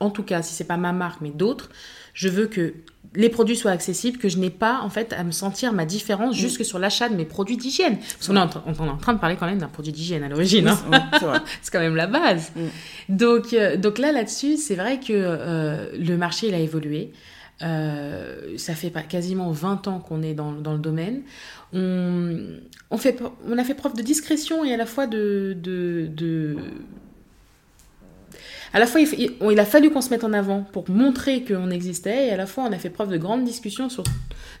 en 0.00 0.10
tout 0.10 0.22
cas, 0.22 0.42
si 0.42 0.54
c'est 0.54 0.64
pas 0.64 0.76
ma 0.76 0.92
marque, 0.92 1.20
mais 1.20 1.30
d'autres, 1.30 1.70
je 2.14 2.28
veux 2.28 2.46
que 2.46 2.74
les 3.14 3.28
produits 3.28 3.56
soient 3.56 3.70
accessibles, 3.70 4.18
que 4.18 4.28
je 4.28 4.38
n'ai 4.38 4.50
pas 4.50 4.80
en 4.82 4.90
fait 4.90 5.12
à 5.12 5.24
me 5.24 5.30
sentir 5.30 5.72
ma 5.72 5.84
différence 5.84 6.36
mm. 6.36 6.38
jusque 6.38 6.64
sur 6.64 6.78
l'achat 6.78 7.08
de 7.08 7.14
mes 7.14 7.24
produits 7.24 7.56
d'hygiène. 7.56 7.98
Parce 7.98 8.26
qu'on 8.26 8.36
est, 8.36 8.40
en, 8.40 8.88
en 8.88 8.96
train 8.96 9.14
de 9.14 9.18
parler 9.18 9.36
quand 9.36 9.46
même 9.46 9.58
d'un 9.58 9.68
produit 9.68 9.92
d'hygiène 9.92 10.22
à 10.22 10.28
l'origine. 10.28 10.68
Hein. 10.68 10.78
c'est 11.62 11.72
quand 11.72 11.80
même 11.80 11.96
la 11.96 12.06
base. 12.06 12.52
Mm. 12.54 13.16
Donc, 13.16 13.52
euh, 13.52 13.76
donc 13.76 13.98
là, 13.98 14.12
là-dessus, 14.12 14.56
c'est 14.56 14.76
vrai 14.76 15.00
que 15.00 15.12
euh, 15.12 15.90
le 15.98 16.16
marché, 16.16 16.48
il 16.48 16.54
a 16.54 16.58
évolué. 16.58 17.12
Euh, 17.62 18.58
ça 18.58 18.74
fait 18.74 18.90
pas, 18.90 19.02
quasiment 19.02 19.50
20 19.50 19.88
ans 19.88 19.98
qu'on 19.98 20.22
est 20.22 20.34
dans, 20.34 20.52
dans, 20.52 20.74
le 20.74 20.78
domaine. 20.78 21.22
On, 21.72 22.36
on, 22.90 22.98
fait, 22.98 23.22
on 23.48 23.56
a 23.56 23.64
fait 23.64 23.74
preuve 23.74 23.94
de 23.94 24.02
discrétion 24.02 24.62
et 24.62 24.74
à 24.74 24.76
la 24.76 24.84
fois 24.84 25.06
de, 25.06 25.56
de, 25.58 26.06
de 26.06 26.56
à 28.72 28.78
la 28.78 28.86
fois, 28.86 29.00
il, 29.00 29.60
a 29.60 29.64
fallu 29.64 29.90
qu'on 29.90 30.00
se 30.00 30.10
mette 30.10 30.24
en 30.24 30.32
avant 30.32 30.62
pour 30.72 30.88
montrer 30.90 31.44
qu'on 31.44 31.70
existait, 31.70 32.28
et 32.28 32.30
à 32.30 32.36
la 32.36 32.46
fois, 32.46 32.64
on 32.64 32.72
a 32.72 32.78
fait 32.78 32.90
preuve 32.90 33.10
de 33.10 33.16
grande 33.16 33.44
discussion, 33.44 33.88
sur, 33.88 34.04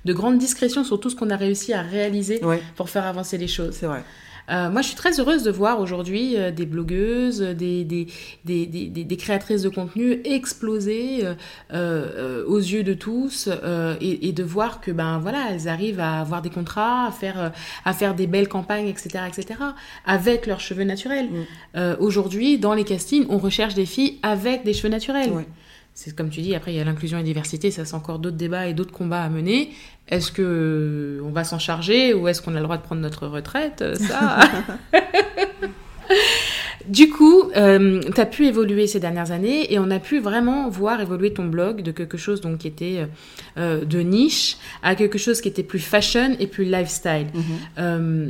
de 0.04 0.12
grande 0.12 0.38
discrétion 0.38 0.84
sur 0.84 1.00
tout 1.00 1.10
ce 1.10 1.16
qu'on 1.16 1.30
a 1.30 1.36
réussi 1.36 1.72
à 1.72 1.82
réaliser 1.82 2.40
pour 2.76 2.90
faire 2.90 3.04
avancer 3.04 3.38
les 3.38 3.48
choses. 3.48 3.74
C'est 3.74 3.86
vrai. 3.86 4.02
Euh, 4.50 4.70
moi, 4.70 4.82
je 4.82 4.88
suis 4.88 4.96
très 4.96 5.18
heureuse 5.18 5.42
de 5.42 5.50
voir 5.50 5.80
aujourd'hui 5.80 6.36
euh, 6.36 6.50
des 6.50 6.66
blogueuses, 6.66 7.40
des, 7.40 7.84
des, 7.84 8.06
des, 8.44 8.66
des, 8.66 9.16
créatrices 9.16 9.62
de 9.62 9.68
contenu 9.68 10.20
exploser 10.24 11.24
euh, 11.72 12.44
aux 12.46 12.58
yeux 12.58 12.84
de 12.84 12.94
tous 12.94 13.48
et, 14.00 14.28
et, 14.28 14.32
de 14.32 14.44
voir 14.44 14.80
que, 14.80 14.90
ben 14.90 15.18
voilà, 15.18 15.50
elles 15.50 15.68
arrivent 15.68 16.00
à 16.00 16.20
avoir 16.20 16.42
des 16.42 16.50
contrats, 16.50 17.06
à 17.06 17.10
faire, 17.10 17.52
à 17.84 17.92
faire 17.92 18.14
des 18.14 18.26
belles 18.26 18.48
campagnes, 18.48 18.86
etc., 18.86 19.24
etc., 19.26 19.60
avec 20.04 20.46
leurs 20.46 20.60
cheveux 20.60 20.84
naturels. 20.84 21.28
Mm. 21.74 21.80
aujourd'hui, 21.98 22.58
dans 22.58 22.74
les 22.74 22.84
castings, 22.84 23.26
on 23.28 23.38
recherche 23.38 23.74
des 23.74 23.86
filles 23.86 24.18
avec 24.22 24.64
des 24.64 24.72
cheveux 24.72 24.88
naturels 24.88 25.32
c'est 25.96 26.14
comme 26.14 26.28
tu 26.28 26.42
dis, 26.42 26.54
après 26.54 26.74
il 26.74 26.76
y 26.76 26.80
a 26.80 26.84
l'inclusion 26.84 27.16
et 27.16 27.22
la 27.22 27.24
diversité, 27.24 27.70
ça 27.70 27.86
c'est 27.86 27.94
encore 27.94 28.18
d'autres 28.18 28.36
débats 28.36 28.66
et 28.66 28.74
d'autres 28.74 28.92
combats 28.92 29.22
à 29.22 29.30
mener. 29.30 29.70
Est-ce 30.08 30.30
que 30.30 31.22
on 31.24 31.30
va 31.30 31.42
s'en 31.42 31.58
charger 31.58 32.12
ou 32.12 32.28
est-ce 32.28 32.42
qu'on 32.42 32.54
a 32.54 32.58
le 32.58 32.64
droit 32.64 32.76
de 32.76 32.82
prendre 32.82 33.00
notre 33.00 33.26
retraite 33.26 33.82
Ça. 34.06 34.40
du 36.86 37.08
coup, 37.08 37.50
euh, 37.56 38.02
tu 38.14 38.20
as 38.20 38.26
pu 38.26 38.46
évoluer 38.46 38.86
ces 38.86 39.00
dernières 39.00 39.30
années 39.30 39.72
et 39.72 39.78
on 39.78 39.90
a 39.90 39.98
pu 39.98 40.20
vraiment 40.20 40.68
voir 40.68 41.00
évoluer 41.00 41.32
ton 41.32 41.46
blog 41.46 41.80
de 41.80 41.92
quelque 41.92 42.18
chose 42.18 42.42
donc, 42.42 42.58
qui 42.58 42.68
était 42.68 43.08
euh, 43.56 43.82
de 43.82 44.00
niche 44.00 44.58
à 44.82 44.96
quelque 44.96 45.16
chose 45.16 45.40
qui 45.40 45.48
était 45.48 45.62
plus 45.62 45.78
fashion 45.78 46.36
et 46.38 46.46
plus 46.46 46.64
lifestyle. 46.64 47.28
Mm-hmm. 47.34 47.40
Euh, 47.78 48.28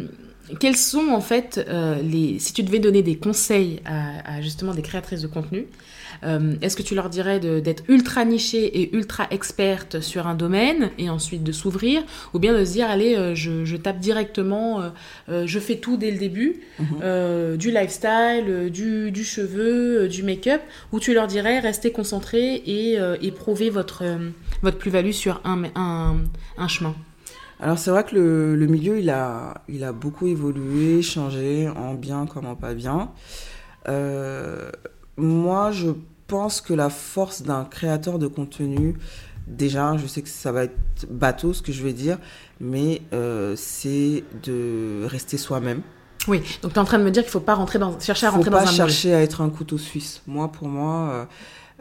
quels 0.60 0.76
sont 0.76 1.08
en 1.08 1.20
fait 1.20 1.66
les... 2.04 2.38
Si 2.38 2.52
tu 2.52 2.62
devais 2.62 2.78
donner 2.78 3.02
des 3.02 3.16
conseils 3.16 3.80
à 3.84 4.40
justement 4.40 4.72
des 4.72 4.82
créatrices 4.82 5.22
de 5.22 5.26
contenu, 5.26 5.66
euh, 5.66 5.95
est-ce 6.22 6.76
que 6.76 6.82
tu 6.82 6.94
leur 6.94 7.08
dirais 7.08 7.40
d'être 7.40 7.84
ultra 7.88 8.24
nichée 8.24 8.80
et 8.80 8.94
ultra 8.96 9.26
experte 9.30 10.00
sur 10.00 10.26
un 10.26 10.34
domaine 10.34 10.90
et 10.98 11.10
ensuite 11.10 11.42
de 11.42 11.52
s'ouvrir 11.52 12.02
ou 12.34 12.38
bien 12.38 12.58
de 12.58 12.64
se 12.64 12.72
dire 12.72 12.88
allez 12.88 13.16
euh, 13.16 13.34
je, 13.34 13.76
tape 13.76 13.98
directement 13.98 14.82
euh, 15.28 15.46
je 15.46 15.58
fais 15.58 15.76
tout 15.76 15.96
dès 15.96 16.10
le 16.10 16.18
début 16.18 16.60
mhm. 16.78 17.56
du 17.56 17.70
lifestyle 17.70 18.70
du, 18.70 19.10
du 19.10 19.24
cheveu 19.24 20.08
du 20.08 20.22
make-up 20.22 20.60
ou 20.92 21.00
tu 21.00 21.14
leur 21.14 21.26
dirais 21.26 21.58
restez 21.58 21.92
concentrés 21.92 22.54
et, 22.54 22.98
et 23.22 23.30
prouvez 23.30 23.70
votre, 23.70 24.04
votre 24.62 24.78
plus-value 24.78 25.12
sur 25.12 25.40
un, 25.44 25.64
un, 25.74 26.16
un 26.56 26.68
chemin? 26.68 26.94
Alors 27.58 27.78
c'est 27.78 27.90
vrai 27.90 28.04
que 28.04 28.14
le, 28.14 28.54
le, 28.54 28.66
milieu 28.66 28.98
il 28.98 29.08
a, 29.08 29.62
il 29.68 29.82
a 29.82 29.92
beaucoup 29.92 30.26
évolué, 30.26 31.00
changé 31.00 31.68
en 31.68 31.94
bien 31.94 32.26
comme 32.26 32.46
en 32.46 32.54
pas 32.54 32.74
bien. 32.74 33.12
Euh, 33.88 34.70
moi, 35.16 35.70
je 35.70 35.90
pense 36.26 36.60
que 36.60 36.74
la 36.74 36.90
force 36.90 37.42
d'un 37.42 37.64
créateur 37.64 38.18
de 38.18 38.26
contenu, 38.26 38.96
déjà, 39.46 39.96
je 39.96 40.06
sais 40.06 40.22
que 40.22 40.28
ça 40.28 40.52
va 40.52 40.64
être 40.64 41.06
bateau 41.08 41.52
ce 41.52 41.62
que 41.62 41.72
je 41.72 41.82
vais 41.82 41.92
dire, 41.92 42.18
mais 42.60 43.02
euh, 43.12 43.54
c'est 43.56 44.24
de 44.42 45.04
rester 45.06 45.36
soi-même. 45.36 45.82
Oui, 46.28 46.42
donc 46.62 46.72
tu 46.72 46.76
es 46.76 46.80
en 46.80 46.84
train 46.84 46.98
de 46.98 47.04
me 47.04 47.10
dire 47.10 47.22
qu'il 47.22 47.28
ne 47.28 47.32
faut 47.32 47.40
pas 47.40 47.54
rentrer 47.54 47.78
dans, 47.78 47.98
chercher 48.00 48.26
à 48.26 48.30
rentrer 48.30 48.50
dans 48.50 48.56
un 48.56 48.60
Faut 48.60 48.66
pas 48.66 48.72
chercher 48.72 49.14
à 49.14 49.22
être 49.22 49.42
un 49.42 49.50
couteau 49.50 49.78
suisse. 49.78 50.22
Moi, 50.26 50.50
pour 50.50 50.66
moi, 50.66 51.08
euh, 51.10 51.24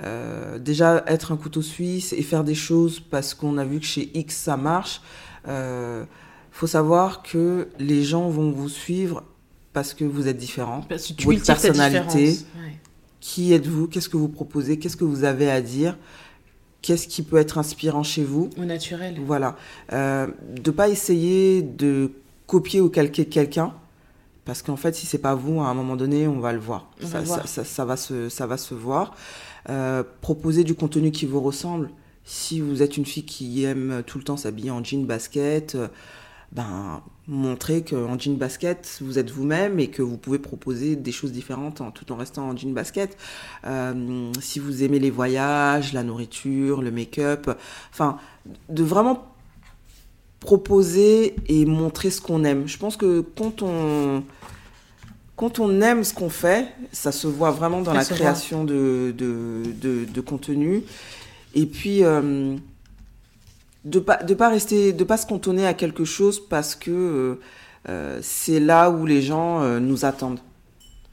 euh, 0.03 0.59
déjà 0.59 1.03
être 1.07 1.31
un 1.31 1.37
couteau 1.37 1.63
suisse 1.63 2.13
et 2.13 2.21
faire 2.21 2.43
des 2.43 2.53
choses 2.53 2.99
parce 2.99 3.33
qu'on 3.33 3.57
a 3.57 3.65
vu 3.65 3.79
que 3.79 3.85
chez 3.85 4.11
X 4.13 4.35
ça 4.35 4.57
marche. 4.57 5.01
Il 5.47 6.05
faut 6.51 6.67
savoir 6.67 7.21
que 7.21 7.67
les 7.79 8.03
gens 8.03 8.29
vont 8.29 8.51
vous 8.51 8.69
suivre 8.69 9.23
parce 9.75 9.93
que 9.93 10.05
vous 10.05 10.27
êtes 10.29 10.37
différent. 10.37 10.81
Parce 10.87 11.07
que 11.07 11.13
tu 11.13 11.25
votre 11.25 11.45
personnalité. 11.45 12.37
Qui 13.25 13.53
êtes-vous? 13.53 13.87
Qu'est-ce 13.87 14.07
que 14.07 14.17
vous 14.17 14.29
proposez? 14.29 14.77
Qu'est-ce 14.77 14.95
que 14.95 15.03
vous 15.03 15.23
avez 15.23 15.49
à 15.49 15.59
dire? 15.59 15.97
Qu'est-ce 16.83 17.07
qui 17.07 17.23
peut 17.23 17.37
être 17.37 17.57
inspirant 17.57 18.03
chez 18.03 18.23
vous? 18.23 18.51
Au 18.55 18.65
naturel. 18.65 19.19
Voilà. 19.25 19.55
Euh, 19.93 20.27
de 20.61 20.69
pas 20.69 20.89
essayer 20.89 21.63
de 21.63 22.11
copier 22.45 22.81
ou 22.81 22.89
calquer 22.89 23.25
quelqu'un. 23.25 23.73
Parce 24.45 24.61
qu'en 24.61 24.75
fait, 24.75 24.93
si 24.93 25.07
c'est 25.07 25.17
pas 25.17 25.33
vous, 25.33 25.59
à 25.59 25.65
un 25.65 25.73
moment 25.73 25.95
donné, 25.95 26.27
on 26.27 26.39
va 26.39 26.53
le 26.53 26.59
voir. 26.59 26.91
Ça, 27.01 27.21
va, 27.21 27.47
ça, 27.47 27.63
ça, 27.63 27.83
va 27.83 27.97
se, 27.97 28.29
ça 28.29 28.45
va 28.45 28.57
se 28.57 28.75
voir. 28.75 29.15
Euh, 29.69 30.03
proposer 30.21 30.63
du 30.63 30.75
contenu 30.75 31.09
qui 31.09 31.25
vous 31.25 31.41
ressemble. 31.41 31.89
Si 32.25 32.61
vous 32.61 32.83
êtes 32.83 32.95
une 32.95 33.07
fille 33.07 33.25
qui 33.25 33.63
aime 33.63 34.03
tout 34.05 34.19
le 34.19 34.23
temps 34.23 34.37
s'habiller 34.37 34.69
en 34.69 34.83
jean 34.83 35.03
basket, 35.03 35.73
euh, 35.73 35.87
ben, 36.51 37.01
montrer 37.27 37.83
qu'en 37.83 38.19
jean 38.19 38.37
basket, 38.37 38.99
vous 39.01 39.17
êtes 39.17 39.31
vous-même 39.31 39.79
et 39.79 39.87
que 39.87 40.01
vous 40.01 40.17
pouvez 40.17 40.39
proposer 40.39 40.95
des 40.95 41.11
choses 41.11 41.31
différentes 41.31 41.81
en, 41.81 41.91
tout 41.91 42.11
en 42.11 42.15
restant 42.15 42.49
en 42.49 42.55
jean 42.55 42.73
basket. 42.73 43.17
Euh, 43.65 44.31
si 44.39 44.59
vous 44.59 44.83
aimez 44.83 44.99
les 44.99 45.09
voyages, 45.09 45.93
la 45.93 46.03
nourriture, 46.03 46.81
le 46.81 46.91
make-up, 46.91 47.49
enfin, 47.91 48.17
de 48.69 48.83
vraiment 48.83 49.25
proposer 50.39 51.35
et 51.47 51.65
montrer 51.65 52.11
ce 52.11 52.21
qu'on 52.21 52.43
aime. 52.43 52.67
Je 52.67 52.77
pense 52.77 52.97
que 52.97 53.21
quand 53.21 53.63
on, 53.63 54.23
quand 55.35 55.59
on 55.59 55.81
aime 55.81 56.03
ce 56.03 56.13
qu'on 56.13 56.29
fait, 56.29 56.67
ça 56.91 57.11
se 57.11 57.27
voit 57.27 57.51
vraiment 57.51 57.81
dans 57.81 57.93
la 57.93 58.05
création 58.05 58.63
de, 58.63 59.13
de, 59.17 59.63
de, 60.05 60.21
contenu. 60.21 60.83
Et 61.55 61.65
puis, 61.65 62.03
euh, 62.03 62.55
de 63.85 63.99
pas 63.99 64.17
de 64.17 64.33
pas 64.33 64.49
rester 64.49 64.93
de 64.93 65.03
pas 65.03 65.17
se 65.17 65.25
cantonner 65.25 65.65
à 65.65 65.73
quelque 65.73 66.05
chose 66.05 66.45
parce 66.45 66.75
que 66.75 66.91
euh, 66.91 67.39
euh, 67.87 68.19
c'est 68.21 68.59
là 68.59 68.89
où 68.89 69.05
les 69.05 69.21
gens 69.21 69.61
euh, 69.61 69.79
nous 69.79 70.05
attendent. 70.05 70.39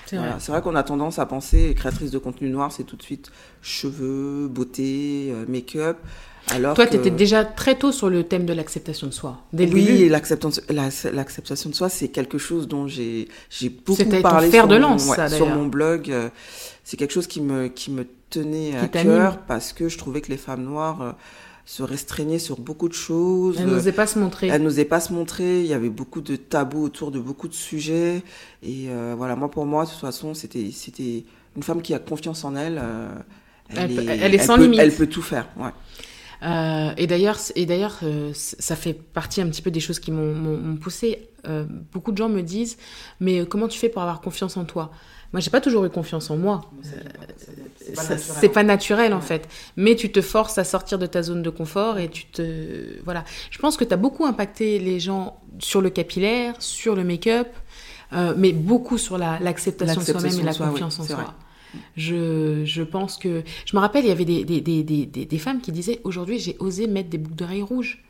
C'est 0.06 0.16
vrai, 0.16 0.30
vrai 0.48 0.62
qu'on 0.62 0.74
a 0.74 0.82
tendance 0.82 1.18
à 1.18 1.26
penser 1.26 1.74
créatrice 1.74 2.10
de 2.10 2.18
contenu 2.18 2.50
noir, 2.50 2.72
c'est 2.72 2.82
tout 2.82 2.96
de 2.96 3.02
suite 3.02 3.30
cheveux, 3.62 4.48
beauté, 4.48 5.32
make-up. 5.48 5.96
Alors 6.50 6.74
Toi, 6.74 6.86
tu 6.86 6.96
étais 6.96 7.10
déjà 7.10 7.44
très 7.44 7.76
tôt 7.76 7.92
sur 7.92 8.10
le 8.10 8.24
thème 8.24 8.44
de 8.44 8.52
l'acceptation 8.52 9.06
de 9.06 9.12
soi. 9.12 9.40
Dès 9.52 9.72
oui, 9.72 10.10
l'acceptation 10.10 11.70
de 11.70 11.74
soi, 11.74 11.88
c'est 11.88 12.08
quelque 12.08 12.36
chose 12.36 12.68
dont 12.68 12.88
j'ai 12.88 13.28
beaucoup 13.86 14.04
parlé 14.20 14.50
sur, 14.50 14.66
de 14.66 14.74
lance, 14.74 15.06
mon, 15.06 15.28
sur 15.28 15.46
mon 15.46 15.66
blog. 15.66 16.12
C'est 16.84 16.96
quelque 16.98 17.12
chose 17.12 17.28
qui 17.28 17.40
me, 17.40 17.68
qui 17.68 17.90
me 17.92 18.04
tenait 18.28 18.76
à 18.76 18.88
cœur 18.88 19.38
parce 19.38 19.72
que 19.72 19.88
je 19.88 19.96
trouvais 19.96 20.20
que 20.20 20.30
les 20.30 20.36
femmes 20.36 20.64
noires 20.64 21.14
se 21.64 21.82
restreignait 21.82 22.38
sur 22.38 22.58
beaucoup 22.58 22.88
de 22.88 22.94
choses. 22.94 23.56
Elle 23.60 23.68
n'osait 23.68 23.92
pas 23.92 24.06
se 24.06 24.18
montrer. 24.18 24.48
Elle 24.48 24.62
n'osait 24.62 24.84
pas 24.84 25.00
se 25.00 25.12
montrer. 25.12 25.60
Il 25.60 25.66
y 25.66 25.74
avait 25.74 25.90
beaucoup 25.90 26.20
de 26.20 26.36
tabous 26.36 26.82
autour 26.82 27.10
de 27.10 27.20
beaucoup 27.20 27.48
de 27.48 27.54
sujets. 27.54 28.22
Et 28.62 28.88
euh, 28.88 29.14
voilà, 29.16 29.36
moi, 29.36 29.50
pour 29.50 29.64
moi, 29.66 29.84
de 29.84 29.90
toute 29.90 30.00
façon, 30.00 30.34
c'était, 30.34 30.70
c'était 30.72 31.24
une 31.56 31.62
femme 31.62 31.82
qui 31.82 31.94
a 31.94 31.98
confiance 31.98 32.44
en 32.44 32.56
elle. 32.56 32.80
Euh, 32.82 33.14
elle, 33.74 33.98
est, 33.98 34.04
elle, 34.06 34.34
est, 34.34 34.38
sans 34.38 34.56
limite. 34.56 34.80
Elle 34.80 34.92
peut 34.92 35.06
tout 35.06 35.22
faire, 35.22 35.48
ouais. 35.56 35.70
Euh, 36.44 36.90
et 36.96 37.06
d'ailleurs, 37.06 37.38
et 37.54 37.66
d'ailleurs, 37.66 38.00
ça 38.34 38.74
fait 38.74 38.94
partie 38.94 39.40
un 39.40 39.46
petit 39.46 39.62
peu 39.62 39.70
des 39.70 39.78
choses 39.78 40.00
qui 40.00 40.10
m'ont 40.10 40.76
poussé. 40.76 41.28
beaucoup 41.92 42.10
de 42.10 42.16
gens 42.16 42.28
me 42.28 42.42
disent, 42.42 42.76
mais 43.20 43.46
comment 43.46 43.68
tu 43.68 43.78
fais 43.78 43.88
pour 43.88 44.02
avoir 44.02 44.20
confiance 44.20 44.56
en 44.56 44.64
toi? 44.64 44.90
Moi, 45.32 45.40
j'ai 45.40 45.50
pas 45.50 45.60
toujours 45.60 45.84
eu 45.84 45.90
confiance 45.90 46.30
en 46.30 46.36
moi. 46.36 46.70
C'est 47.80 48.48
pas, 48.50 48.62
naturel, 48.62 49.12
en 49.12 49.20
fait. 49.20 49.48
Mais 49.76 49.96
tu 49.96 50.12
te 50.12 50.20
forces 50.20 50.58
à 50.58 50.64
sortir 50.64 50.98
de 50.98 51.06
ta 51.06 51.22
zone 51.22 51.42
de 51.42 51.50
confort 51.50 51.98
et 51.98 52.08
tu 52.08 52.26
te. 52.26 53.02
Voilà. 53.04 53.24
Je 53.50 53.58
pense 53.58 53.76
que 53.76 53.84
tu 53.84 53.92
as 53.92 53.96
beaucoup 53.96 54.24
impacté 54.24 54.78
les 54.78 55.00
gens 55.00 55.40
sur 55.58 55.80
le 55.80 55.90
capillaire, 55.90 56.54
sur 56.60 56.94
le 56.94 57.04
make-up, 57.04 57.48
euh, 58.12 58.34
mais 58.36 58.52
beaucoup 58.52 58.98
sur 58.98 59.18
l'acceptation 59.18 60.00
de 60.00 60.06
soi-même 60.06 60.40
et 60.40 60.42
la 60.42 60.54
confiance 60.54 61.00
en 61.00 61.04
soi. 61.04 61.34
Je, 61.96 62.64
je 62.66 62.82
pense 62.82 63.16
que... 63.16 63.42
Je 63.64 63.74
me 63.74 63.80
rappelle, 63.80 64.04
il 64.04 64.08
y 64.08 64.12
avait 64.12 64.26
des, 64.26 64.44
des, 64.44 64.60
des, 64.60 64.82
des, 64.82 65.06
des 65.06 65.38
femmes 65.38 65.62
qui 65.62 65.72
disaient, 65.72 66.00
aujourd'hui, 66.04 66.38
j'ai 66.38 66.56
osé 66.58 66.86
mettre 66.86 67.08
des 67.08 67.16
boucles 67.16 67.36
d'oreilles 67.36 67.62
rouges. 67.62 68.04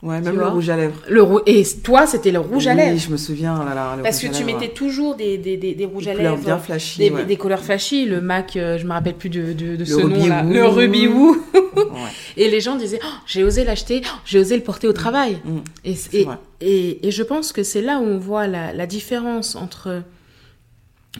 Ouais, 0.00 0.20
même 0.20 0.36
le 0.36 0.46
rouge 0.46 0.70
à 0.70 0.76
lèvres. 0.76 1.00
Le 1.08 1.22
rou... 1.22 1.40
Et 1.44 1.64
toi, 1.82 2.06
c'était 2.06 2.30
le 2.30 2.38
rouge 2.38 2.68
à 2.68 2.74
lèvres. 2.74 2.92
Oui, 2.92 2.98
je 3.00 3.10
me 3.10 3.16
souviens. 3.16 3.64
Là, 3.64 3.74
là, 3.74 3.94
le 3.96 4.02
Parce 4.04 4.20
que 4.20 4.28
tu 4.28 4.44
mettais 4.44 4.68
toujours 4.68 5.16
des, 5.16 5.38
des, 5.38 5.56
des, 5.56 5.74
des 5.74 5.84
rouges 5.86 6.04
Des 6.04 6.10
à 6.10 6.14
couleurs 6.14 6.32
lèvres. 6.34 6.44
bien 6.44 6.58
flashy, 6.58 6.98
Des, 6.98 7.10
ouais. 7.10 7.24
des 7.24 7.36
couleurs 7.36 7.64
flashy. 7.64 8.04
Le 8.06 8.20
MAC, 8.20 8.56
euh, 8.56 8.78
je 8.78 8.86
me 8.86 8.92
rappelle 8.92 9.14
plus 9.16 9.28
de, 9.28 9.52
de, 9.52 9.74
de 9.74 9.84
ce 9.84 9.94
Ruby 9.94 10.20
nom-là. 10.20 10.44
Le 10.44 10.64
Ruby 10.66 11.08
Woo. 11.08 11.36
Ouais. 11.54 11.82
Et 12.36 12.48
les 12.48 12.60
gens 12.60 12.76
disaient, 12.76 13.00
Oh, 13.02 13.08
j'ai 13.26 13.42
osé 13.42 13.64
l'acheter, 13.64 14.02
oh, 14.04 14.08
j'ai 14.24 14.38
osé 14.38 14.56
le 14.56 14.62
porter 14.62 14.86
au 14.86 14.92
travail. 14.92 15.40
Mm. 15.44 15.56
Et, 15.84 15.94
C'est 15.96 16.16
et, 16.20 16.28
et, 16.60 17.08
et 17.08 17.10
je 17.10 17.22
pense 17.24 17.50
que 17.52 17.64
c'est 17.64 17.82
là 17.82 17.98
où 17.98 18.04
on 18.04 18.18
voit 18.18 18.46
la, 18.46 18.72
la 18.72 18.86
différence 18.86 19.56
entre 19.56 20.02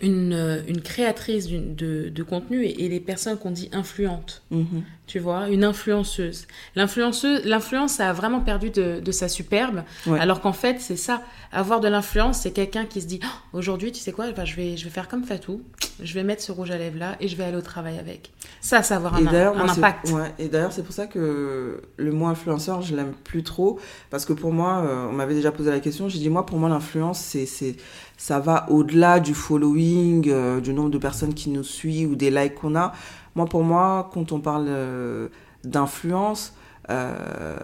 une, 0.02 0.32
euh, 0.34 0.60
une 0.68 0.82
créatrice 0.82 1.48
de, 1.48 2.08
de 2.10 2.22
contenu 2.22 2.64
et, 2.64 2.88
les 2.88 3.00
personnes 3.00 3.36
qu'on 3.38 3.50
dit 3.50 3.68
influentes. 3.72 4.42
Mhm. 4.52 4.82
Tu 5.08 5.18
vois, 5.18 5.48
une 5.48 5.64
influenceuse. 5.64 6.46
L'influenceuse, 6.76 7.44
l'influence, 7.46 7.94
ça 7.94 8.10
a 8.10 8.12
vraiment 8.12 8.40
perdu 8.40 8.68
de, 8.68 9.00
de 9.00 9.10
sa 9.10 9.26
superbe. 9.26 9.82
Ouais. 10.06 10.20
Alors 10.20 10.40
qu'en 10.42 10.52
fait, 10.52 10.80
c'est 10.80 10.96
ça. 10.96 11.22
Avoir 11.50 11.80
de 11.80 11.88
l'influence, 11.88 12.40
c'est 12.40 12.50
quelqu'un 12.50 12.84
qui 12.84 13.00
se 13.00 13.06
dit 13.06 13.18
Oh, 13.24 13.56
aujourd'hui, 13.58 13.90
tu 13.90 14.00
sais 14.00 14.12
quoi, 14.12 14.30
bah, 14.32 14.44
je, 14.44 14.54
vais, 14.54 14.76
je 14.76 14.84
vais 14.84 14.90
faire 14.90 15.08
comme 15.08 15.24
Fatou, 15.24 15.62
je 16.02 16.12
vais 16.12 16.24
mettre 16.24 16.42
ce 16.42 16.52
rouge 16.52 16.70
à 16.70 16.76
lèvres 16.76 16.98
là 16.98 17.16
et 17.20 17.28
je 17.28 17.36
vais 17.36 17.44
aller 17.44 17.56
au 17.56 17.62
travail 17.62 17.98
avec. 17.98 18.32
Ça, 18.60 18.82
ça 18.82 18.98
va 18.98 19.08
avoir 19.08 19.14
un, 19.16 19.54
moi, 19.54 19.70
impact. 19.70 20.10
ouais, 20.10 20.34
et 20.38 20.48
d'ailleurs, 20.48 20.72
c'est 20.72 20.82
pour 20.82 20.92
ça 20.92 21.06
que 21.06 21.80
le 21.96 22.12
mot 22.12 22.26
influenceur, 22.26 22.82
je 22.82 22.94
l'aime 22.94 23.14
plus 23.24 23.42
trop. 23.42 23.78
Parce 24.10 24.26
que 24.26 24.34
pour 24.34 24.52
moi, 24.52 24.84
euh, 24.84 25.06
on 25.08 25.12
m'avait 25.12 25.34
déjà 25.34 25.52
posé 25.52 25.70
la 25.70 25.80
question. 25.80 26.08
J'ai 26.10 26.18
dit, 26.18 26.28
moi, 26.28 26.44
pour 26.44 26.58
moi, 26.58 26.68
l'influence, 26.68 27.18
c'est, 27.18 27.46
c'est, 27.46 27.76
ça 28.18 28.40
va 28.40 28.66
au-delà 28.70 29.20
du 29.20 29.32
following, 29.32 30.28
euh, 30.28 30.60
du 30.60 30.74
nombre 30.74 30.90
de 30.90 30.98
personnes 30.98 31.34
qui 31.34 31.48
nous 31.50 31.64
suivent 31.64 32.10
ou 32.10 32.16
des 32.16 32.30
likes 32.30 32.56
qu'on 32.56 32.76
a. 32.76 32.92
Moi, 33.34 33.46
pour 33.46 33.62
moi, 33.64 34.10
quand 34.12 34.32
on 34.32 34.40
parle 34.40 34.66
euh, 34.68 35.28
d'influence, 35.64 36.54
euh, 36.90 37.56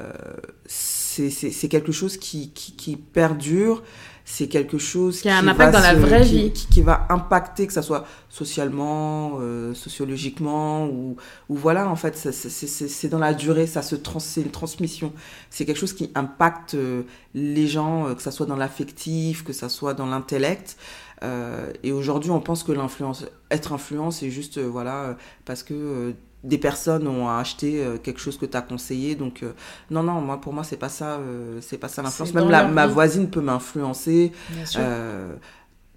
c'est, 0.67 1.69
quelque 1.69 1.93
chose 1.93 2.17
qui, 2.17 2.51
qui, 2.51 2.73
qui 2.77 2.97
perdure. 2.97 3.83
C'est 4.27 4.49
quelque 4.49 4.79
chose 4.79 5.21
Qui 5.21 5.29
a 5.29 5.37
un 5.37 5.43
va 5.43 5.51
impact 5.51 5.75
dans 5.75 5.81
la 5.81 5.95
vraie 5.95 6.23
qui- 6.23 6.45
vie. 6.45 6.51
qui, 6.53 6.67
qui 6.67 6.81
va 6.81 7.07
impacter, 7.11 7.67
que 7.67 7.75
ça 7.75 7.83
soit 7.83 8.07
socialement, 8.31 9.33
euh, 9.41 9.75
sociologiquement, 9.75 10.87
ou, 10.87 11.17
ou 11.51 11.57
voilà, 11.57 11.91
en 11.91 11.97
fait, 11.97 12.17
c'est- 12.17 13.09
dans 13.09 13.19
la 13.19 13.35
durée, 13.35 13.67
ça 13.67 13.83
se 13.83 13.95
trans, 13.97 14.21
c'est 14.21 14.41
une 14.41 14.51
transmission. 14.51 15.13
C'est 15.51 15.67
quelque 15.67 15.77
chose 15.79 15.93
qui 15.93 16.11
impacte 16.15 16.73
euh, 16.75 17.03
les 17.35 17.67
gens, 17.67 18.07
euh, 18.09 18.15
que 18.15 18.23
ça 18.23 18.31
soit 18.31 18.47
dans 18.47 18.57
l'affectif, 18.57 19.45
que 19.45 19.53
ça 19.53 19.69
soit 19.69 19.93
dans 19.93 20.07
l'intellect. 20.07 20.79
Euh, 21.25 21.73
et 21.83 21.93
aujourd'hui, 21.93 22.31
on 22.31 22.41
pense 22.41 22.63
que 22.63 22.73
l'influence, 22.73 23.25
être 23.51 23.73
influent, 23.73 24.11
c'est 24.11 24.31
juste, 24.31 24.59
euh, 24.59 24.67
voilà, 24.69 24.97
euh, 25.05 25.15
parce 25.45 25.63
que 25.63 25.75
euh, 25.75 26.13
des 26.43 26.59
personnes 26.59 27.09
ont 27.09 27.29
acheté 27.29 27.83
quelque 28.03 28.21
chose 28.21 28.37
que 28.37 28.45
tu 28.47 28.55
as 28.57 28.61
conseillé. 28.63 29.15
Donc, 29.15 29.43
non, 29.91 30.03
non, 30.03 30.21
moi, 30.21 30.39
pour 30.41 30.53
moi, 30.53 30.63
c'est 30.63 30.77
pas 30.77 30.91
ça, 30.91 31.19
c'est 31.63 31.79
pas 31.79 31.89
ça 31.89 32.03
l'influence. 32.03 32.35
Même 32.35 32.51
la- 32.51 32.65
ma 32.75 32.83
voisine 32.93 33.31
peut 33.31 33.41
m'influencer. 33.41 34.31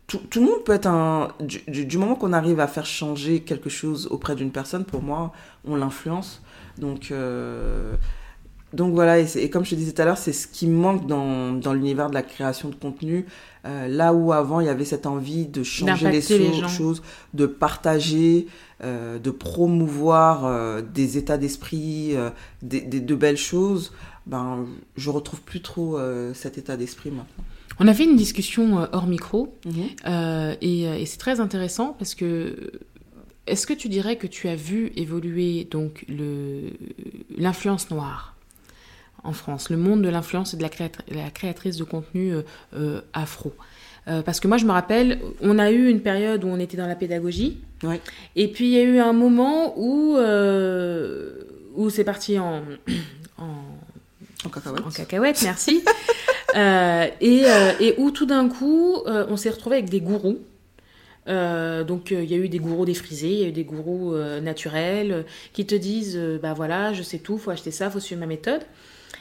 Tout, 0.08 0.20
tout 0.30 0.40
le 0.40 0.46
monde 0.46 0.64
peut 0.64 0.72
être 0.72 0.86
un. 0.88 1.28
Du, 1.42 1.62
du- 1.68 1.86
du 1.86 1.98
moment 1.98 2.16
qu'on 2.16 2.32
arrive 2.32 2.62
à 2.62 2.68
faire 2.68 2.86
changer 2.86 3.42
quelque 3.42 3.70
chose 3.70 4.08
auprès 4.10 4.36
d'une 4.36 4.52
personne, 4.52 4.86
pour 4.86 5.02
moi, 5.04 5.34
on 5.66 5.76
l'influence. 5.76 6.42
Donc, 6.78 7.12
euh, 7.12 7.94
donc 8.74 8.94
voilà, 8.94 9.20
et, 9.20 9.50
comme 9.50 9.64
je 9.64 9.72
te 9.72 9.76
disais 9.76 9.94
tout 9.94 10.02
à 10.02 10.06
l'heure, 10.06 10.18
c'est 10.18 10.34
ce 10.34 10.48
qui 10.48 10.68
manque 10.68 11.08
dans, 11.08 11.54
dans 11.54 11.74
l'univers 11.74 12.10
de 12.10 12.14
la 12.14 12.24
création 12.24 12.70
de 12.70 12.76
contenu. 12.76 13.26
Euh, 13.66 13.88
là 13.88 14.14
où 14.14 14.32
avant, 14.34 14.60
il 14.60 14.68
y 14.68 14.70
avait 14.70 14.86
cette 14.86 15.06
envie 15.06 15.46
de 15.46 15.64
changer 15.64 16.06
les, 16.12 16.22
choses, 16.70 17.02
de 17.34 17.46
partager, 17.46 18.48
euh, 18.84 19.20
de 19.20 19.32
promouvoir 19.32 20.46
euh, 20.46 20.82
des 20.82 21.18
états 21.18 21.38
d'esprit, 21.38 22.16
des, 22.62 22.82
des- 22.82 23.00
de 23.02 23.16
belles 23.16 23.38
choses, 23.38 23.94
ben, 24.26 24.66
je 24.96 25.10
retrouve 25.10 25.42
plus 25.42 25.62
trop 25.62 25.98
cet 26.34 26.58
état 26.58 26.76
d'esprit 26.78 27.10
maintenant. 27.12 27.46
On 27.80 27.88
a 27.88 27.94
fait 27.94 28.06
une 28.06 28.16
discussion 28.16 28.88
hors 28.92 29.06
micro 29.08 29.54
euh, 30.08 30.56
et, 30.62 30.84
et 30.84 31.06
c'est 31.06 31.18
très 31.20 31.40
intéressant 31.40 31.96
parce 31.98 32.16
que 32.16 32.72
est-ce 33.46 33.68
que 33.68 33.74
tu 33.74 33.88
dirais 33.88 34.18
que 34.18 34.28
tu 34.28 34.48
as 34.50 34.56
vu 34.56 34.92
évoluer 34.96 35.66
donc 35.70 36.06
l'influence 37.38 37.90
noire? 37.92 38.36
En 39.28 39.34
France, 39.34 39.70
le 39.70 39.78
monde 39.78 40.02
de 40.02 40.10
l'influence 40.10 40.54
et 40.54 40.58
de 40.58 40.62
la, 40.64 40.70
créat- 40.70 41.04
la 41.12 41.30
créatrice 41.30 41.76
de 41.78 41.84
contenu 41.84 42.34
euh, 42.34 42.42
euh, 42.76 43.02
afro 43.14 43.52
Euh, 44.08 44.22
parce 44.22 44.40
que 44.40 44.48
moi, 44.48 44.56
je 44.58 44.66
me 44.66 44.72
rappelle, 44.72 45.20
on 45.42 45.60
a 45.60 45.70
eu 45.70 45.90
une 45.90 46.00
période 46.00 46.46
où 46.46 46.48
on 46.48 46.60
était 46.60 46.78
dans 46.78 46.88
la 46.88 46.96
pédagogie, 46.96 47.58
Ouais. 47.84 48.00
et 48.38 48.48
puis 48.48 48.66
il 48.70 48.74
y 48.74 48.80
a 48.80 48.84
eu 48.84 49.00
un 49.00 49.12
moment 49.14 49.74
où, 49.78 50.16
où 51.76 51.90
c'est 51.90 52.04
parti 52.06 52.40
en, 52.40 52.62
en, 53.38 53.54
En 54.46 54.50
cacahuète. 54.50 54.86
en 54.88 54.90
cacahuète, 54.92 55.42
merci. 55.44 55.84
Euh, 56.56 57.06
et, 57.20 57.44
euh, 57.46 57.74
et 57.82 57.94
où 57.98 58.10
tout 58.10 58.26
d'un 58.26 58.48
coup, 58.48 58.96
euh, 59.06 59.26
on 59.30 59.36
s'est 59.38 59.50
retrouvé 59.50 59.76
avec 59.76 59.90
des 59.90 60.00
gourous. 60.00 60.40
Donc 61.28 62.10
il 62.12 62.24
y 62.24 62.34
a 62.34 62.38
eu 62.38 62.48
des 62.48 62.58
gourous 62.60 62.86
défrisés, 62.86 63.32
il 63.34 63.40
y 63.42 63.44
a 63.44 63.50
eu 63.50 63.52
des 63.52 63.66
gourous 63.66 64.16
naturels 64.42 65.26
qui 65.54 65.66
te 65.66 65.76
disent 65.76 66.18
bah 66.42 66.54
voilà 66.54 66.94
je 66.94 67.04
sais 67.04 67.20
tout, 67.20 67.38
faut 67.38 67.52
acheter 67.52 67.70
ça, 67.72 67.92
faut 67.92 68.00
suivre 68.00 68.22
ma 68.22 68.28
méthode. 68.28 68.62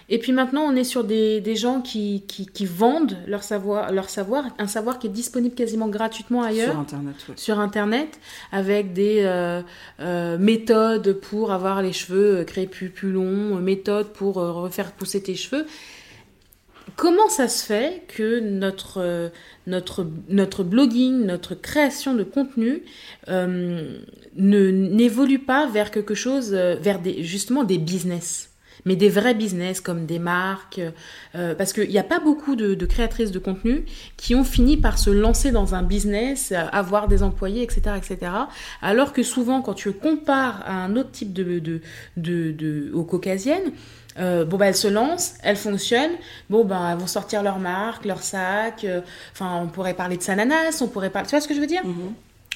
Et 0.09 0.19
puis 0.19 0.31
maintenant 0.31 0.63
on 0.63 0.77
est 0.77 0.85
sur 0.85 1.03
des, 1.03 1.41
des 1.41 1.57
gens 1.57 1.81
qui, 1.81 2.23
qui, 2.29 2.47
qui 2.47 2.65
vendent 2.65 3.17
leur 3.27 3.43
savoir, 3.43 3.91
leur 3.93 4.09
savoir, 4.09 4.45
un 4.59 4.69
savoir 4.69 5.01
qui 5.01 5.09
est 5.09 5.11
disponible 5.11 5.55
quasiment 5.55 5.89
gratuitement 5.89 6.43
ailleurs 6.43 6.71
Sur 6.71 6.79
Internet, 6.79 7.15
ouais. 7.29 7.35
sur 7.37 7.59
internet 7.59 8.21
avec 8.53 8.93
des 8.93 9.23
euh, 9.23 9.63
euh, 9.99 10.39
méthodes 10.39 11.15
pour 11.15 11.51
avoir 11.51 11.83
les 11.83 11.93
cheveux 11.93 12.39
euh, 12.39 12.45
crépus 12.45 12.93
plus 12.93 13.11
longs, 13.11 13.57
euh, 13.57 13.61
méthodes 13.61 14.13
pour 14.13 14.39
euh, 14.39 14.53
refaire 14.53 14.93
pousser 14.93 15.23
tes 15.23 15.35
cheveux. 15.35 15.67
Comment 16.95 17.29
ça 17.29 17.49
se 17.49 17.67
fait 17.67 18.05
que 18.07 18.39
notre, 18.39 19.31
notre, 19.67 20.07
notre 20.29 20.63
blogging, 20.63 21.27
notre 21.27 21.57
création 21.57 22.15
de 22.15 22.23
contenu 22.23 22.85
euh, 23.29 23.99
ne 24.37 24.71
n'évolue 24.71 25.41
pas 25.41 25.67
vers 25.67 25.91
quelque 25.91 26.15
chose, 26.15 26.53
vers 26.53 27.01
des, 27.01 27.25
justement 27.25 27.65
des 27.65 27.79
business? 27.79 28.51
Mais 28.87 28.97
des 28.97 29.11
vrais 29.11 29.35
business 29.35 29.83
comme 29.83 30.07
des 30.07 30.19
marques, 30.19 30.81
euh, 31.35 31.55
parce 31.55 31.75
qu'il 31.75 31.91
n'y 31.91 31.99
a 31.99 32.05
pas 32.05 32.21
beaucoup 32.21 32.57
de, 32.57 32.87
créatrices 32.87 33.33
de 33.33 33.39
contenu 33.39 33.85
qui 34.17 34.35
ont 34.35 34.45
fini 34.45 34.77
par 34.77 34.97
se 34.97 35.11
lancer 35.11 35.51
dans 35.51 35.75
un 35.75 35.83
business, 35.83 36.53
euh, 36.53 36.65
avoir 36.73 37.09
des 37.09 37.23
employés, 37.23 37.63
etc., 37.63 37.97
etc. 37.97 38.33
Alors 38.81 39.13
que 39.13 39.23
souvent, 39.23 39.61
quand 39.61 39.75
tu 39.75 39.93
compares 39.93 40.63
à 40.65 40.73
un 40.73 40.97
autre 40.97 41.11
type 41.11 41.33
de, 41.33 41.59
de, 41.59 41.81
de, 42.17 42.53
de 42.53 42.91
aux 42.95 43.05
caucasiennes, 43.05 43.73
euh, 44.19 44.47
bon 44.47 44.57
bah 44.57 44.69
elles 44.69 44.77
se 44.77 44.89
lancent, 44.89 45.35
elles 45.43 45.57
fonctionnent, 45.57 46.17
bon 46.49 46.65
bah 46.65 46.91
elles 46.93 46.99
vont 46.99 47.07
sortir 47.07 47.43
leur 47.43 47.59
marque, 47.59 48.07
leur 48.07 48.23
sac, 48.23 48.87
enfin 49.33 49.61
on 49.63 49.67
pourrait 49.67 49.93
parler 49.93 50.17
de 50.17 50.23
Sananas, 50.23 50.81
on 50.81 50.87
pourrait 50.87 51.11
parler, 51.11 51.29
tu 51.29 51.33
vois 51.33 51.43
ce 51.43 51.49
que 51.49 51.55
je 51.55 51.61
veux 51.61 51.67
dire? 51.67 51.85
Mhm. 51.85 52.15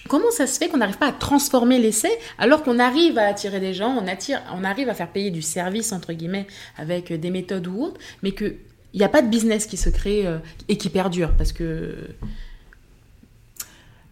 Comment 0.08 0.30
ça 0.30 0.46
se 0.46 0.58
fait 0.58 0.68
qu'on 0.68 0.78
n'arrive 0.78 0.98
pas 0.98 1.08
à 1.08 1.12
transformer 1.12 1.78
l'essai 1.78 2.10
alors 2.38 2.62
qu'on 2.62 2.78
arrive 2.78 3.18
à 3.18 3.26
attirer 3.26 3.60
des 3.60 3.74
gens, 3.74 3.90
on, 3.90 4.06
attire, 4.08 4.40
on 4.54 4.64
arrive 4.64 4.88
à 4.88 4.94
faire 4.94 5.10
payer 5.10 5.30
du 5.30 5.42
service, 5.42 5.92
entre 5.92 6.12
guillemets, 6.12 6.46
avec 6.78 7.12
des 7.12 7.30
méthodes 7.30 7.66
ou 7.66 7.82
autres, 7.82 8.00
mais 8.22 8.32
qu'il 8.32 8.56
n'y 8.94 9.02
a 9.04 9.08
pas 9.08 9.22
de 9.22 9.28
business 9.28 9.66
qui 9.66 9.76
se 9.76 9.90
crée 9.90 10.26
euh, 10.26 10.38
et 10.68 10.76
qui 10.78 10.88
perdure 10.88 11.32
Parce 11.36 11.52
que. 11.52 11.94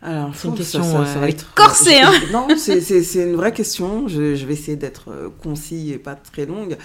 Alors, 0.01 0.33
C'est 0.37 0.47
une 0.49 0.55
question, 0.55 0.83
ça, 0.85 1.05
ça 1.07 1.17
euh, 1.19 1.21
va 1.21 1.29
être 1.29 1.53
corsée, 1.55 2.01
hein. 2.01 2.13
Non, 2.33 2.47
c'est- 2.57 3.15
une 3.15 3.35
vraie 3.35 3.53
question. 3.53 4.07
Je, 4.07 4.37
je 4.37 4.47
vais 4.47 4.53
essayer 4.53 4.77
d'être 4.77 5.11
euh, 5.11 5.29
concis 5.43 5.91
et 5.91 5.99
pas 5.99 6.15
très 6.15 6.47
longue. 6.47 6.77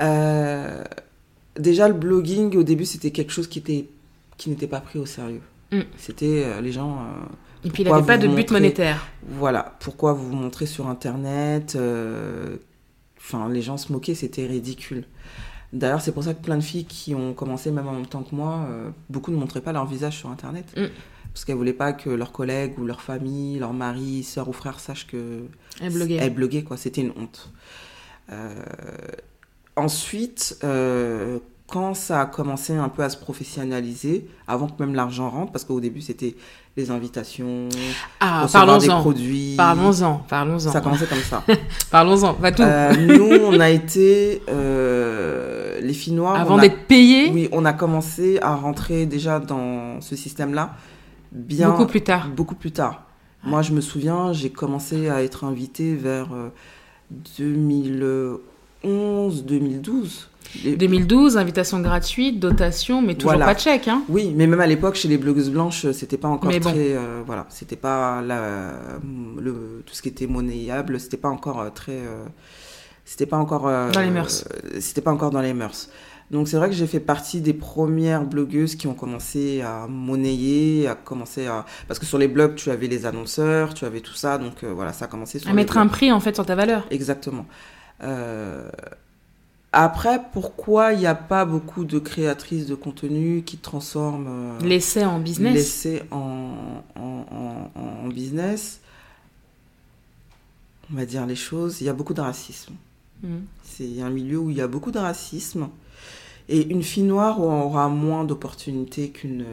Euh, 0.00 0.84
déjà, 1.58 1.88
le 1.88 1.94
blogging, 1.94 2.56
au 2.56 2.62
début, 2.62 2.84
c'était 2.84 3.10
quelque 3.10 3.32
chose 3.32 3.48
qui 3.48 3.58
était 3.58 3.88
qui 4.36 4.50
n'était 4.50 4.66
pas 4.66 4.80
pris 4.80 4.98
au 4.98 5.06
sérieux. 5.06 5.40
Mm. 5.72 5.80
C'était 5.96 6.44
euh, 6.44 6.60
les 6.60 6.70
gens. 6.70 6.98
Et 7.64 7.70
puis 7.70 7.82
il 7.82 7.88
n'avait 7.90 8.06
pas 8.06 8.18
de 8.18 8.26
but 8.28 8.34
montrez- 8.50 8.52
monétaire. 8.52 9.06
voilà, 9.28 9.76
pourquoi 9.80 10.12
vous 10.12 10.28
vous 10.28 10.36
montrez 10.36 10.66
sur 10.66 10.86
Internet 10.88 11.74
euh, 11.76 12.56
Enfin, 13.18 13.48
les 13.48 13.62
gens 13.62 13.76
se 13.76 13.92
moquaient, 13.92 14.14
c'était 14.14 14.46
ridicule. 14.46 15.04
D'ailleurs, 15.72 16.00
c'est 16.00 16.12
pour 16.12 16.22
ça 16.22 16.32
que 16.32 16.40
plein 16.42 16.56
de 16.56 16.62
filles 16.62 16.84
qui 16.84 17.12
ont 17.14 17.34
commencé 17.34 17.72
même 17.72 17.88
en 17.88 17.92
même 17.92 18.06
temps 18.06 18.22
que 18.22 18.34
moi, 18.36 18.66
euh, 18.68 18.88
beaucoup 19.10 19.32
ne 19.32 19.36
montraient 19.36 19.60
pas 19.60 19.72
leur 19.72 19.84
visage 19.84 20.16
sur 20.16 20.30
Internet. 20.30 20.66
Mm. 20.76 20.84
Parce 21.32 21.44
qu'elles 21.44 21.56
voulaient 21.56 21.72
pas 21.72 21.92
que 21.92 22.08
leurs 22.08 22.30
collègues 22.30 22.78
ou 22.78 22.84
leur 22.84 23.00
famille, 23.02 23.58
leur 23.58 23.72
mari, 23.72 24.22
soeur 24.22 24.48
ou 24.48 24.52
frère 24.52 24.78
sachent 24.78 25.08
que 25.08 25.42
Elle 25.82 25.92
bloguait. 25.92 26.14
elles 26.16 26.32
bloguaient, 26.32 26.62
quoi. 26.62 26.76
C'était 26.76 27.00
une 27.00 27.12
honte. 27.20 27.50
Euh, 28.30 28.54
ensuite, 29.74 30.58
euh, 30.64 31.38
quand 31.68 31.94
ça 31.94 32.20
a 32.20 32.26
commencé 32.26 32.74
un 32.76 32.88
peu 32.88 33.02
à 33.02 33.08
se 33.08 33.16
professionnaliser, 33.16 34.26
avant 34.46 34.68
que 34.68 34.80
même 34.82 34.94
l'argent 34.94 35.28
rentre, 35.30 35.52
parce 35.52 35.64
qu'au 35.64 35.80
début 35.80 36.00
c'était 36.00 36.36
les 36.76 36.90
invitations, 36.90 37.68
Ah, 38.20 38.46
des 38.80 38.86
produits. 38.88 39.54
Parlons-en, 39.56 40.18
parlons-en. 40.28 40.58
Ça 40.70 40.78
a 40.78 40.80
commencé 40.80 41.06
comme 41.06 41.18
ça. 41.20 41.42
Parlons-en, 41.90 42.34
va 42.34 42.52
tout. 42.52 42.62
Euh, 42.62 42.94
nous, 42.94 43.36
on 43.46 43.58
a 43.60 43.70
été 43.70 44.42
euh, 44.48 45.80
les 45.80 45.94
filles 45.94 46.12
noires. 46.12 46.36
Avant 46.36 46.58
a- 46.58 46.60
d'être 46.60 46.86
payé, 46.86 47.30
Oui, 47.32 47.48
on 47.52 47.64
a 47.64 47.72
commencé 47.72 48.38
à 48.42 48.54
rentrer 48.54 49.06
déjà 49.06 49.40
dans 49.40 50.00
ce 50.02 50.14
système-là 50.16 50.74
bien 51.32 51.70
beaucoup 51.70 51.86
plus 51.86 52.02
tard. 52.02 52.28
beaucoup 52.28 52.54
plus 52.54 52.72
tard. 52.72 53.02
Moi, 53.42 53.62
je 53.62 53.72
me 53.72 53.80
souviens, 53.80 54.32
j'ai 54.32 54.50
commencé 54.50 55.08
à 55.08 55.22
être 55.22 55.44
invitée 55.44 55.94
vers 55.94 56.28
2011, 57.38 59.44
2012. 59.44 60.28
2012, 60.64 61.36
invitation 61.36 61.80
gratuite, 61.80 62.40
dotation, 62.40 63.02
mais 63.02 63.14
toujours 63.14 63.38
pas 63.38 63.54
de 63.54 63.60
chèque. 63.60 63.88
Hein. 63.88 64.02
Oui, 64.08 64.32
mais 64.34 64.46
même 64.46 64.60
à 64.60 64.66
l'époque, 64.66 64.94
chez 64.94 65.08
les 65.08 65.18
blogueuses 65.18 65.50
blanches, 65.50 65.90
c'était 65.92 66.16
pas 66.16 66.28
encore 66.28 66.50
très. 66.60 66.92
Euh, 66.94 67.22
voilà, 67.26 67.46
c'était 67.50 67.76
pas 67.76 68.22
la, 68.22 68.72
le, 69.38 69.82
tout 69.84 69.94
ce 69.94 70.02
qui 70.02 70.08
était 70.08 70.26
monnayable, 70.26 70.98
c'était 71.00 71.16
pas 71.16 71.28
encore 71.28 71.60
euh, 71.60 71.70
très. 71.70 71.92
Euh, 71.92 72.24
c'était 73.04 73.26
pas 73.26 73.36
encore. 73.36 73.62
dans 73.92 74.00
les 74.00 74.10
mœurs. 74.10 74.44
c'était 74.80 75.00
pas 75.00 75.12
encore 75.12 75.30
dans 75.30 75.42
les 75.42 75.54
mœurs. 75.54 75.88
Donc 76.32 76.48
c'est 76.48 76.56
vrai 76.56 76.68
que 76.68 76.74
j'ai 76.74 76.88
fait 76.88 76.98
partie 76.98 77.40
des 77.40 77.54
premières 77.54 78.24
blogueuses 78.24 78.74
qui 78.74 78.88
ont 78.88 78.94
commencé 78.94 79.62
à 79.62 79.86
monnayer, 79.88 80.88
à 80.88 80.96
commencer 80.96 81.46
à... 81.46 81.64
Parce 81.86 82.00
que 82.00 82.06
sur 82.06 82.18
les 82.18 82.26
blogs, 82.26 82.56
tu 82.56 82.72
avais 82.72 82.88
les 82.88 83.06
annonceurs, 83.06 83.74
tu 83.74 83.84
avais 83.84 84.00
tout 84.00 84.14
ça, 84.14 84.36
donc 84.36 84.64
voilà, 84.64 84.92
ça 84.92 85.04
a 85.04 85.08
commencé 85.08 85.38
sur 85.38 85.48
À 85.48 85.52
mettre 85.52 85.78
un 85.78 85.86
prix 85.86 86.10
en 86.10 86.18
fait 86.18 86.34
sur 86.34 86.44
ta 86.44 86.56
valeur. 86.56 86.84
Exactement. 86.90 87.46
Euh, 88.02 88.68
après, 89.78 90.22
pourquoi 90.32 90.94
il 90.94 91.00
n'y 91.00 91.06
a 91.06 91.14
pas 91.14 91.44
beaucoup 91.44 91.84
de 91.84 91.98
créatrices 91.98 92.64
de 92.64 92.74
contenu 92.74 93.42
qui 93.44 93.58
transforment 93.58 94.26
euh, 94.26 94.60
l'essai 94.60 95.04
en 95.04 95.20
business 95.20 95.54
L'essai 95.54 96.02
en, 96.10 96.82
en, 96.94 98.08
business? 98.08 98.80
On 100.90 100.96
va 100.96 101.04
dire 101.04 101.26
les 101.26 101.36
choses. 101.36 101.82
Il 101.82 101.84
y 101.84 101.90
a 101.90 101.92
beaucoup 101.92 102.14
de 102.14 102.22
racisme. 102.22 102.72
Mm. 103.22 103.40
C'est 103.64 104.00
un 104.00 104.08
milieu 104.08 104.38
où 104.38 104.50
il 104.50 104.56
y 104.56 104.62
a 104.62 104.66
beaucoup 104.66 104.92
de 104.92 104.98
racisme. 104.98 105.68
Et 106.48 106.66
une 106.70 106.82
fille 106.82 107.02
noire 107.02 107.40
aura 107.40 107.90
moins 107.90 108.24
d'opportunités 108.24 109.10
qu'une 109.10 109.44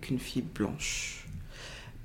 qu'une 0.00 0.18
fille 0.18 0.44
blanche 0.54 1.25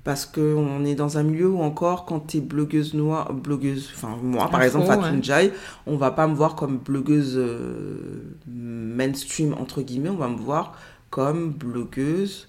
parce 0.04 0.26
qu'on 0.26 0.84
est 0.84 0.94
dans 0.94 1.18
un 1.18 1.22
milieu 1.22 1.50
où 1.50 1.62
encore 1.62 2.04
quand 2.04 2.20
tu 2.28 2.38
es 2.38 2.40
blogueuse 2.40 2.94
noire 2.94 3.32
blogueuse 3.32 3.90
enfin 3.94 4.16
moi 4.20 4.48
par 4.50 4.62
exemple 4.62 4.86
Fatou 4.86 5.30
ouais. 5.30 5.52
on 5.86 5.96
va 5.96 6.10
pas 6.10 6.26
me 6.26 6.34
voir 6.34 6.56
comme 6.56 6.78
blogueuse 6.78 7.34
euh, 7.36 8.34
mainstream 8.48 9.54
entre 9.60 9.82
guillemets 9.82 10.10
on 10.10 10.16
va 10.16 10.28
me 10.28 10.36
voir 10.36 10.76
comme 11.10 11.50
blogueuse 11.50 12.48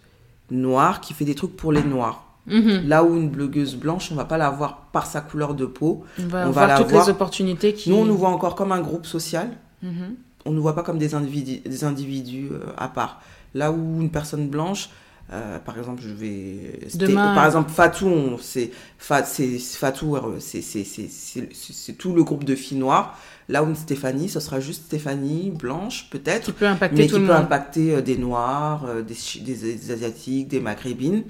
noire 0.49 1.01
qui 1.01 1.13
fait 1.13 1.25
des 1.25 1.35
trucs 1.35 1.55
pour 1.55 1.71
les 1.71 1.83
noirs 1.83 2.25
mhm. 2.47 2.87
Là 2.87 3.03
où 3.03 3.15
une 3.15 3.29
blogueuse 3.29 3.75
blanche, 3.75 4.11
on 4.11 4.15
va 4.15 4.25
pas 4.25 4.37
la 4.37 4.49
voir 4.49 4.87
par 4.91 5.05
sa 5.05 5.21
couleur 5.21 5.55
de 5.55 5.65
peau. 5.65 6.03
On 6.19 6.27
va, 6.27 6.49
voir 6.49 6.67
la 6.67 6.77
toutes 6.77 6.91
les 6.91 7.09
opportunités 7.09 7.73
qui. 7.73 7.89
Nous, 7.89 7.95
on 7.95 8.05
nous 8.05 8.17
voit 8.17 8.29
encore 8.29 8.55
comme 8.55 8.71
un 8.71 8.81
groupe 8.81 9.05
social. 9.05 9.49
Mhm. 9.81 10.15
On 10.45 10.51
ne 10.51 10.55
nous 10.57 10.61
voit 10.61 10.75
pas 10.75 10.83
comme 10.83 10.97
des 10.97 11.15
individus, 11.15 11.61
des 11.65 11.83
individus 11.85 12.49
euh, 12.51 12.59
à 12.77 12.89
part. 12.89 13.21
Là 13.53 13.71
où 13.71 14.01
une 14.01 14.09
personne 14.09 14.49
blanche, 14.49 14.89
euh, 15.31 15.57
par 15.59 15.77
exemple, 15.77 16.01
je 16.01 16.09
vais. 16.09 16.79
Demain... 16.95 17.33
Par 17.33 17.45
exemple, 17.45 17.71
Fatou, 17.71 18.37
c'est 18.41 18.71
Fatou, 18.99 20.15
euh, 20.15 20.39
c'est 20.39 21.97
tout 21.97 22.13
le 22.13 22.23
groupe 22.23 22.43
de 22.43 22.55
filles 22.55 22.77
noires. 22.77 23.17
Là 23.49 23.63
où 23.63 23.75
Stéphanie, 23.75 24.29
ce 24.29 24.39
sera 24.39 24.59
juste 24.59 24.85
Stéphanie 24.85 25.51
blanche, 25.51 26.09
peut-être. 26.09 26.45
Qui 26.45 26.51
peut 26.51 26.67
impacter 26.67 26.97
mais 26.97 27.07
tout 27.07 27.15
qui 27.15 27.21
peut 27.21 27.27
monde. 27.27 27.43
impacter 27.43 27.95
euh, 27.95 28.01
des 28.01 28.17
noirs, 28.17 28.87
des, 29.03 29.41
des, 29.41 29.91
asiatiques, 29.91 30.49
des 30.49 30.59
maghrébines. 30.59 31.23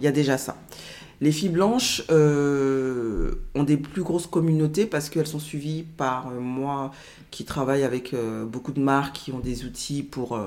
Il 0.00 0.04
y 0.04 0.08
a 0.08 0.12
déjà 0.12 0.38
ça. 0.38 0.56
Les 1.22 1.32
filles 1.32 1.48
blanches 1.48 2.02
ont 2.10 3.62
des 3.64 3.78
plus 3.78 4.02
grosses 4.02 4.26
communautés 4.26 4.84
parce 4.84 5.08
qu'elles 5.08 5.26
sont 5.26 5.38
suivies 5.38 5.82
par 5.82 6.30
moi 6.30 6.92
qui 7.30 7.46
travaille 7.46 7.84
avec 7.84 8.14
beaucoup 8.46 8.72
de 8.72 8.80
marques 8.80 9.16
qui 9.16 9.32
ont 9.32 9.38
des 9.38 9.64
outils 9.64 10.02
pour 10.02 10.38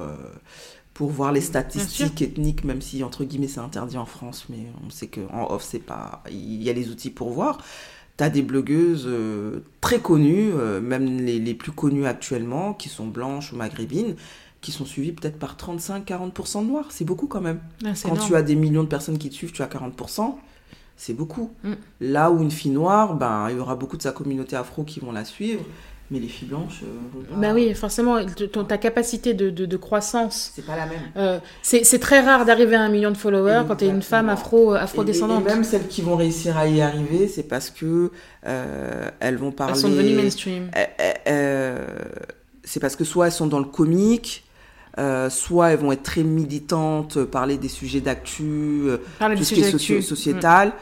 pour 1.00 1.12
voir 1.12 1.32
les 1.32 1.40
statistiques 1.40 2.22
ethniques, 2.22 2.66
même 2.66 2.82
si 2.82 3.06
entre 3.06 3.24
guillemets 3.24 3.48
c'est 3.48 3.62
interdit 3.62 3.98
en 3.98 4.06
France, 4.06 4.48
mais 4.50 4.66
on 4.86 4.90
sait 4.90 5.08
qu'en 5.08 5.50
off 5.50 5.64
c'est 5.64 5.80
pas, 5.80 6.22
il 6.30 6.62
y 6.62 6.70
a 6.70 6.74
les 6.74 6.90
outils 6.90 7.10
pour 7.10 7.32
voir. 7.32 7.64
Tu 8.18 8.24
as 8.26 8.30
des 8.30 8.42
blogueuses 8.42 9.06
euh, 9.08 9.62
très 9.80 10.00
connues, 10.00 10.52
euh, 10.54 10.82
même 10.82 11.22
les, 11.22 11.40
les, 11.40 11.54
plus 11.54 11.72
connues 11.72 12.06
actuellement, 12.06 12.74
qui 12.74 12.90
sont 12.90 13.08
blanches 13.08 13.54
ou 13.54 13.56
maghrébines, 13.56 14.18
qui 14.60 14.74
sont 14.74 14.84
suivies 14.84 15.14
peut-être 15.14 15.40
par 15.40 15.56
35-40% 15.56 16.64
de 16.64 16.68
noirs. 16.68 16.88
C'est 16.90 17.06
beaucoup 17.06 17.28
quand 17.28 17.40
même. 17.40 17.62
Ah, 17.86 17.94
quand 18.04 18.18
tu 18.18 18.36
as 18.36 18.42
des 18.42 18.56
millions 18.56 18.84
de 18.84 18.90
personnes 18.90 19.18
qui 19.18 19.30
te 19.30 19.36
suivent, 19.36 19.54
tu 19.54 19.62
as 19.62 19.68
40%. 19.68 20.36
C'est 20.98 21.14
beaucoup. 21.14 21.54
Mm. 21.64 21.74
Là 22.02 22.30
où 22.30 22.42
une 22.42 22.52
fille 22.52 22.72
noire, 22.72 23.16
ben, 23.16 23.48
il 23.50 23.56
y 23.56 23.60
aura 23.62 23.78
beaucoup 23.78 23.96
de 23.96 24.02
sa 24.02 24.12
communauté 24.12 24.58
afro 24.58 24.84
qui 24.84 25.00
vont 25.00 25.14
la 25.14 25.24
suivre 25.24 25.64
mais 26.12 26.20
les 26.20 26.28
filles 26.28 26.48
blanches. 26.48 26.82
Euh, 26.84 27.36
bah 27.38 27.52
oui, 27.54 27.74
forcément, 27.76 28.18
ta 28.68 28.78
capacité 28.78 29.34
de, 29.34 29.50
de, 29.50 29.78
croissance. 29.78 30.52
C'est 30.56 30.66
pas 30.66 30.76
la 30.76 30.88
même. 30.88 31.02
Euh, 31.18 31.40
c'est 31.62 32.00
très 32.00 32.22
rare 32.22 32.46
d'arriver 32.46 32.76
à 32.76 32.82
un 32.82 32.90
million 32.90 33.12
de 33.12 33.18
followers 33.18 33.64
quand 33.68 33.78
tu 33.78 33.86
es 33.86 33.90
une 33.90 34.02
femme 34.02 34.30
afro, 34.30 34.74
euh, 34.74 34.80
afro-descendante. 34.80 35.44
Et, 35.46 35.50
même 35.50 35.64
celles 35.64 35.88
qui 35.88 36.02
vont 36.02 36.16
réussir 36.16 36.58
à 36.58 36.68
y 36.68 36.82
arriver, 36.82 37.28
c'est 37.28 37.44
parce 37.44 37.70
que 37.70 38.12
elles 38.44 39.38
vont 39.38 39.52
parler. 39.52 39.74
Elles 39.74 39.80
sont 39.80 39.90
devenues 39.90 40.16
mainstream. 40.16 40.72
c'est 42.64 42.80
parce 42.80 42.96
que 42.96 43.04
soit 43.04 43.28
elles 43.28 43.32
sont 43.32 43.48
dans 43.48 43.60
le 43.60 43.66
comique. 43.66 44.46
soit 45.30 45.70
elles 45.72 45.80
vont 45.80 45.92
être 45.92 46.04
très 46.04 46.24
militantes, 46.24 47.24
parler 47.26 47.58
des 47.58 47.70
sujets 47.70 48.02
d'actu, 48.02 48.86
tout 49.20 49.44
ce 49.44 49.54
qui 49.54 49.62
est 49.62 49.72
socio 49.72 50.02
sociétal. 50.02 50.74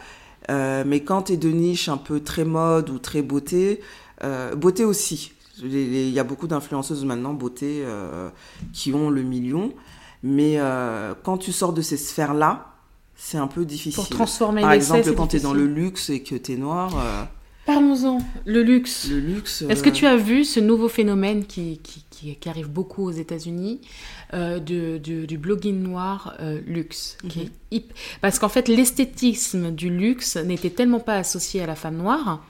Mais 0.49 1.01
quand 1.01 1.23
tu 1.23 1.33
es 1.33 1.37
de 1.37 1.49
niche 1.49 1.89
un 1.89 1.97
peu 1.97 2.21
très 2.21 2.45
mode 2.45 2.89
ou 2.89 2.97
très 2.97 3.21
beauté, 3.21 3.81
euh, 4.23 4.55
beauté 4.55 4.83
aussi. 4.83 5.31
Il 5.63 6.09
y 6.09 6.19
a 6.19 6.23
beaucoup 6.23 6.47
d'influenceuses 6.47 7.03
maintenant, 7.03 7.33
beauté, 7.33 7.81
euh, 7.83 8.29
qui 8.73 8.93
ont 8.93 9.09
le 9.09 9.23
million. 9.23 9.73
Mais 10.23 10.55
euh, 10.57 11.13
quand 11.23 11.37
tu 11.37 11.51
sors 11.51 11.73
de 11.73 11.81
ces 11.81 11.97
sphères-là, 11.97 12.73
c'est 13.15 13.37
un 13.37 13.47
peu 13.47 13.65
difficile. 13.65 13.95
Pour 13.95 14.09
transformer 14.09 14.61
Par 14.61 14.73
exemple, 14.73 15.13
quand 15.15 15.27
tu 15.27 15.37
es 15.37 15.39
dans 15.39 15.53
le 15.53 15.65
luxe 15.65 16.09
et 16.09 16.21
que 16.21 16.35
tu 16.35 16.53
es 16.53 16.57
noir. 16.57 16.93
Parlons-en, 17.65 18.19
le 18.45 18.63
luxe. 18.63 19.09
Le 19.09 19.19
luxe. 19.19 19.63
Est-ce 19.67 19.83
que 19.83 19.89
tu 19.89 20.05
as 20.05 20.15
vu 20.15 20.45
ce 20.45 20.59
nouveau 20.61 20.87
phénomène 20.87 21.45
qui, 21.45 21.81
qui, 21.83 22.35
qui, 22.35 22.49
arrive 22.49 22.69
beaucoup 22.69 23.03
aux 23.03 23.11
États-Unis 23.11 23.81
de, 24.33 24.97
du 24.97 25.37
blogging 25.37 25.81
noir 25.81 26.37
luxe 26.65 27.17
mhm. 27.23 27.81
Parce 28.21 28.39
qu'en 28.39 28.49
fait, 28.49 28.67
l'esthétisme 28.67 29.71
du 29.71 29.89
luxe 29.89 30.37
n'était 30.37 30.69
tellement 30.69 30.99
pas 31.01 31.17
associé 31.17 31.61
à 31.61 31.65
la 31.65 31.75
femme 31.75 31.97
noire 31.97 32.41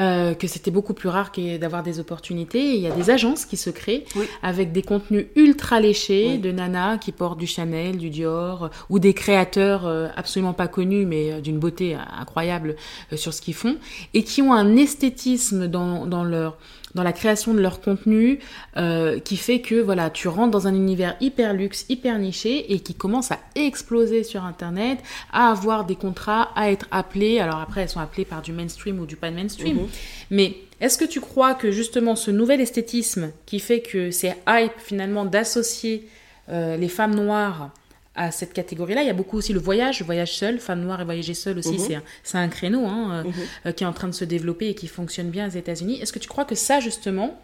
euh, 0.00 0.34
que 0.34 0.46
c'était 0.46 0.70
beaucoup 0.70 0.94
plus 0.94 1.08
rare 1.10 1.32
d'avoir 1.60 1.82
des 1.82 2.00
opportunités. 2.00 2.74
il 2.74 2.80
y 2.80 2.86
a 2.86 2.90
des 2.90 3.10
agences 3.10 3.44
qui 3.44 3.58
se 3.58 3.68
créent 3.68 4.04
avec 4.42 4.72
des 4.72 4.82
contenus 4.82 5.26
ultra 5.36 5.80
léchés 5.80 6.38
de 6.38 6.50
nanas 6.50 6.96
qui 6.96 7.12
portent 7.12 7.38
du 7.38 7.46
Chanel, 7.46 7.98
du 7.98 8.08
Dior, 8.08 8.70
ou 8.88 8.98
des 8.98 9.12
créateurs 9.12 9.86
euh, 9.86 10.08
absolument 10.16 10.54
pas 10.54 10.66
connus 10.66 11.04
mais 11.04 11.32
euh, 11.32 11.40
d'une 11.40 11.58
beauté 11.58 11.94
incroyable 11.94 12.76
sur 13.14 13.34
ce 13.34 13.42
qu'ils 13.42 13.54
font, 13.54 13.76
et 14.14 14.24
qui 14.24 14.40
ont 14.40 14.54
un 14.54 14.76
esthétisme 14.76 15.68
dans, 15.68 16.06
dans 16.06 16.24
leur 16.24 16.56
dans 16.94 17.02
la 17.02 17.12
création 17.12 17.54
de 17.54 17.60
leur 17.60 17.80
contenu 17.80 18.38
euh, 18.76 19.18
qui 19.18 19.36
fait 19.36 19.60
que 19.60 19.76
voilà, 19.76 20.10
tu 20.10 20.28
rentres 20.28 20.50
dans 20.50 20.66
un 20.66 20.74
univers 20.74 21.16
hyper 21.20 21.54
luxe, 21.54 21.86
hyper 21.88 22.18
niché 22.18 22.72
et 22.72 22.80
qui 22.80 22.94
commence 22.94 23.30
à 23.32 23.38
exploser 23.54 24.24
sur 24.24 24.44
Internet, 24.44 24.98
à 25.32 25.50
avoir 25.50 25.84
des 25.84 25.96
contrats, 25.96 26.50
à 26.56 26.70
être 26.70 26.86
appelés. 26.90 27.38
Alors 27.38 27.60
après, 27.60 27.82
elles 27.82 27.88
sont 27.88 28.00
appelées 28.00 28.24
par 28.24 28.42
du 28.42 28.52
mainstream 28.52 28.98
ou 29.00 29.06
du 29.06 29.16
pas 29.16 29.30
mainstream. 29.30 29.76
Mhm. 29.76 29.88
Mais 30.30 30.56
est-ce 30.80 30.98
que 30.98 31.04
tu 31.04 31.20
crois 31.20 31.54
que 31.54 31.70
justement 31.70 32.16
ce 32.16 32.30
nouvel 32.30 32.60
esthétisme 32.60 33.30
qui 33.46 33.60
fait 33.60 33.80
que 33.80 34.10
c'est 34.10 34.36
hype 34.48 34.72
finalement 34.78 35.24
d'associer 35.24 36.08
euh, 36.48 36.76
les 36.76 36.88
femmes 36.88 37.14
noires 37.14 37.70
à 38.14 38.30
cette 38.30 38.52
catégorie-là. 38.52 39.02
Il 39.02 39.06
y 39.06 39.10
a 39.10 39.14
beaucoup 39.14 39.38
aussi 39.38 39.52
le 39.52 39.60
voyage, 39.60 40.00
le 40.00 40.06
voyage 40.06 40.36
seul, 40.36 40.58
femme 40.58 40.82
noire 40.82 41.00
et 41.00 41.04
voyager 41.04 41.34
seul 41.34 41.58
aussi, 41.58 41.78
mhm. 41.78 42.00
c'est 42.22 42.38
un, 42.38 42.48
créneau 42.48 42.84
hein, 42.86 43.10
euh, 43.12 43.24
mhm. 43.24 43.32
euh, 43.66 43.72
qui 43.72 43.84
est 43.84 43.86
en 43.86 43.92
train 43.92 44.08
de 44.08 44.14
se 44.14 44.24
développer 44.24 44.68
et 44.68 44.74
qui 44.74 44.86
fonctionne 44.86 45.30
bien 45.30 45.48
aux 45.48 45.52
États-Unis. 45.52 46.00
Est-ce 46.00 46.12
que 46.12 46.18
tu 46.18 46.28
crois 46.28 46.44
que 46.44 46.54
ça, 46.54 46.80
justement, 46.80 47.40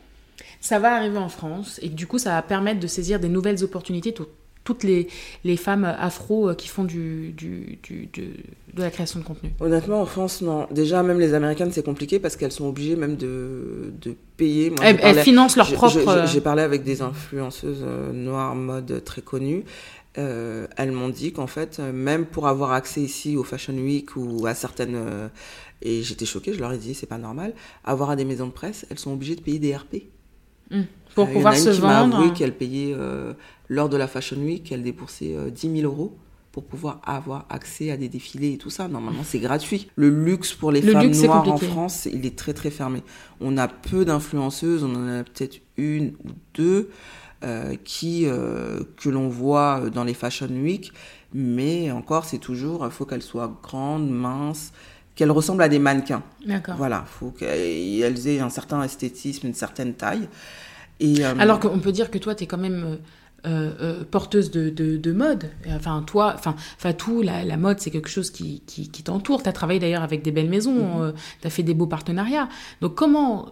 ça 0.60 0.78
va 0.78 0.94
arriver 0.94 1.18
en 1.18 1.28
France 1.28 1.78
et 1.82 1.88
que 1.88 1.94
du 1.94 2.06
coup, 2.06 2.18
ça 2.18 2.30
va 2.30 2.42
permettre 2.42 2.80
de 2.80 2.86
saisir 2.86 3.18
des 3.18 3.28
nouvelles 3.28 3.64
opportunités 3.64 4.12
pour 4.12 4.26
toutes 4.64 4.84
les, 4.84 5.08
les 5.44 5.56
femmes 5.56 5.86
afro 5.86 6.50
euh, 6.50 6.54
qui 6.54 6.68
font 6.68 6.84
du, 6.84 7.32
du, 7.32 7.78
de, 8.12 8.26
la 8.76 8.90
création 8.90 9.18
de 9.18 9.24
contenu? 9.24 9.50
Honnêtement, 9.60 10.02
en 10.02 10.04
France, 10.04 10.42
non. 10.42 10.66
Déjà, 10.70 11.02
même 11.02 11.18
les 11.18 11.32
Américaines, 11.32 11.72
c'est 11.72 11.82
compliqué 11.82 12.18
parce 12.18 12.36
qu'elles 12.36 12.52
sont 12.52 12.66
obligées 12.66 12.94
même 12.94 13.16
de, 13.16 13.94
de 13.98 14.14
payer. 14.36 14.68
Moi, 14.68 14.84
elles, 14.84 15.20
financent 15.20 15.56
leur 15.56 15.72
propre... 15.72 16.26
J'ai 16.26 16.42
parlé 16.42 16.62
avec 16.62 16.82
des 16.84 17.00
influenceuses 17.00 17.82
noires 18.12 18.54
mode 18.54 19.02
très 19.06 19.22
connues 19.22 19.64
euh, 20.18 20.66
elles 20.76 20.92
m'ont 20.92 21.08
dit 21.08 21.32
qu'en 21.32 21.46
fait, 21.46 21.78
euh, 21.78 21.92
même 21.92 22.26
pour 22.26 22.48
avoir 22.48 22.72
accès 22.72 23.00
ici 23.00 23.36
au 23.36 23.44
Fashion 23.44 23.74
Week 23.74 24.16
ou 24.16 24.46
à 24.46 24.54
certaines... 24.54 24.96
Euh, 24.96 25.28
et 25.80 26.02
j'étais 26.02 26.26
choquée, 26.26 26.52
je 26.52 26.58
leur 26.58 26.72
ai 26.72 26.78
dit, 26.78 26.94
c'est 26.94 27.06
pas 27.06 27.18
normal, 27.18 27.54
avoir 27.84 28.10
à 28.10 28.16
des 28.16 28.24
maisons 28.24 28.48
de 28.48 28.52
presse, 28.52 28.84
elles 28.90 28.98
sont 28.98 29.12
obligées 29.12 29.36
de 29.36 29.42
payer 29.42 29.60
des 29.60 29.76
RP. 29.76 29.94
Mmh. 30.70 30.82
Pour 31.14 31.30
pouvoir 31.30 31.56
se 31.56 31.70
qui 31.70 31.80
vendre. 31.80 32.16
avoué 32.16 32.32
qu'elle 32.32 32.52
payait, 32.52 32.96
lors 33.68 33.88
de 33.88 33.96
la 33.96 34.08
Fashion 34.08 34.38
Week, 34.38 34.70
elle 34.72 34.82
déboursait 34.82 35.36
10 35.50 35.80
000 35.80 35.92
euros 35.92 36.16
pour 36.52 36.64
pouvoir 36.64 37.00
avoir 37.04 37.46
accès 37.50 37.92
à 37.92 37.96
des 37.96 38.08
défilés 38.08 38.54
et 38.54 38.58
tout 38.58 38.70
ça. 38.70 38.88
Normalement, 38.88 39.22
c'est 39.24 39.38
gratuit. 39.38 39.88
Le 39.94 40.08
luxe 40.08 40.54
pour 40.54 40.72
les 40.72 40.82
femmes 40.82 41.10
noires 41.10 41.48
en 41.48 41.56
France, 41.56 42.08
il 42.12 42.26
est 42.26 42.36
très 42.36 42.52
très 42.52 42.70
fermé. 42.70 43.02
On 43.40 43.56
a 43.56 43.68
peu 43.68 44.04
d'influenceuses, 44.04 44.82
on 44.82 44.94
en 44.94 45.08
a 45.08 45.22
peut-être 45.22 45.60
une 45.76 46.14
ou 46.24 46.30
deux. 46.54 46.90
Euh, 47.44 47.76
qui 47.84 48.24
euh, 48.26 48.80
que 48.96 49.08
l'on 49.08 49.28
voit 49.28 49.90
dans 49.94 50.02
les 50.02 50.14
Fashion 50.14 50.48
Week, 50.48 50.92
mais 51.32 51.92
encore 51.92 52.24
c'est 52.24 52.38
toujours, 52.38 52.84
il 52.84 52.90
faut 52.90 53.04
qu'elle 53.04 53.22
soit 53.22 53.60
grande, 53.62 54.10
mince, 54.10 54.72
qu'elles 55.14 55.30
ressemblent 55.30 55.62
à 55.62 55.68
des 55.68 55.78
mannequins. 55.78 56.24
D'accord. 56.44 56.74
Voilà, 56.76 57.04
faut 57.06 57.30
qu'elles 57.30 58.26
aient 58.26 58.40
un 58.40 58.50
certain 58.50 58.82
esthétisme, 58.82 59.46
une 59.46 59.54
certaine 59.54 59.94
taille. 59.94 60.28
Et, 60.98 61.24
euh, 61.24 61.34
Alors 61.38 61.60
qu'on 61.60 61.78
peut 61.78 61.92
dire 61.92 62.10
que 62.10 62.18
toi, 62.18 62.34
tu 62.34 62.42
es 62.42 62.46
quand 62.48 62.58
même 62.58 62.98
euh, 63.46 63.72
euh, 63.80 64.04
porteuse 64.10 64.50
de, 64.50 64.68
de, 64.70 65.12
mode. 65.12 65.48
Enfin, 65.68 66.02
toi, 66.04 66.34
enfin, 66.36 66.56
tout, 66.92 67.22
la, 67.22 67.44
la 67.44 67.56
mode, 67.56 67.78
c'est 67.78 67.92
quelque 67.92 68.08
chose 68.10 68.30
qui, 68.32 68.62
qui, 68.66 68.90
qui 68.90 69.04
t'entoure. 69.04 69.44
Tu 69.44 69.48
as 69.48 69.52
travaillé 69.52 69.78
d'ailleurs 69.78 70.02
avec 70.02 70.22
des 70.22 70.32
belles 70.32 70.50
maisons, 70.50 71.04
Mhm. 71.04 71.12
tu 71.40 71.46
as 71.46 71.50
fait 71.50 71.62
des 71.62 71.74
beaux 71.74 71.86
partenariats. 71.86 72.48
Donc, 72.80 72.96
comment. 72.96 73.46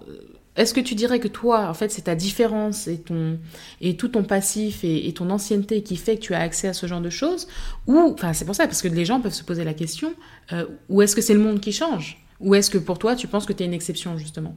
Est-ce 0.57 0.73
que 0.73 0.81
tu 0.81 0.95
dirais 0.95 1.21
que 1.21 1.29
toi, 1.29 1.69
en 1.69 1.75
fait, 1.75 1.91
c'est 1.91 2.03
ta 2.03 2.15
différence 2.15 2.89
et, 2.89 2.99
ton, 2.99 3.39
et 3.81 3.97
tout 3.97 4.09
ton 4.09 4.23
passif 4.25 4.81
et, 4.85 5.13
ton 5.13 5.31
ancienneté 5.31 5.83
qui 5.83 5.97
fait 5.97 6.17
que 6.17 6.23
tu 6.23 6.35
as 6.35 6.41
accès 6.41 6.69
à 6.69 6.73
ce 6.73 6.87
genre 6.87 7.01
de 7.01 7.11
choses 7.11 7.47
Ou, 7.87 7.99
enfin, 7.99 8.33
c'est 8.33 8.45
pour 8.45 8.55
ça, 8.55 8.67
parce 8.67 8.83
que 8.83 8.89
les 8.89 9.05
gens 9.05 9.21
peuvent 9.21 9.35
se 9.35 9.45
poser 9.45 9.65
la 9.65 9.75
question, 9.75 10.15
euh, 10.53 10.67
ou 10.89 11.03
est-ce 11.03 11.15
que 11.15 11.23
c'est 11.23 11.35
le 11.35 11.41
monde 11.41 11.61
qui 11.61 11.73
change? 11.73 12.23
Ou 12.41 12.55
est-ce 12.55 12.71
que 12.71 12.79
pour 12.79 12.99
toi, 12.99 13.17
tu 13.17 13.29
penses 13.29 13.47
que 13.47 13.53
tu 13.53 13.63
es 13.63 13.67
une 13.67 13.75
exception, 13.75 14.19
justement? 14.19 14.57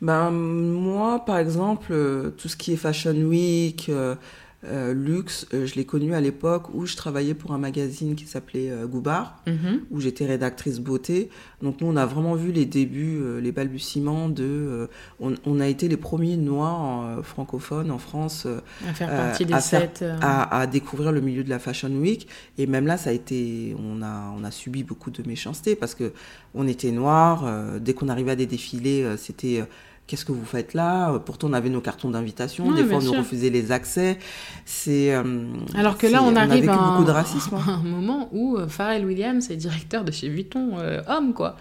Ben, 0.00 0.30
Moi, 0.30 1.24
par 1.24 1.38
exemple, 1.38 1.92
euh, 1.92 2.30
tout 2.30 2.48
ce 2.48 2.56
qui 2.56 2.72
est 2.72 2.76
Fashion 2.76 3.12
Week, 3.12 3.86
euh, 3.88 4.16
euh, 4.64 4.92
luxe, 4.92 5.46
euh, 5.54 5.64
je 5.66 5.74
l'ai 5.76 5.86
connu 5.86 6.14
à 6.14 6.20
l'époque 6.20 6.74
où 6.74 6.84
je 6.84 6.94
travaillais 6.94 7.32
pour 7.32 7.52
un 7.52 7.58
magazine 7.58 8.14
qui 8.14 8.26
s'appelait 8.26 8.70
euh, 8.70 8.86
Goubard, 8.86 9.42
mm 9.46 9.52
-hmm. 9.52 9.78
où 9.90 10.00
j'étais 10.00 10.26
rédactrice 10.26 10.78
beauté. 10.80 11.30
Donc 11.62 11.80
nous, 11.80 11.86
on 11.86 11.96
a 11.96 12.04
vraiment 12.04 12.34
vu 12.34 12.52
les 12.52 12.66
débuts, 12.66 13.18
euh, 13.22 13.40
les 13.40 13.52
balbutiements 13.52 14.28
de... 14.28 14.44
euh, 14.44 14.86
On, 15.26 15.30
on, 15.46 15.60
a 15.60 15.66
été 15.74 15.88
les 15.88 15.96
premiers 15.96 16.36
noirs 16.36 16.82
euh, 16.90 17.22
francophones 17.22 17.90
en 17.90 17.98
France 17.98 18.46
à 18.88 18.92
faire 18.92 19.08
partie 19.22 19.46
des 19.46 19.54
à, 19.54 19.60
sept, 19.60 20.04
à, 20.20 20.60
à, 20.60 20.66
découvrir 20.66 21.10
le 21.12 21.20
milieu 21.28 21.42
de 21.42 21.50
la 21.56 21.58
Fashion 21.58 21.92
Week. 22.04 22.28
Et 22.58 22.66
même 22.66 22.86
là, 22.90 22.96
ça 22.98 23.10
a 23.10 23.14
été... 23.22 23.40
On 23.88 24.02
a, 24.02 24.14
on 24.38 24.42
a 24.44 24.50
subi 24.50 24.82
beaucoup 24.90 25.10
de 25.18 25.22
méchanceté 25.26 25.70
parce 25.80 25.94
que 25.94 26.12
on 26.54 26.64
était 26.74 26.92
noirs. 27.02 27.40
dès 27.84 27.94
qu'on 27.96 28.08
arrivait 28.14 28.32
à 28.32 28.36
des 28.44 28.50
défilés, 28.56 29.00
c'était 29.24 29.62
qu'est-ce 30.10 30.24
que 30.24 30.32
vous 30.32 30.44
faites 30.44 30.74
là? 30.74 31.16
Pourtant, 31.24 31.48
on 31.50 31.52
avait 31.52 31.70
nos 31.70 31.80
cartons 31.80 32.10
d'invitation. 32.10 32.72
Des 32.72 32.84
fois, 32.84 32.96
on 32.96 33.00
sûr. 33.00 33.12
nous 33.12 33.18
refusait 33.20 33.50
les 33.50 33.70
accès. 33.70 34.18
C'est. 34.64 35.14
Euh, 35.14 35.46
Alors 35.76 35.96
que 35.96 36.08
là, 36.08 36.20
on 36.24 36.34
arrive 36.34 36.64
on 36.64 36.72
a 36.72 36.72
à 36.72 36.76
beaucoup 36.76 37.02
un, 37.02 37.04
de 37.04 37.10
racisme. 37.12 37.54
à 37.54 37.70
un 37.70 37.82
moment 37.82 38.28
où 38.32 38.56
euh, 38.56 38.66
Pharrell 38.66 39.06
Williams 39.06 39.48
est 39.50 39.56
directeur 39.56 40.04
de 40.04 40.10
chez 40.10 40.28
Vuitton, 40.28 40.72
euh, 40.78 41.00
homme, 41.06 41.32
quoi. 41.32 41.54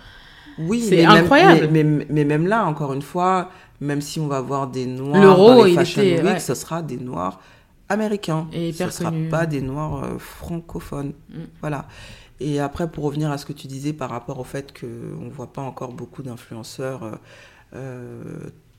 Oui, 0.58 0.82
c'est 0.82 1.06
incroyable. 1.06 1.68
Même, 1.70 1.72
mais, 1.72 1.84
mais, 1.84 2.06
mais, 2.10 2.26
même 2.26 2.48
là, 2.48 2.66
encore 2.66 2.92
une 2.94 3.04
fois, 3.04 3.52
même 3.82 4.02
si 4.02 4.20
on 4.20 4.28
va 4.28 4.42
voir 4.42 4.68
des 4.68 4.88
noirs 4.88 5.22
L'euro, 5.22 5.50
dans 5.50 5.64
les 5.66 5.76
Fashion 5.76 6.02
était, 6.02 6.16
Week, 6.16 6.34
ouais. 6.34 6.40
ce 6.40 6.56
sera 6.56 6.82
des 6.82 6.98
noirs 6.98 7.40
américains. 7.88 8.48
Et 8.52 8.74
ce 8.74 8.84
ne 8.84 8.90
sera 8.90 9.14
pas 9.30 9.46
des 9.46 9.62
noirs 9.62 10.04
euh, 10.04 10.18
francophones. 10.18 11.14
Mm. 11.30 11.44
Voilà. 11.62 11.86
Et 12.40 12.60
après, 12.60 12.90
pour 12.90 13.04
revenir 13.04 13.30
à 13.32 13.38
ce 13.38 13.46
que 13.46 13.54
tu 13.54 13.68
disais 13.68 13.94
par 13.94 14.10
rapport 14.10 14.40
au 14.40 14.44
fait 14.44 14.74
qu'on 14.78 15.26
ne 15.26 15.30
voit 15.30 15.54
pas 15.54 15.62
encore 15.62 15.94
beaucoup 15.94 16.24
d'influenceurs 16.24 17.20
euh, 17.74 18.24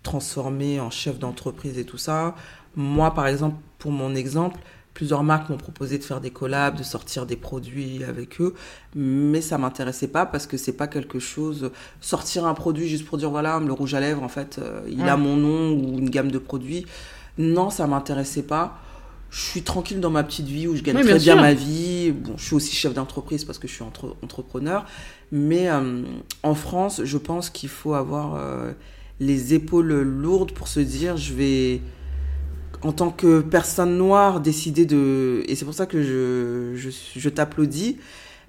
transformés 0.03 0.81
en 0.81 0.91
chefs 0.91 1.19
d'entreprise 1.19 1.79
et 1.79 1.85
tout 1.85 1.99
ça, 1.99 2.35
moi, 2.77 3.15
par 3.15 3.27
exemple, 3.27 3.57
pour 3.79 3.93
mon 3.93 4.15
exemple, 4.15 4.59
plusieurs 4.95 5.23
marques 5.23 5.49
m'ont 5.49 5.57
proposé 5.57 5.99
de 5.99 6.05
faire 6.05 6.21
des 6.21 6.31
collabs, 6.31 6.77
de 6.77 6.83
sortir 6.83 7.27
des 7.27 7.37
produits 7.37 8.05
avec 8.05 8.41
eux, 8.41 8.55
mais 8.95 9.41
ça 9.41 9.59
m'intéressait 9.59 10.09
pas 10.09 10.27
parce 10.27 10.47
que 10.47 10.57
c'est 10.57 10.73
pas 10.73 10.87
quelque 10.87 11.19
chose 11.19 11.71
sortir 12.01 12.47
un 12.47 12.55
produit 12.55 12.89
juste 12.89 13.07
pour 13.07 13.19
dire 13.19 13.31
voilà 13.31 13.61
le 13.61 13.73
rouge 13.73 13.95
à 13.95 14.01
lèvres 14.01 14.23
en 14.23 14.29
fait 14.29 14.59
euh, 14.59 14.83
il 14.89 15.09
a 15.09 15.17
mon 15.17 15.37
nom 15.37 15.73
ou 15.73 15.99
une 15.99 16.11
gamme 16.11 16.31
de 16.31 16.39
produits. 16.39 16.87
Non, 17.39 17.71
ça 17.71 17.87
m'intéressait 17.87 18.43
pas. 18.43 18.79
Je 19.31 19.41
suis 19.41 19.63
tranquille 19.63 20.01
dans 20.01 20.11
ma 20.11 20.25
petite 20.25 20.47
vie 20.47 20.67
où 20.67 20.75
je 20.75 20.83
gagne 20.83 20.97
oui, 20.97 21.05
très 21.05 21.19
bien, 21.19 21.37
ma 21.37 21.55
vie. 21.55 22.13
Bon, 22.13 22.37
je 22.37 22.45
suis 22.45 22.55
aussi 22.55 22.75
chef 22.75 22.95
d'entreprise 22.95 23.45
parce 23.45 23.59
que 23.59 23.69
je 23.69 23.73
suis 23.73 23.85
entre 23.85 24.17
entrepreneur, 24.23 24.85
mais 25.31 25.71
euh, 25.71 26.03
en 26.43 26.55
France, 26.55 27.03
je 27.05 27.19
pense 27.19 27.49
qu'il 27.49 27.69
faut 27.69 27.95
avoir 27.95 28.35
euh, 28.35 28.73
les 29.21 29.55
épaules 29.55 30.03
lourdes 30.03 30.53
pour 30.53 30.67
se 30.67 30.81
dire 30.81 31.17
je 31.17 31.35
vais 31.35 31.81
en 32.83 32.93
tant 32.93 33.11
que 33.11 33.41
personne 33.41 33.97
noire, 33.97 34.41
décider 34.41 34.87
de... 34.87 35.43
Et 35.47 35.55
c'est 35.55 35.65
pour 35.65 35.75
ça 35.75 35.87
que 35.87 36.03
je, 36.03 36.75
je, 36.77 36.91
je 37.19 37.29
t'applaudis, 37.29 37.99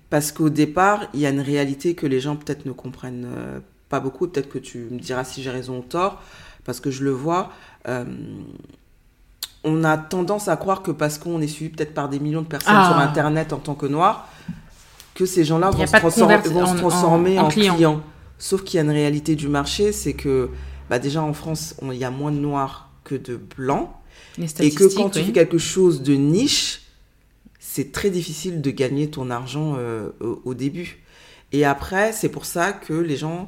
parce 0.10 0.32
qu'au 0.32 0.50
départ, 0.50 1.08
il 1.14 1.20
y 1.20 1.26
a 1.26 1.30
une 1.30 1.42
réalité 1.42 1.96
que 1.96 2.08
les 2.08 2.20
gens 2.20 2.36
peut-être 2.36 2.66
ne 2.66 2.72
comprennent 2.72 3.28
euh, 3.28 3.60
pas 3.90 4.00
beaucoup, 4.00 4.28
peut-être 4.28 4.50
que 4.50 4.58
tu 4.58 4.88
me 4.90 5.00
diras 5.00 5.26
si 5.26 5.44
j'ai 5.44 5.50
raison 5.50 5.80
ou 5.80 5.84
tort, 5.84 6.22
parce 6.64 6.80
que 6.80 6.92
je 6.92 7.04
le 7.04 7.12
vois. 7.12 7.52
Euh, 7.88 8.06
on 9.64 9.84
a 9.84 9.98
tendance 9.98 10.48
à 10.48 10.58
croire 10.58 10.82
que 10.82 10.92
parce 10.92 11.18
qu'on 11.18 11.42
est 11.42 11.48
suivi 11.48 11.70
peut-être 11.70 11.94
par 11.94 12.10
des 12.10 12.20
millions 12.20 12.42
de 12.42 12.48
personnes 12.48 12.74
ah. 12.76 12.90
sur 12.92 12.98
Internet 12.98 13.54
en 13.54 13.60
tant 13.60 13.76
que 13.76 13.86
noir, 13.86 14.28
que 15.14 15.26
ces 15.26 15.44
gens-là 15.44 15.70
vont, 15.70 15.86
se 15.86 15.92
transformer, 15.98 16.38
vont 16.38 16.66
se 16.66 16.78
transformer 16.78 17.40
en, 17.40 17.44
en, 17.44 17.46
en 17.46 17.50
clients. 17.50 18.02
Sauf 18.40 18.64
qu'il 18.64 18.78
y 18.78 18.80
a 18.80 18.84
une 18.84 18.92
réalité 18.92 19.36
du 19.36 19.48
marché, 19.48 19.92
c'est 19.92 20.14
que 20.14 20.50
bah 20.90 21.00
déjà 21.00 21.22
en 21.22 21.34
France, 21.34 21.76
il 21.84 21.94
y 21.94 22.04
a 22.04 22.12
moins 22.12 22.32
de 22.32 22.40
noirs 22.40 22.90
que 23.04 23.16
de 23.16 23.38
blancs. 23.38 23.90
Et 24.60 24.72
que 24.72 24.94
quand 24.96 25.10
tu 25.10 25.24
fais 25.24 25.32
quelque 25.32 25.58
chose 25.58 26.02
de 26.02 26.14
niche, 26.14 26.82
c'est 27.60 27.92
très 27.92 28.10
difficile 28.10 28.62
de 28.62 28.72
gagner 28.72 29.10
ton 29.10 29.30
argent 29.30 29.76
euh, 29.78 30.10
au, 30.20 30.42
au, 30.44 30.54
début. 30.54 31.04
Et 31.52 31.64
après, 31.66 32.12
c'est 32.12 32.30
pour 32.30 32.46
ça 32.46 32.74
que 32.74 32.94
les 32.94 33.16
gens. 33.16 33.48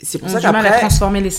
C'est 0.00 0.18
pour 0.18 0.28
on 0.28 0.32
ça 0.32 0.40
qu'après, 0.40 0.58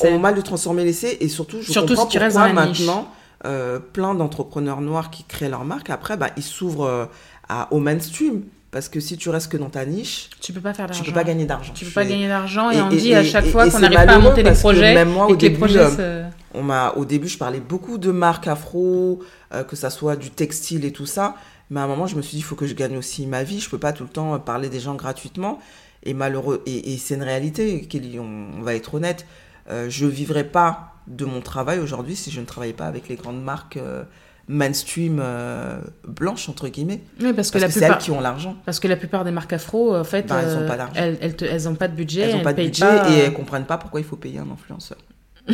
on 0.03 0.19
mal 0.19 0.35
de 0.35 0.41
transformer 0.41 0.83
l'essai. 0.83 1.17
Et 1.21 1.29
surtout, 1.29 1.61
je 1.61 1.71
surtout 1.71 1.95
comprends 1.95 2.09
si 2.09 2.17
tu 2.17 2.19
pourquoi 2.19 2.53
maintenant, 2.53 3.11
euh, 3.45 3.79
plein 3.79 4.15
d'entrepreneurs 4.15 4.81
noirs 4.81 5.09
qui 5.09 5.23
créent 5.23 5.49
leur 5.49 5.63
marque, 5.63 5.89
après, 5.89 6.17
bah, 6.17 6.29
ils 6.35 6.43
s'ouvrent 6.43 7.09
euh, 7.49 7.63
au 7.71 7.79
mainstream. 7.79 8.43
Parce 8.75 8.89
que 8.89 8.99
si 8.99 9.15
tu 9.15 9.29
restes 9.29 9.49
que 9.49 9.55
dans 9.55 9.69
ta 9.69 9.85
niche, 9.85 10.29
tu 10.41 10.51
peux 10.51 10.59
pas 10.59 10.73
faire 10.73 10.91
Tu 10.91 11.01
peux 11.01 11.13
pas 11.13 11.23
gagner 11.23 11.45
d'argent. 11.45 11.71
Tu 11.73 11.85
peux 11.85 11.91
pas 11.91 12.03
gagner 12.03 12.27
d'argent 12.27 12.71
et, 12.71 12.75
et, 12.75 12.81
on 12.81 12.89
dit 12.89 13.13
à 13.13 13.23
chaque 13.23 13.45
fois 13.45 13.69
qu'on 13.69 13.79
n'arrive 13.79 14.05
pas 14.05 14.15
à 14.15 14.19
monter 14.19 14.43
des 14.43 14.51
projets 14.51 14.93
même 14.93 15.11
moi, 15.11 15.27
et 15.29 15.31
au 15.31 15.37
que 15.37 15.41
les 15.43 15.49
début, 15.49 15.59
projets 15.59 15.79
euh, 15.97 16.27
on 16.53 16.61
m'a 16.61 16.91
au 16.97 17.05
début 17.05 17.29
je 17.29 17.37
parlais 17.37 17.61
beaucoup 17.61 17.97
de 17.97 18.11
marques 18.11 18.47
afro, 18.47 19.21
euh, 19.53 19.63
que 19.63 19.77
ça 19.77 19.89
soit 19.89 20.17
du 20.17 20.29
textile 20.29 20.83
et 20.83 20.91
tout 20.91 21.05
ça, 21.05 21.35
mais 21.69 21.79
à 21.79 21.83
un 21.83 21.87
moment 21.87 22.05
je 22.05 22.17
me 22.17 22.21
suis 22.21 22.31
dit 22.31 22.39
il 22.39 22.43
faut 22.43 22.57
que 22.57 22.67
je 22.67 22.73
gagne 22.73 22.97
aussi 22.97 23.25
ma 23.27 23.43
vie, 23.43 23.61
je 23.61 23.69
peux 23.69 23.77
pas 23.77 23.93
tout 23.93 24.03
le 24.03 24.09
temps 24.09 24.37
parler 24.39 24.67
des 24.67 24.81
gens 24.81 24.95
gratuitement. 24.95 25.59
Et 26.03 26.13
malheureux 26.13 26.61
et, 26.65 26.93
et 26.93 26.97
c'est 26.97 27.15
une 27.15 27.23
réalité, 27.23 27.87
on, 28.19 28.59
on, 28.59 28.61
va 28.61 28.75
être 28.75 28.93
honnête, 28.95 29.25
euh, 29.69 29.85
je 29.89 30.05
vivrais 30.05 30.43
pas 30.43 30.94
de 31.07 31.25
mon 31.25 31.41
travail 31.41 31.79
aujourd'hui 31.79 32.15
si 32.15 32.31
je 32.31 32.41
ne 32.41 32.45
travaillais 32.45 32.73
pas 32.73 32.87
avec 32.87 33.07
les 33.09 33.15
grandes 33.15 33.43
marques 33.43 33.77
euh, 33.77 34.03
mainstream 34.47 35.19
euh, 35.21 35.79
blanche 36.07 36.49
entre 36.49 36.67
guillemets. 36.67 37.01
Oui, 37.19 37.33
parce 37.33 37.51
que, 37.51 37.57
la 37.57 37.67
que 37.67 37.71
plupart, 37.71 37.89
c'est 37.89 37.95
elles 37.95 38.03
qui 38.03 38.11
ont 38.11 38.21
l'argent. 38.21 38.55
parce 38.65 38.79
que 38.79 38.87
la 38.87 38.95
plupart 38.95 39.23
des 39.23 39.31
marques 39.31 39.53
afro 39.53 39.95
en 39.95 40.03
fait 40.03 40.27
bah, 40.27 40.41
elles 40.43 40.57
ont 40.57 40.67
pas 40.67 40.77
d'argent. 40.77 40.93
elles, 40.95 41.17
elles, 41.21 41.35
te, 41.35 41.45
elles 41.45 41.67
ont 41.67 41.75
pas 41.75 41.87
de 41.87 41.95
budget 41.95 42.21
elles 42.21 42.35
ont 42.35 42.43
pas 42.43 42.53
de 42.53 42.63
budget 42.63 42.85
pas... 42.85 43.09
et 43.09 43.17
elles 43.19 43.33
comprennent 43.33 43.65
pas 43.65 43.77
pourquoi 43.77 43.99
il 43.99 44.05
faut 44.05 44.17
payer 44.17 44.39
un 44.39 44.49
influenceur. 44.51 44.97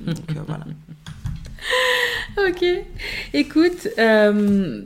Donc 0.00 0.16
euh, 0.30 0.40
voilà. 0.46 0.64
Ok. 2.48 2.64
Écoute 3.34 3.88
euh, 3.98 4.82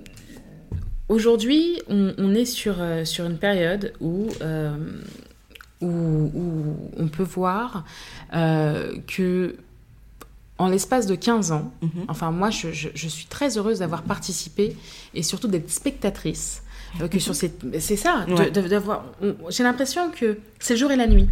aujourd'hui 1.08 1.80
on, 1.88 2.14
on, 2.18 2.34
est 2.34 2.44
sur, 2.44 2.76
euh, 2.78 3.04
sur 3.04 3.26
une 3.26 3.38
période 3.38 3.92
où 4.00 4.28
euh, 4.40 4.74
où, 5.80 5.86
où, 5.86 6.90
on 6.96 7.08
peut 7.08 7.24
voir 7.24 7.84
euh, 8.34 8.94
que 9.06 9.56
en 10.62 10.68
l'espace 10.74 11.06
de 11.12 11.16
15 11.16 11.52
ans, 11.56 11.66
mm 11.82 11.86
-hmm. 11.86 12.04
enfin 12.12 12.28
moi 12.40 12.50
je, 12.58 12.68
je, 12.80 12.88
je 13.02 13.08
suis 13.16 13.26
très 13.36 13.50
heureuse 13.58 13.78
d'avoir 13.82 14.02
participé 14.14 14.64
et 15.16 15.22
surtout 15.30 15.48
d'être 15.52 15.70
spectatrice. 15.82 16.46
Euh, 17.00 17.08
que 17.12 17.18
sur 17.26 17.34
ces... 17.40 17.50
C'est 17.88 18.00
ça, 18.06 18.14
Ouais. 18.28 18.50
d'avoir... 18.74 18.98
J'ai 19.54 19.64
l'impression 19.68 20.02
que 20.18 20.28
c'est 20.64 20.74
le 20.76 20.80
jour 20.82 20.90
et 20.96 20.98
la 21.04 21.08
nuit. 21.14 21.28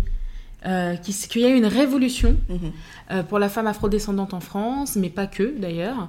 Euh, 0.66 0.94
qu'il 1.02 1.14
qu 1.30 1.38
y 1.44 1.46
a 1.48 1.50
eu 1.54 1.58
une 1.64 1.70
révolution 1.82 2.32
Mhm. 2.48 2.58
euh, 2.58 3.22
pour 3.28 3.38
la 3.44 3.48
femme 3.54 3.68
afrodescendante 3.74 4.32
en 4.40 4.42
France, 4.50 4.90
mais 5.00 5.10
pas 5.20 5.28
que 5.36 5.46
d'ailleurs. 5.64 6.00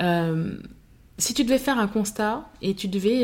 Euh, 0.00 0.56
si 1.24 1.30
tu 1.36 1.42
devais 1.46 1.62
faire 1.68 1.78
un 1.86 1.90
constat 1.98 2.34
et 2.66 2.72
tu 2.80 2.86
devais 2.96 3.20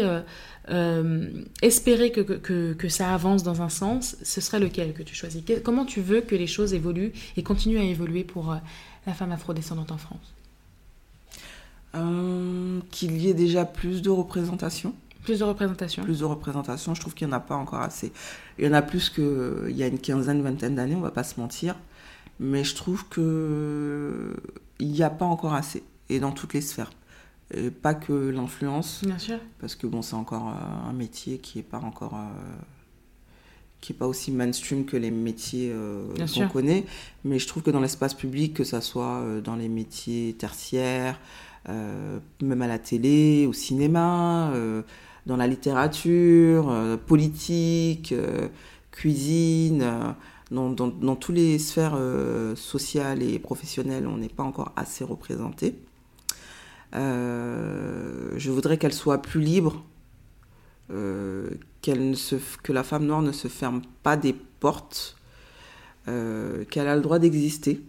espérer 1.71 2.09
que, 2.17 2.23
que, 2.49 2.73
que, 2.83 2.89
ça 2.99 3.07
avance 3.19 3.43
dans 3.49 3.59
un 3.67 3.73
sens, 3.83 4.03
ce 4.33 4.41
serait 4.47 4.61
lequel 4.67 4.89
que 4.99 5.03
tu 5.09 5.15
choisis? 5.21 5.43
Comment 5.67 5.85
tu 5.95 6.01
veux 6.11 6.21
que 6.29 6.37
les 6.43 6.51
choses 6.57 6.73
évoluent 6.81 7.13
et 7.37 7.43
continuent 7.51 7.81
à 7.87 7.89
évoluer 7.97 8.25
pour 8.35 8.47
la 9.07 9.15
femme 9.15 9.33
afrodescendante 9.33 9.93
en 9.93 9.99
France 9.99 10.35
Euh, 11.95 12.81
qu'il 12.91 13.17
y 13.19 13.29
ait 13.29 13.35
déjà 13.35 13.65
plus 13.65 14.01
de 14.03 14.09
représentation. 14.11 14.95
Plus 15.25 15.39
de 15.41 15.45
représentation 15.45 16.03
Plus 16.03 16.21
de 16.21 16.25
représentation, 16.25 16.95
je 16.95 17.01
trouve 17.01 17.15
qu'il 17.15 17.27
n'y 17.29 17.33
en 17.33 17.37
a 17.37 17.41
pas 17.41 17.55
encore 17.55 17.81
assez. 17.81 18.13
Il 18.59 18.65
y 18.65 18.69
en 18.69 18.73
a 18.73 18.83
plus 18.83 19.11
qu'il 19.11 19.71
y 19.77 19.83
a 19.83 19.87
une 19.87 19.99
quinzaine, 19.99 20.43
vingtaine 20.43 20.75
d'années, 20.75 20.97
on 20.97 21.01
va 21.01 21.11
pas 21.11 21.23
se 21.25 21.39
mentir. 21.39 21.77
Mais 22.41 22.65
je 22.65 22.75
trouve 22.75 23.07
que 23.09 24.35
il 24.81 24.89
n'y 24.89 25.03
a 25.03 25.11
pas 25.11 25.27
encore 25.27 25.55
assez. 25.55 25.85
Et 26.09 26.19
dans 26.19 26.33
toutes 26.33 26.55
les 26.55 26.61
sphères. 26.63 26.91
Et 27.55 27.71
pas 27.71 27.95
que 27.95 28.13
l'influence, 28.31 29.05
Bien 29.05 29.19
sûr. 29.19 29.39
parce 29.61 29.75
que 29.77 29.87
bon, 29.87 30.01
c'est 30.03 30.17
encore 30.17 30.49
euh, 30.49 30.89
un 30.89 30.93
métier 30.95 31.39
qui 31.39 31.59
est 31.59 31.63
pas 31.63 31.79
encore. 31.81 32.15
euh, 32.15 32.63
qui 33.83 33.93
est 33.93 33.97
pas 33.97 34.07
aussi 34.07 34.31
mainstream 34.31 34.87
que 34.87 34.97
les 34.97 35.11
métiers 35.11 35.71
euh, 35.75 36.07
qu'on 36.33 36.49
connaît. 36.49 36.87
Mais 37.25 37.39
je 37.39 37.47
trouve 37.49 37.65
que 37.65 37.71
dans 37.71 37.81
l'espace 37.81 38.15
public, 38.15 38.55
que 38.55 38.65
ça 38.65 38.81
soit 38.81 39.19
euh, 39.19 39.41
dans 39.43 39.57
les 39.57 39.69
métiers 39.69 40.35
tertiaires, 40.39 41.19
euh, 41.69 42.19
même 42.41 42.63
à 42.63 42.69
la 42.69 42.79
télé, 42.79 43.45
au 43.47 43.53
cinéma, 43.53 44.53
dans 45.27 45.37
la 45.37 45.47
littérature, 45.47 46.99
politique, 47.07 48.15
cuisine, 48.93 50.15
dans, 50.51 50.71
dans, 50.71 50.89
dans 50.89 51.17
toutes 51.17 51.37
les 51.37 51.59
sphères 51.59 51.99
sociales 52.57 53.23
et 53.23 53.39
professionnelles, 53.39 54.07
on 54.07 54.17
n'est 54.17 54.29
pas 54.29 54.43
encore 54.43 54.73
assez 54.77 55.05
représenté. 55.05 55.77
je 56.93 58.51
voudrais 58.51 58.79
qu'elle 58.79 58.95
soit 58.95 59.23
plus 59.23 59.41
libre, 59.41 59.85
qu'elle 61.83 62.11
ne 62.11 62.15
se, 62.15 62.37
que 62.63 62.73
la 62.73 62.83
femme 62.83 63.05
noire 63.05 63.23
ne 63.23 63.33
se 63.33 63.49
ferme 63.49 63.83
pas 64.03 64.17
des 64.17 64.35
portes, 64.61 65.17
qu'elle 66.07 66.89
a 66.89 66.97
le 66.97 67.03
droit 67.03 67.19
d'exister, 67.19 67.81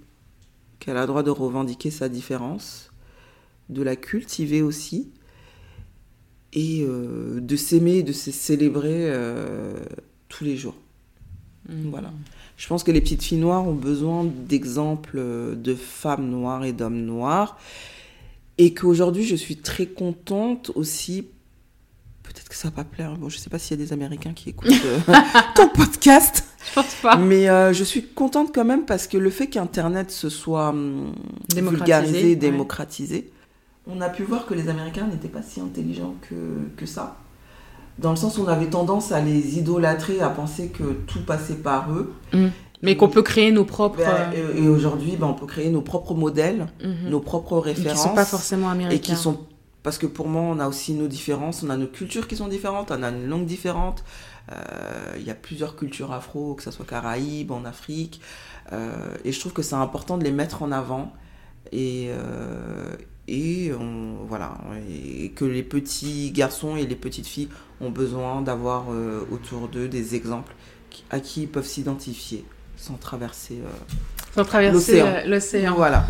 qu'elle 0.79 0.97
a 0.97 1.01
le 1.01 1.07
droit 1.07 1.23
de 1.23 1.29
revendiquer 1.29 1.91
sa 1.91 2.09
différence, 2.09 2.91
de 3.69 3.81
la 3.81 3.95
cultiver 3.95 4.61
aussi, 4.61 5.09
et 6.53 6.83
euh, 6.87 7.39
de 7.39 7.55
s'aimer, 7.55 8.03
de 8.03 8.13
se 8.13 8.31
célébrer 8.31 9.09
euh, 9.09 9.79
tous 10.29 10.43
les 10.43 10.55
jours. 10.55 10.75
Mmh. 11.67 11.89
Voilà. 11.89 12.13
Je 12.57 12.67
pense 12.67 12.83
que 12.83 12.91
les 12.91 13.01
petites 13.01 13.23
filles 13.23 13.39
noires 13.39 13.67
ont 13.67 13.73
besoin 13.73 14.25
d'exemples 14.25 15.19
de 15.55 15.75
femmes 15.75 16.29
noires 16.29 16.63
et 16.63 16.73
d'hommes 16.73 17.01
noirs. 17.01 17.57
Et 18.59 18.73
qu'aujourd'hui, 18.73 19.23
je 19.23 19.35
suis 19.35 19.57
très 19.57 19.87
contente 19.87 20.71
aussi. 20.75 21.25
Peut-être 22.33 22.49
que 22.49 22.55
ça 22.55 22.69
va 22.69 22.77
pas 22.77 22.83
plaire. 22.83 23.15
Bon, 23.17 23.29
je 23.29 23.37
sais 23.37 23.49
pas 23.49 23.59
s'il 23.59 23.79
y 23.79 23.81
a 23.81 23.85
des 23.85 23.93
Américains 23.93 24.33
qui 24.33 24.49
écoutent 24.49 24.71
euh, 24.71 24.99
ton 25.55 25.69
podcast. 25.69 26.45
Je 26.67 26.73
pense 26.73 26.95
pas. 26.95 27.15
Mais 27.15 27.45
je 27.73 27.83
suis 27.83 28.07
contente 28.07 28.53
quand 28.53 28.65
même 28.65 28.85
parce 28.85 29.07
que 29.07 29.17
le 29.17 29.29
fait 29.29 29.47
qu'Internet 29.47 30.11
se 30.11 30.29
soit 30.29 30.69
hum, 30.69 31.13
vulgarisé, 31.55 32.35
démocratisé, 32.35 33.31
on 33.87 34.01
a 34.01 34.09
pu 34.09 34.23
voir 34.23 34.45
que 34.45 34.53
les 34.53 34.69
Américains 34.69 35.07
n'étaient 35.07 35.27
pas 35.27 35.41
si 35.41 35.59
intelligents 35.59 36.15
que, 36.29 36.35
que, 36.77 36.85
ça. 36.85 37.17
Dans 37.99 38.11
le 38.11 38.15
sens 38.15 38.37
où 38.37 38.43
on 38.43 38.47
avait 38.47 38.69
tendance 38.69 39.11
à 39.11 39.19
les 39.19 39.57
idolâtrer, 39.57 40.21
à 40.21 40.29
penser 40.29 40.69
que 40.69 40.83
tout 41.05 41.23
passait 41.25 41.55
par 41.55 41.91
eux. 41.91 42.13
Mm. 42.33 42.47
Mais 42.81 42.97
qu'on 42.97 43.07
peut 43.07 43.21
créer 43.21 43.51
nos 43.51 43.65
propres. 43.65 43.99
Ben, 43.99 44.33
et, 44.57 44.67
aujourd'hui, 44.67 45.15
ben, 45.17 45.27
on 45.27 45.33
peut 45.33 45.45
créer 45.45 45.69
nos 45.69 45.81
propres 45.81 46.13
modèles, 46.15 46.67
mm-hmm. 46.81 47.09
nos 47.09 47.19
propres 47.19 47.57
références. 47.57 48.01
Qui 48.01 48.07
ne 48.07 48.09
sont 48.09 48.15
pas 48.15 48.25
forcément 48.25 48.69
américains. 48.69 48.95
Et 48.95 48.99
qui 48.99 49.15
sont. 49.15 49.39
Parce 49.83 49.97
que 49.97 50.07
pour 50.07 50.29
moi, 50.29 50.41
on 50.41 50.59
a 50.59 50.67
aussi 50.67 50.93
nos 50.93 51.07
différences, 51.07 51.61
on 51.61 51.69
a 51.69 51.75
nos 51.75 51.87
cultures 51.87 52.27
qui 52.27 52.37
sont 52.37 52.47
différentes, 52.47 52.91
on 52.91 53.03
a 53.03 53.09
une 53.09 53.27
langue 53.27 53.45
différente. 53.45 54.05
Euh, 54.51 55.13
il 55.17 55.23
y 55.23 55.29
a 55.29 55.35
plusieurs 55.35 55.75
cultures 55.75 56.13
afro, 56.13 56.55
que 56.55 56.63
ce 56.63 56.71
soit 56.71 56.85
Caraïbes, 56.85 57.51
en 57.51 57.65
Afrique. 57.65 58.21
Euh, 58.71 59.15
et 59.25 59.33
je 59.33 59.39
trouve 59.39 59.51
que 59.51 59.61
c'est 59.61 59.75
important 59.75 60.17
de 60.17 60.23
les 60.23 60.31
mettre 60.31 60.63
en 60.63 60.71
avant. 60.71 61.13
Et, 61.73 62.07
euh, 62.09 62.95
et 63.27 63.71
voilà 64.27 64.57
et 64.89 65.31
que 65.31 65.45
les 65.45 65.63
petits 65.63 66.29
garçons 66.31 66.75
et 66.75 66.85
les 66.85 66.95
petites 66.95 67.25
filles 67.25 67.47
ont 67.79 67.89
besoin 67.89 68.41
d'avoir 68.41 68.89
autour 69.31 69.69
d'eux 69.69 69.87
des 69.87 70.13
exemples 70.13 70.53
à 71.09 71.21
qui 71.21 71.43
ils 71.43 71.47
peuvent 71.47 71.65
s'identifier 71.65 72.43
sans 72.75 72.95
traverser 72.95 73.59
sans 74.33 74.45
traverser 74.45 75.03
l'océan. 75.25 75.75
Voilà. 75.75 76.07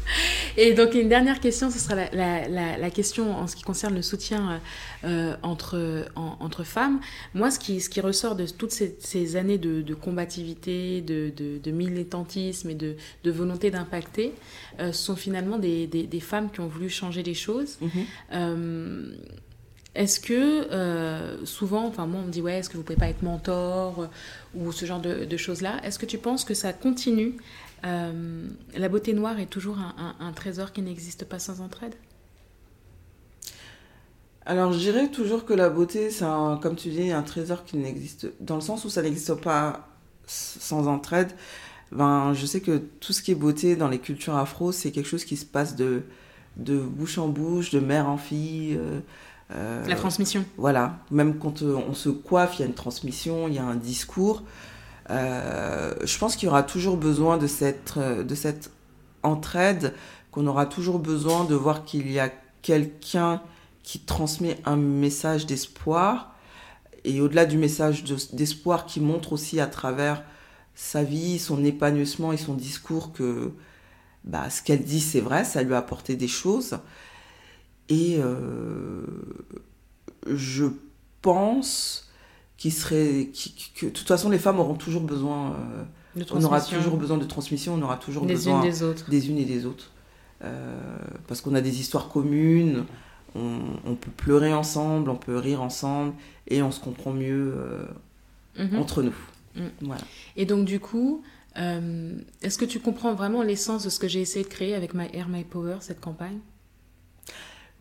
et 0.56 0.72
donc 0.72 0.94
une 0.94 1.08
dernière 1.08 1.40
question, 1.40 1.70
ce 1.70 1.78
sera 1.78 1.94
la, 1.94 2.48
la, 2.48 2.78
la, 2.78 2.90
question 2.90 3.36
en 3.36 3.46
ce 3.46 3.56
qui 3.56 3.62
concerne 3.62 3.94
le 3.94 4.02
soutien 4.02 4.60
euh, 5.04 5.36
entre, 5.42 6.06
entre 6.16 6.64
femmes. 6.64 7.00
Moi, 7.34 7.50
ce 7.50 7.58
qui, 7.58 7.80
ce 7.80 7.90
qui 7.90 8.00
ressort 8.00 8.36
de 8.36 8.46
toutes 8.46 8.72
ces, 8.72 8.96
ces 9.00 9.36
années 9.36 9.58
de, 9.58 9.82
de 9.82 9.94
combativité, 9.94 11.02
de, 11.02 11.30
de, 11.36 11.58
de, 11.58 11.70
militantisme 11.70 12.70
et 12.70 12.74
de, 12.74 12.96
de 13.24 13.30
volonté 13.30 13.70
d'impacter, 13.70 14.32
euh, 14.80 14.92
sont 14.92 15.16
finalement 15.16 15.58
des, 15.58 15.86
des, 15.86 16.04
des, 16.04 16.20
femmes 16.20 16.50
qui 16.50 16.60
ont 16.60 16.68
voulu 16.68 16.88
changer 16.88 17.22
les 17.22 17.34
choses. 17.34 17.78
Mm-hmm. 17.82 18.04
euh, 18.32 19.16
est-ce 19.94 20.20
que 20.20 20.70
euh, 20.70 21.44
souvent, 21.44 21.86
enfin 21.86 22.06
moi 22.06 22.20
on 22.22 22.26
me 22.26 22.30
dit 22.30 22.40
ouais, 22.40 22.58
est-ce 22.58 22.70
que 22.70 22.76
vous 22.76 22.82
pouvez 22.82 22.98
pas 22.98 23.08
être 23.08 23.22
mentor 23.22 24.02
euh, 24.02 24.06
ou 24.54 24.70
ce 24.70 24.84
genre 24.84 25.00
de, 25.00 25.36
choses-là? 25.36 25.80
Est-ce 25.82 25.98
que 25.98 26.06
tu 26.06 26.18
penses 26.18 26.44
que 26.44 26.54
ça 26.54 26.72
continue 26.72 27.36
euh, 27.84 28.46
La 28.76 28.88
beauté 28.88 29.12
noire 29.12 29.40
est 29.40 29.46
toujours 29.46 29.78
un, 29.78 30.32
trésor 30.32 30.72
qui 30.72 30.82
n'existe 30.82 31.24
pas 31.24 31.38
sans 31.38 31.60
entraide? 31.60 31.94
Alors 34.46 34.72
je 34.72 34.78
dirais 34.78 35.08
toujours 35.08 35.44
que 35.44 35.52
la 35.52 35.68
beauté, 35.68 36.10
c'est 36.10 36.24
comme 36.62 36.76
tu 36.76 36.90
dis, 36.90 37.10
un 37.10 37.22
trésor 37.22 37.64
qui 37.64 37.76
n'existe, 37.76 38.28
dans 38.40 38.54
le 38.54 38.60
sens 38.60 38.84
où 38.84 38.90
ça 38.90 39.02
n'existe 39.02 39.34
pas 39.34 39.88
sans 40.26 40.86
entraide. 40.86 41.32
Ben, 41.90 42.34
je 42.34 42.44
sais 42.44 42.60
que 42.60 42.78
tout 43.00 43.14
ce 43.14 43.22
qui 43.22 43.32
est 43.32 43.34
beauté 43.34 43.74
dans 43.74 43.88
les 43.88 43.98
cultures 43.98 44.36
afro, 44.36 44.72
c'est 44.72 44.90
quelque 44.90 45.08
chose 45.08 45.24
qui 45.24 45.36
se 45.36 45.46
passe 45.46 45.74
de, 45.74 46.02
de 46.56 46.78
bouche 46.78 47.18
en 47.18 47.28
bouche, 47.28 47.70
de 47.70 47.80
mère 47.80 48.08
en 48.08 48.18
fille. 48.18 48.78
La 49.50 49.96
transmission. 49.96 50.44
Voilà, 50.56 50.98
même 51.10 51.38
quand 51.38 51.62
euh, 51.62 51.78
on 51.88 51.94
se 51.94 52.08
coiffe, 52.08 52.58
il 52.58 52.60
y 52.60 52.62
a 52.64 52.66
une 52.66 52.74
transmission, 52.74 53.48
il 53.48 53.54
y 53.54 53.58
a 53.58 53.64
un 53.64 53.76
discours. 53.76 54.42
Euh, 55.10 55.94
je 56.04 56.18
pense 56.18 56.36
qu'il 56.36 56.46
y 56.46 56.48
aura 56.48 56.62
toujours 56.62 56.96
besoin 56.96 57.38
de 57.38 57.46
cette, 57.46 57.98
de 57.98 58.34
cette 58.34 58.70
entraide, 59.22 59.94
qu'on 60.30 60.46
aura 60.46 60.66
toujours 60.66 60.98
besoin 60.98 61.44
de 61.44 61.54
voir 61.54 61.84
qu'il 61.84 62.10
y 62.10 62.18
a 62.18 62.30
quelqu'un 62.62 63.40
qui 63.82 64.00
transmet 64.00 64.58
un 64.66 64.76
message 64.76 65.46
d'espoir, 65.46 66.34
et 67.04 67.20
au-delà 67.20 67.46
du 67.46 67.56
message 67.56 68.04
d'espoir, 68.32 68.84
qui 68.84 69.00
montre 69.00 69.32
aussi 69.32 69.60
à 69.60 69.66
travers 69.66 70.22
sa 70.74 71.02
vie, 71.02 71.38
son 71.38 71.64
épanouissement 71.64 72.32
et 72.32 72.36
son 72.36 72.54
discours 72.54 73.12
que 73.12 73.52
bah, 74.24 74.50
ce 74.50 74.62
qu'elle 74.62 74.84
dit 74.84 75.00
c'est 75.00 75.20
vrai, 75.20 75.44
ça 75.44 75.62
lui 75.62 75.74
a 75.74 75.78
apporté 75.78 76.16
des 76.16 76.28
choses. 76.28 76.78
Et 77.88 78.16
euh, 78.18 79.02
je 80.26 80.66
pense 81.22 82.08
qu'il 82.56 82.72
serait, 82.72 83.28
que 83.76 83.86
de 83.86 83.90
toute 83.90 84.08
façon 84.08 84.30
les 84.30 84.38
femmes 84.38 84.58
auront 84.58 84.74
toujours 84.74 85.02
besoin, 85.02 85.52
euh, 86.16 86.24
on 86.32 86.42
aura 86.42 86.60
toujours 86.60 86.96
besoin 86.96 87.16
de 87.16 87.24
transmission, 87.24 87.74
on 87.74 87.82
aura 87.82 87.96
toujours 87.96 88.26
des 88.26 88.34
besoin 88.34 88.62
unes 88.62 88.70
des 88.70 88.82
autres, 88.82 89.08
des 89.08 89.28
unes 89.30 89.38
et 89.38 89.44
des 89.44 89.64
autres, 89.64 89.92
euh, 90.44 90.76
parce 91.28 91.40
qu'on 91.40 91.54
a 91.54 91.60
des 91.60 91.80
histoires 91.80 92.08
communes, 92.08 92.84
on, 93.34 93.94
peut 93.94 94.10
pleurer 94.16 94.52
ensemble, 94.52 95.10
on 95.10 95.16
peut 95.16 95.36
rire 95.36 95.62
ensemble, 95.62 96.12
et 96.48 96.60
on 96.60 96.72
se 96.72 96.80
comprend 96.80 97.12
mieux 97.12 97.54
mhm. 98.58 98.78
entre 98.78 99.02
nous. 99.02 99.14
Mm. 99.54 99.66
Voilà. 99.82 100.02
Et 100.36 100.44
donc 100.44 100.64
du 100.64 100.80
coup, 100.80 101.22
est-ce 101.54 102.58
que 102.58 102.64
tu 102.64 102.80
comprends 102.80 103.14
vraiment 103.14 103.42
l'essence 103.42 103.84
de 103.84 103.90
ce 103.90 104.00
que 104.00 104.08
j'ai 104.08 104.20
essayé 104.20 104.44
de 104.44 104.50
créer 104.50 104.74
avec 104.74 104.92
My 104.92 105.06
Air 105.12 105.28
My 105.28 105.44
Power 105.44 105.76
cette 105.80 106.00
campagne? 106.00 106.38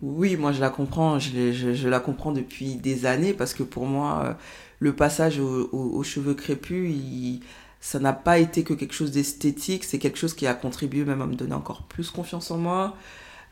Oui, 0.01 0.35
moi 0.35 0.51
je 0.51 0.61
la 0.61 0.69
comprends, 0.69 1.19
je, 1.19 1.87
la 1.87 1.99
comprends 1.99 2.31
depuis 2.31 2.75
des 2.75 3.05
années 3.05 3.33
parce 3.33 3.53
que 3.53 3.63
pour 3.63 3.85
moi, 3.85 4.23
euh, 4.23 4.33
le 4.79 4.95
passage 4.95 5.39
aux 5.39 6.03
cheveux 6.03 6.35
crépus, 6.35 6.93
ça 7.79 7.99
n'a 7.99 8.13
pas 8.13 8.39
été 8.39 8.63
que 8.63 8.73
quelque 8.73 8.93
chose 8.93 9.11
d'esthétique, 9.11 9.83
c'est 9.83 9.99
quelque 9.99 10.17
chose 10.17 10.33
qui 10.33 10.47
a 10.47 10.53
contribué 10.53 11.05
même 11.05 11.21
à 11.21 11.25
me 11.25 11.35
donner 11.35 11.53
encore 11.53 11.83
plus 11.83 12.11
confiance 12.11 12.51
en 12.51 12.57
moi. 12.57 12.95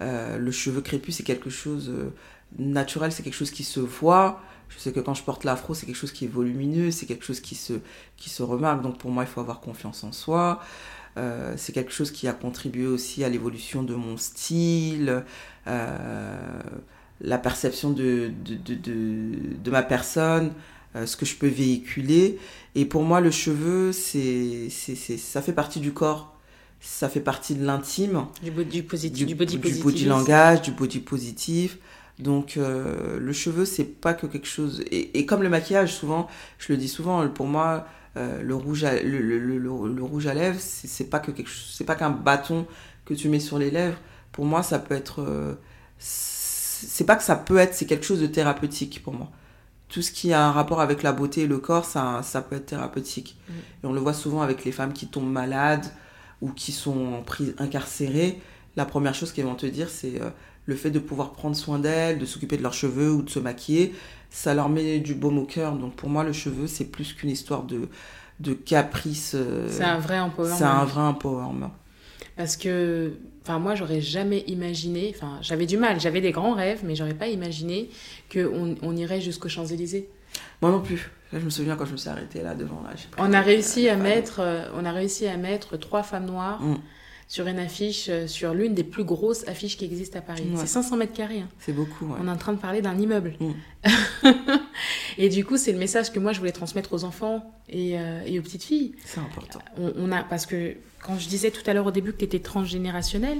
Euh, 0.01 0.37
le 0.37 0.51
cheveu 0.51 0.81
crépus, 0.81 1.15
c'est 1.15 1.23
quelque 1.23 1.49
chose 1.49 1.89
euh, 1.89 2.13
naturel, 2.57 3.11
c'est 3.11 3.23
quelque 3.23 3.35
chose 3.35 3.51
qui 3.51 3.63
se 3.63 3.79
voit. 3.79 4.41
Je 4.69 4.79
sais 4.79 4.91
que 4.91 4.99
quand 4.99 5.13
je 5.13 5.23
porte 5.23 5.43
l'afro, 5.43 5.73
c'est 5.73 5.85
quelque 5.85 5.95
chose 5.95 6.11
qui 6.11 6.25
est 6.25 6.29
volumineux, 6.29 6.91
c'est 6.91 7.05
quelque 7.05 7.23
chose 7.23 7.39
qui 7.39 7.55
se, 7.55 7.73
qui 8.17 8.29
se 8.29 8.43
remarque. 8.43 8.81
Donc 8.81 8.97
pour 8.97 9.11
moi, 9.11 9.23
il 9.23 9.27
faut 9.27 9.41
avoir 9.41 9.61
confiance 9.61 10.03
en 10.03 10.11
soi. 10.11 10.61
Euh, 11.18 11.53
c'est 11.57 11.72
quelque 11.72 11.93
chose 11.93 12.11
qui 12.11 12.28
a 12.28 12.34
contribué 12.34 12.86
aussi 12.86 13.24
à 13.24 13.30
l'évolution 13.30 13.84
de 13.84 13.95
mon 13.95 14.18
style, 14.18 15.24
euh, 15.68 16.38
la 17.22 17.38
perception 17.38 17.91
de, 17.91 18.32
de, 18.43 18.76
de, 18.76 19.32
de 19.63 19.72
ma 19.72 19.82
personne, 19.82 20.51
euh, 20.95 21.05
ce 21.05 21.16
que 21.16 21.26
je 21.26 21.36
peux 21.36 21.47
véhiculer. 21.47 22.38
Et 22.76 22.86
pour 22.86 23.03
moi, 23.03 23.22
le 23.22 23.32
cheveu, 23.32 23.93
c'est, 23.93 24.68
c'est, 24.70 24.95
ça 24.95 25.41
fait 25.41 25.53
partie 25.53 25.80
du 25.80 25.91
corps 25.91 26.32
ça 26.82 27.09
fait 27.09 27.22
partie 27.22 27.55
de 27.55 27.66
l'intime. 27.66 28.28
Du, 28.43 28.51
body 28.51 28.84
positif. 28.84 29.26
Du, 29.26 29.34
body, 29.34 29.57
du 29.57 29.82
body 29.82 30.05
langage, 30.05 30.61
du 30.61 30.70
body 30.70 30.99
positif. 30.99 31.80
Donc 32.20 32.57
le 32.57 33.34
cheveu, 33.34 33.66
c'est 33.66 33.86
pas 33.86 34.13
que 34.13 34.28
quelque 34.28 34.45
chose... 34.45 34.84
Et, 34.91 35.18
et, 35.18 35.26
comme 35.26 35.41
le 35.41 35.49
maquillage, 35.49 35.95
souvent, 35.95 36.28
je 36.59 36.74
le 36.74 36.78
dis 36.78 36.88
souvent, 36.88 37.28
pour 37.30 37.47
moi, 37.47 37.88
euh, 38.18 38.41
le, 38.41 38.55
rouge 38.55 38.84
à, 38.86 39.01
le, 39.01 39.20
le, 39.20 39.57
le, 39.57 40.03
rouge 40.03 40.28
à 40.28 40.34
lèvres, 40.34 40.59
c'est 40.59 41.09
pas 41.09 41.20
que 41.20 41.32
quelque 41.32 41.49
c'est 41.49 41.84
pas 41.84 41.95
qu'un 41.95 42.11
bâton 42.11 42.66
que 43.03 43.13
tu 43.13 43.28
mets 43.28 43.41
sur 43.41 43.59
les 43.59 43.72
lèvres. 43.72 43.97
Pour 44.32 44.45
moi, 44.45 44.63
ça 44.63 44.80
peut 44.80 44.95
être, 44.95 45.22
euh, 45.22 45.55
c'est 45.99 47.05
pas 47.05 47.16
que 47.16 47.24
ça 47.24 47.36
peut 47.36 47.57
être, 47.57 47.74
c'est 47.74 47.86
quelque 47.86 48.05
chose 48.05 48.22
de 48.22 48.28
thérapeutique 48.28 49.01
pour 49.03 49.13
moi. 49.13 49.30
Tout 49.89 50.01
ce 50.01 50.11
qui 50.11 50.34
a 50.34 50.45
un 50.45 50.51
rapport 50.51 50.82
avec 50.82 51.03
la 51.03 51.11
beauté 51.11 51.41
et 51.41 51.47
le 51.47 51.57
corps, 51.57 51.86
ça, 51.86 52.22
ça 52.24 52.41
peut 52.41 52.55
être 52.55 52.68
thérapeutique. 52.68 53.38
Mm. 53.47 53.53
Et 53.53 53.88
on 53.88 53.93
le 53.93 53.99
voit 53.99 54.13
souvent 54.13 54.41
avec 54.41 54.66
les 54.66 54.72
femmes 54.72 54.93
qui 54.93 55.07
tombent 55.07 55.32
malades 55.32 55.86
ou 56.41 56.51
qui 56.51 56.72
sont 56.72 57.24
incarcérées. 57.57 58.41
La 58.76 58.86
première 58.86 59.13
chose 59.13 59.32
qu'elles 59.32 59.45
vont 59.45 59.55
te 59.55 59.66
dire, 59.66 59.89
c'est 59.89 60.22
euh, 60.22 60.30
le 60.66 60.76
fait 60.76 60.91
de 60.91 60.99
pouvoir 60.99 61.34
prendre 61.34 61.55
soin 61.55 61.80
d'elles, 61.80 62.18
de 62.18 62.26
s'occuper 62.26 62.57
de 62.57 62.63
leurs 62.63 62.74
cheveux 62.74 63.11
ou 63.11 63.22
de 63.22 63.30
se 63.30 63.39
maquiller 63.39 63.93
ça 64.30 64.53
leur 64.53 64.69
met 64.69 64.99
du 64.99 65.13
baume 65.15 65.38
au 65.39 65.45
cœur. 65.45 65.73
Donc 65.76 65.95
pour 65.95 66.09
moi, 66.09 66.23
le 66.23 66.34
cheveu, 66.34 66.67
c'est 66.67 66.86
plus 66.86 67.13
qu'une 67.13 67.30
histoire 67.30 67.63
de, 67.63 67.88
de 68.39 68.53
caprice. 68.53 69.34
Euh, 69.36 69.67
c'est 69.69 69.84
un 69.84 69.99
vrai 69.99 70.19
empowerment. 70.19 70.57
C'est 70.57 70.63
un 70.63 70.86
vrai 70.86 71.01
empowerment. 71.01 71.71
Parce 72.38 72.57
que, 72.57 73.13
enfin, 73.43 73.59
moi, 73.59 73.76
j'aurais 73.76 74.01
jamais 74.01 74.39
imaginé, 74.47 75.13
enfin, 75.15 75.38
j'avais 75.41 75.65
du 75.65 75.78
mal, 75.78 75.99
j'avais 76.01 76.19
des 76.19 76.32
grands 76.32 76.53
rêves, 76.53 76.82
mais 76.84 76.95
j'aurais 76.95 77.13
pas 77.13 77.28
imaginé 77.28 77.89
qu'on 78.32 78.76
on 78.82 78.95
irait 78.97 79.21
jusqu'aux 79.21 79.47
Champs-Élysées. 79.49 80.09
Moi 80.61 80.69
non 80.71 80.82
plus. 80.82 81.11
Là, 81.32 81.39
je 81.39 81.45
me 81.45 81.49
souviens 81.49 81.76
quand 81.78 81.86
je 81.86 81.93
me 81.93 81.97
suis 81.97 82.09
arrêtée 82.09 82.41
là 82.43 82.53
devant. 82.55 82.82
Là, 82.84 82.89
On 83.17 83.26
a 83.34 83.39
des- 83.39 83.51
réussi 83.51 83.88
euh, 83.88 83.93
à 83.93 83.95
mettre, 83.95 84.41
euh, 84.41 84.65
on 84.76 84.84
a 84.86 84.91
réussi 84.91 85.28
à 85.28 85.38
mettre 85.38 85.78
trois 85.78 86.03
femmes 86.03 86.26
noires 86.26 86.61
Mm. 86.61 86.76
Sur 87.28 87.47
une 87.47 87.57
affiche, 87.59 88.05
euh, 88.09 88.28
sur 88.28 88.53
l'une 88.53 88.73
des 88.76 88.84
plus 88.84 89.03
grosses 89.03 89.47
affiches 89.47 89.78
qui 89.78 89.86
existent 89.86 90.19
à 90.19 90.21
Paris. 90.21 90.43
Ouais. 90.51 90.57
C'est 90.57 90.67
500 90.67 90.97
mètres 90.97 91.13
carrés. 91.13 91.39
hein. 91.41 91.49
C'est 91.59 91.73
beaucoup. 91.73 92.05
ouais. 92.05 92.17
On 92.21 92.28
est 92.28 92.32
en 92.32 92.38
train 92.38 92.53
de 92.53 92.59
parler 92.59 92.82
d'un 92.82 92.97
immeuble. 92.99 93.36
Mm. 93.39 93.51
et 95.17 95.30
du 95.30 95.43
coup, 95.45 95.57
c'est 95.57 95.71
le 95.71 95.80
message 95.80 96.11
que 96.11 96.19
moi 96.19 96.34
je 96.34 96.39
voulais 96.39 96.51
transmettre 96.51 96.93
aux 96.93 97.03
enfants 97.03 97.51
et, 97.69 97.97
euh, 97.99 98.21
et 98.26 98.38
aux 98.39 98.41
petites 98.41 98.63
filles. 98.63 98.95
C'est 99.05 99.19
important. 99.19 99.59
On, 99.78 99.91
on 99.97 100.11
a, 100.11 100.23
parce 100.23 100.45
que 100.45 100.76
quand 101.03 101.17
je 101.19 101.28
disais 101.28 101.51
tout 101.51 101.67
à 101.69 101.73
l'heure 101.73 101.86
au 101.88 101.91
début 101.91 102.11
que 102.13 102.17
tu 102.17 102.26
étais 102.26 102.39
transgénérationnel, 102.39 103.38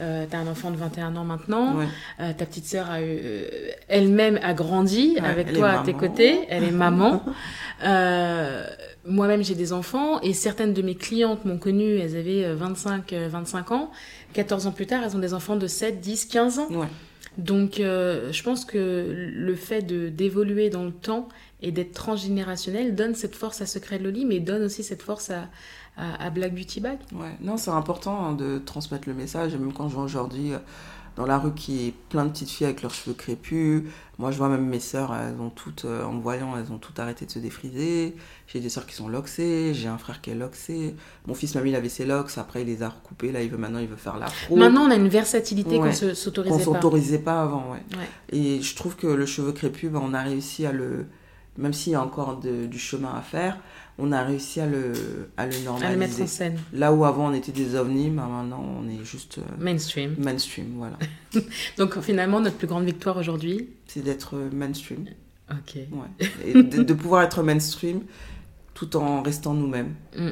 euh, 0.00 0.26
tu 0.28 0.36
as 0.36 0.38
un 0.40 0.46
enfant 0.46 0.70
de 0.70 0.76
21 0.76 1.16
ans 1.16 1.24
maintenant, 1.24 1.76
Ouais. 1.76 1.86
euh, 2.20 2.32
ta 2.36 2.46
petite 2.46 2.66
sœur 2.66 2.90
a 2.90 3.00
eu, 3.00 3.04
euh, 3.22 3.48
elle-même 3.88 4.38
a 4.42 4.54
grandi 4.54 5.14
Ouais, 5.16 5.26
avec 5.26 5.52
toi 5.52 5.70
à 5.70 5.82
tes 5.84 5.94
côtés, 5.94 6.40
elle 6.48 6.64
est 6.64 6.70
maman. 6.70 7.22
Euh, 7.84 8.66
Moi-même 9.04 9.42
j'ai 9.44 9.54
des 9.54 9.72
enfants 9.72 10.20
et 10.20 10.32
certaines 10.32 10.74
de 10.74 10.82
mes 10.82 10.96
clientes 10.96 11.44
m'ont 11.44 11.58
connue, 11.58 11.98
elles 11.98 12.16
avaient 12.16 12.44
euh, 12.44 12.54
25, 12.56 13.12
euh, 13.12 13.28
25 13.30 13.70
ans. 13.70 13.90
14 14.32 14.66
ans 14.66 14.72
plus 14.72 14.86
tard, 14.86 15.02
elles 15.04 15.14
ont 15.16 15.20
des 15.20 15.32
enfants 15.32 15.54
de 15.56 15.66
7, 15.68 16.00
10, 16.00 16.24
15 16.26 16.58
ans. 16.58 16.66
Ouais. 16.70 16.88
Donc, 17.38 17.78
euh, 17.78 18.32
je 18.32 18.42
pense 18.42 18.64
que 18.64 19.06
le 19.32 19.54
fait 19.54 19.82
de 19.82 20.08
d'évoluer 20.08 20.70
dans 20.70 20.84
le 20.84 20.90
temps 20.90 21.28
et 21.62 21.70
d'être 21.70 21.92
transgénérationnel 21.92 22.96
donne 22.96 23.14
cette 23.14 23.36
force 23.36 23.60
à 23.62 23.66
Secret 23.66 23.98
Loli, 24.00 24.24
mais 24.24 24.40
donne 24.40 24.64
aussi 24.64 24.82
cette 24.82 25.02
force 25.02 25.30
à, 25.30 25.44
à, 25.98 26.24
à 26.26 26.30
Black 26.30 26.54
Beauty 26.54 26.80
Bag. 26.80 26.98
Ouais, 27.12 27.36
non, 27.40 27.56
c'est 27.56 27.70
important 27.70 28.26
hein, 28.26 28.32
de 28.32 28.58
transmettre 28.58 29.08
le 29.08 29.14
message. 29.14 29.54
Et 29.54 29.58
même 29.58 29.72
quand 29.72 29.88
je 29.88 29.94
vois 29.94 30.04
aujourd'hui 30.04 30.52
euh, 30.54 30.58
dans 31.16 31.26
la 31.26 31.38
rue 31.38 31.52
qui 31.52 31.88
est 31.88 31.94
plein 32.10 32.24
de 32.24 32.30
petites 32.30 32.48
filles 32.50 32.66
avec 32.66 32.82
leurs 32.82 32.94
cheveux 32.94 33.14
crépus, 33.14 33.82
moi 34.18 34.30
je 34.30 34.38
vois 34.38 34.48
même 34.48 34.64
mes 34.66 34.78
sœurs, 34.78 35.12
elles 35.14 35.40
ont 35.40 35.50
toutes, 35.50 35.84
euh, 35.84 36.04
en 36.04 36.12
me 36.12 36.20
voyant, 36.22 36.56
elles 36.56 36.70
ont 36.72 36.78
toutes 36.78 37.00
arrêté 37.00 37.26
de 37.26 37.30
se 37.32 37.40
défriser. 37.40 38.14
J'ai 38.46 38.60
des 38.60 38.68
sœurs 38.68 38.86
qui 38.86 38.94
sont 38.94 39.08
loxées, 39.08 39.74
j'ai 39.74 39.88
un 39.88 39.98
frère 39.98 40.20
qui 40.20 40.30
est 40.30 40.36
loxé. 40.36 40.94
Mon 41.26 41.34
fils, 41.34 41.56
même, 41.56 41.66
il 41.66 41.74
avait 41.74 41.88
ses 41.88 42.06
locks, 42.06 42.30
après 42.38 42.62
il 42.62 42.68
les 42.68 42.84
a 42.84 42.88
recoupés, 42.90 43.32
là 43.32 43.42
il 43.42 43.50
veut 43.50 43.58
maintenant 43.58 43.80
il 43.80 43.88
veut 43.88 43.96
faire 43.96 44.16
l'afro. 44.16 44.54
Maintenant, 44.54 44.82
on 44.82 44.90
a 44.92 44.94
une 44.94 45.08
versatilité 45.08 45.78
qu'on 45.78 45.82
Ouais. 45.86 45.90
qu'on 45.90 46.14
s'autorisait 46.14 46.56
pas. 46.56 46.64
s'autorisait 46.64 47.18
pas 47.18 47.42
avant, 47.42 47.72
ouais. 47.72 47.82
Ouais. 47.98 48.08
Et 48.30 48.62
je 48.62 48.76
trouve 48.76 48.94
que 48.94 49.08
le 49.08 49.26
cheveu 49.26 49.50
crépus, 49.50 49.90
ben, 49.90 50.00
on 50.00 50.14
a 50.14 50.22
réussi 50.22 50.66
à 50.66 50.72
le. 50.72 51.06
Même 51.56 51.72
s'il 51.72 51.90
y 51.92 51.96
a 51.96 52.02
encore 52.02 52.36
de- 52.36 52.66
du 52.66 52.78
chemin 52.78 53.12
à 53.12 53.20
faire, 53.22 53.58
on 53.98 54.12
a 54.12 54.22
réussi 54.22 54.60
à 54.60 54.66
le, 54.66 54.92
à 55.36 55.46
le 55.46 55.54
À 55.56 55.60
normaliser. 55.60 55.92
le 55.92 55.98
mettre 55.98 56.20
en 56.22 56.26
scène. 56.26 56.58
Là 56.72 56.92
où 56.92 57.04
avant 57.04 57.30
on 57.30 57.34
était 57.34 57.52
des 57.52 57.74
ovnis, 57.74 58.10
ben, 58.10 58.26
maintenant 58.28 58.64
on 58.80 58.88
est 58.88 59.04
juste 59.04 59.38
euh, 59.38 59.42
Mainstream. 59.58 60.14
mainstream, 60.18 60.74
voilà. 60.76 60.98
Donc, 61.78 62.00
finalement, 62.00 62.40
notre 62.40 62.56
plus 62.56 62.66
grande 62.68 62.84
victoire 62.84 63.16
aujourd'hui. 63.16 63.68
C'est 63.86 64.02
d'être 64.02 64.36
euh, 64.36 64.50
mainstream, 64.52 65.06
Ok. 65.50 65.74
ouais. 65.76 66.28
Et 66.46 66.52
de, 66.62 66.82
de 66.82 66.94
pouvoir 66.94 67.22
être 67.22 67.42
mainstream 67.42 68.02
tout 68.74 68.96
en 68.96 69.22
restant 69.22 69.54
nous-mêmes. 69.54 69.94
Mm. 70.16 70.28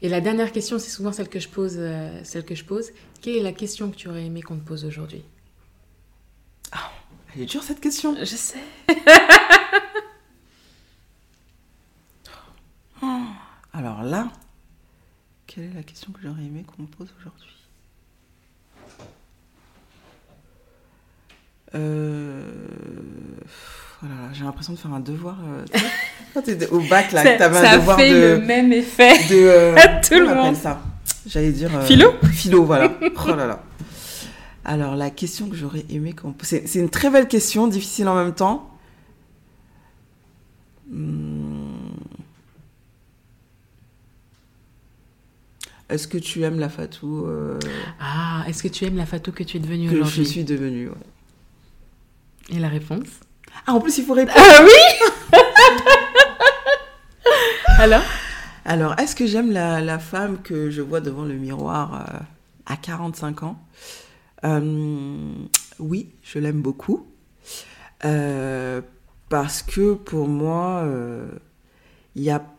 Et 0.00 0.08
la 0.08 0.22
dernière 0.22 0.50
question, 0.52 0.78
c'est 0.78 0.90
souvent 0.90 1.12
celle 1.12 1.28
que 1.28 1.38
je 1.40 1.48
pose. 1.48 1.74
euh, 1.76 2.18
celle 2.24 2.44
que 2.44 2.54
je 2.54 2.64
pose. 2.64 2.90
Quelle 3.20 3.36
est 3.36 3.42
la 3.42 3.52
question 3.52 3.90
que 3.90 3.96
tu 3.96 4.08
aurais 4.08 4.24
aimé 4.24 4.40
qu'on 4.40 4.56
te 4.56 4.64
pose 4.66 4.84
aujourd'hui? 4.86 5.22
Elle 7.36 7.42
est 7.42 7.46
dure 7.46 7.62
cette 7.64 7.80
question. 7.80 8.14
Je 8.20 8.24
sais. 8.24 8.58
Alors 13.76 14.02
là, 14.02 14.28
quelle 15.46 15.64
est 15.64 15.74
la 15.74 15.82
question 15.82 16.12
que 16.12 16.20
j'aurais 16.22 16.42
aimé 16.42 16.64
qu'on 16.64 16.82
me 16.82 16.86
pose 16.88 17.08
aujourd'hui 17.18 17.48
Euh... 21.74 22.42
oh 24.02 24.06
J'ai 24.32 24.44
l'impression 24.44 24.74
de 24.74 24.78
faire 24.78 24.92
un 24.92 25.00
devoir. 25.00 25.36
euh, 25.44 25.64
Quand 26.32 26.42
au 26.72 26.80
bac, 26.88 27.10
là, 27.12 27.36
t'avais 27.36 27.66
un 27.66 27.78
devoir 27.78 27.96
de. 27.96 28.36
même 28.36 28.72
effet. 28.72 29.14
de 29.28 29.34
euh, 29.34 29.76
à 29.78 29.88
tout 30.00 30.14
le 30.20 30.34
monde. 30.34 30.54
ça? 30.54 30.80
J'allais 31.26 31.50
dire. 31.50 31.70
Philo? 31.82 32.12
Philo, 32.32 32.64
voilà. 32.64 32.92
Oh 33.26 33.34
là 33.34 33.46
là. 33.46 33.62
Alors, 34.64 34.94
la 34.94 35.10
question 35.10 35.48
que 35.48 35.56
j'aurais 35.56 35.84
aimé 35.90 36.12
qu'on 36.12 36.28
me 36.28 36.32
pose. 36.34 36.46
C'est 36.48 36.66
c'est 36.68 36.78
une 36.78 36.90
très 36.90 37.10
belle 37.10 37.26
question, 37.28 37.66
difficile 37.66 38.06
en 38.08 38.14
même 38.14 38.34
temps. 38.34 38.70
Hmm. 40.90 41.33
Est-ce 45.94 46.08
que 46.08 46.18
tu 46.18 46.42
aimes 46.42 46.58
la 46.58 46.68
Fatou 46.68 47.24
euh, 47.26 47.56
Ah, 48.00 48.42
est-ce 48.48 48.64
que 48.64 48.68
tu 48.68 48.84
aimes 48.84 48.96
la 48.96 49.06
Fatou 49.06 49.30
que 49.30 49.44
tu 49.44 49.58
es 49.58 49.60
devenue 49.60 49.88
que 49.88 49.94
je 49.94 50.00
aujourd'hui 50.00 50.26
suis 50.26 50.42
devenue 50.42 50.88
ouais. 50.88 50.94
Et 52.50 52.58
la 52.58 52.66
réponse 52.68 53.06
Ah, 53.64 53.74
en 53.74 53.80
plus, 53.80 53.96
il 53.98 54.04
faut 54.04 54.14
répondre. 54.14 54.36
Ah 54.36 54.64
oui 54.64 55.38
Alors 57.78 58.02
Alors, 58.64 58.98
est-ce 58.98 59.14
que 59.14 59.24
j'aime 59.24 59.52
la, 59.52 59.80
la 59.80 60.00
femme 60.00 60.42
que 60.42 60.68
je 60.68 60.82
vois 60.82 61.00
devant 61.00 61.22
le 61.22 61.34
miroir 61.34 61.94
euh, 61.94 62.18
à 62.66 62.76
45 62.76 63.44
ans? 63.44 63.56
Euh, 64.44 65.22
Oui, 65.78 66.08
je 66.24 66.40
l'aime 66.40 66.60
beaucoup. 66.60 67.06
Euh, 68.04 68.80
parce 69.28 69.62
que 69.62 69.94
pour 69.94 70.26
moi, 70.26 70.82
euh, 70.86 71.28
il 72.16 72.22
n'y 72.22 72.30
a 72.30 72.40
pas 72.40 72.50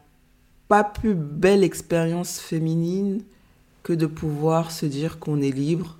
plus 0.93 1.15
belle 1.15 1.63
expérience 1.63 2.39
féminine 2.39 3.21
que 3.83 3.93
de 3.93 4.05
pouvoir 4.05 4.71
se 4.71 4.85
dire 4.85 5.19
qu'on 5.19 5.41
est 5.41 5.51
libre 5.51 5.99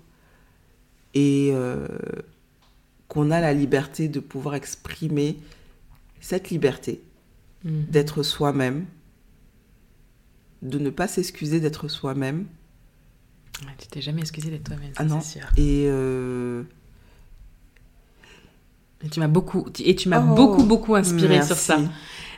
et 1.14 1.52
euh, 1.54 1.88
qu'on 3.08 3.32
a 3.32 3.40
la 3.42 3.54
liberté 3.54 4.08
de 4.08 4.20
pouvoir 4.20 4.56
exprimer 4.56 5.38
cette 6.20 6.50
liberté 6.50 7.02
Mm. 7.66 7.86
d'être 7.90 8.22
soi-même, 8.22 8.86
de 10.62 10.78
ne 10.78 10.92
pas 10.92 11.08
s'excuser 11.08 11.60
d'être 11.60 11.88
soi-même. 11.88 12.46
Ouais, 13.64 13.72
Tu 13.80 13.88
t'es 13.88 14.02
jamais 14.02 14.22
excusé 14.22 14.52
d'être 14.52 14.66
toi-même, 14.66 14.92
Ah 14.98 15.06
c'est 15.20 15.40
sûr. 15.40 15.48
Et 15.58 15.86
euh, 15.88 16.62
Et 19.04 19.10
tu 19.10 19.20
m'as 19.20 19.28
beaucoup, 19.28 19.66
et 19.80 19.96
tu 19.96 20.10
m'as 20.10 20.20
Oh, 20.24 20.36
beaucoup, 20.36 20.64
beaucoup 20.64 20.94
inspiré 20.94 21.42
sur 21.42 21.56
ça. 21.56 21.80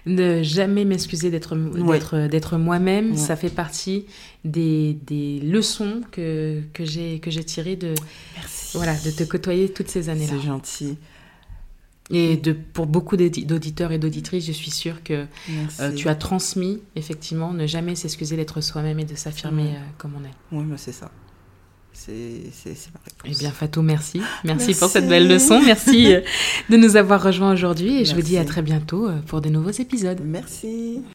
Ne 0.08 0.41
jamais 0.41 0.86
m'excuser 0.86 1.30
d'être 1.30 1.55
Ouais. 1.55 2.28
d'être 2.30 2.58
moi-même, 2.58 3.12
Ouais. 3.12 3.18
ça 3.18 3.36
fait 3.36 3.49
partie 3.49 4.05
des, 4.45 4.97
des 5.05 5.39
leçons 5.41 6.01
que, 6.12 6.62
que 6.74 6.86
j'ai 6.86 7.20
que 7.20 7.30
j'ai 7.30 7.43
tirées 7.43 7.76
de 7.76 7.93
Merci. 8.36 8.78
voilà 8.78 8.95
de 8.95 9.12
te 9.12 9.24
côtoyer 9.24 9.70
toutes 9.70 9.89
ces 9.89 10.10
années-là. 10.10 10.34
C'est 10.39 10.45
gentil. 10.47 10.97
Et 12.10 12.38
de 12.38 12.53
pour 12.53 12.86
beaucoup 12.86 13.18
d'audi- 13.18 13.45
d'auditeurs 13.45 13.91
et 13.91 13.99
d'auditrices, 13.99 14.45
je 14.45 14.53
suis 14.53 14.72
sûre 14.72 15.03
que 15.03 15.26
euh, 15.82 15.91
tu 15.93 16.08
as 16.08 16.16
transmis 16.16 16.82
effectivement 16.95 17.51
ne 17.51 17.68
jamais 17.68 17.95
s'excuser 17.95 18.38
d'être 18.38 18.62
soi-même 18.62 18.99
et 18.99 19.03
de 19.05 19.16
s'affirmer 19.16 19.64
Ouais. 19.64 19.70
euh, 19.76 19.91
comme 19.97 20.14
on 20.16 20.24
est. 20.24 20.34
Oui, 20.64 20.66
c'est 20.78 20.93
ça. 20.93 21.12
C'est 22.00 22.14
c'est- 22.54 22.76
c'est 22.76 22.89
ma 22.93 23.00
réponse. 23.04 23.36
Eh 23.36 23.39
bien, 23.43 23.52
Fatou, 23.52 23.82
merci. 23.82 24.20
merci. 24.43 24.66
Merci. 24.68 24.80
pour 24.80 24.89
cette 24.89 25.10
belle 25.10 25.28
leçon. 25.28 25.60
Merci 25.66 26.14
euh, 26.14 26.22
de 26.70 26.78
nous 26.78 26.95
avoir 26.95 27.22
rejoints 27.22 27.52
aujourd'hui. 27.52 28.02
Et 28.02 28.06
je 28.06 28.14
vous 28.16 28.22
dis 28.22 28.38
à 28.38 28.45
très 28.45 28.62
bientôt 28.62 29.08
euh, 29.08 29.18
pour 29.28 29.41
de 29.41 29.50
nouveaux 29.50 29.72
épisodes. 29.72 30.20
Merci. 30.24 31.02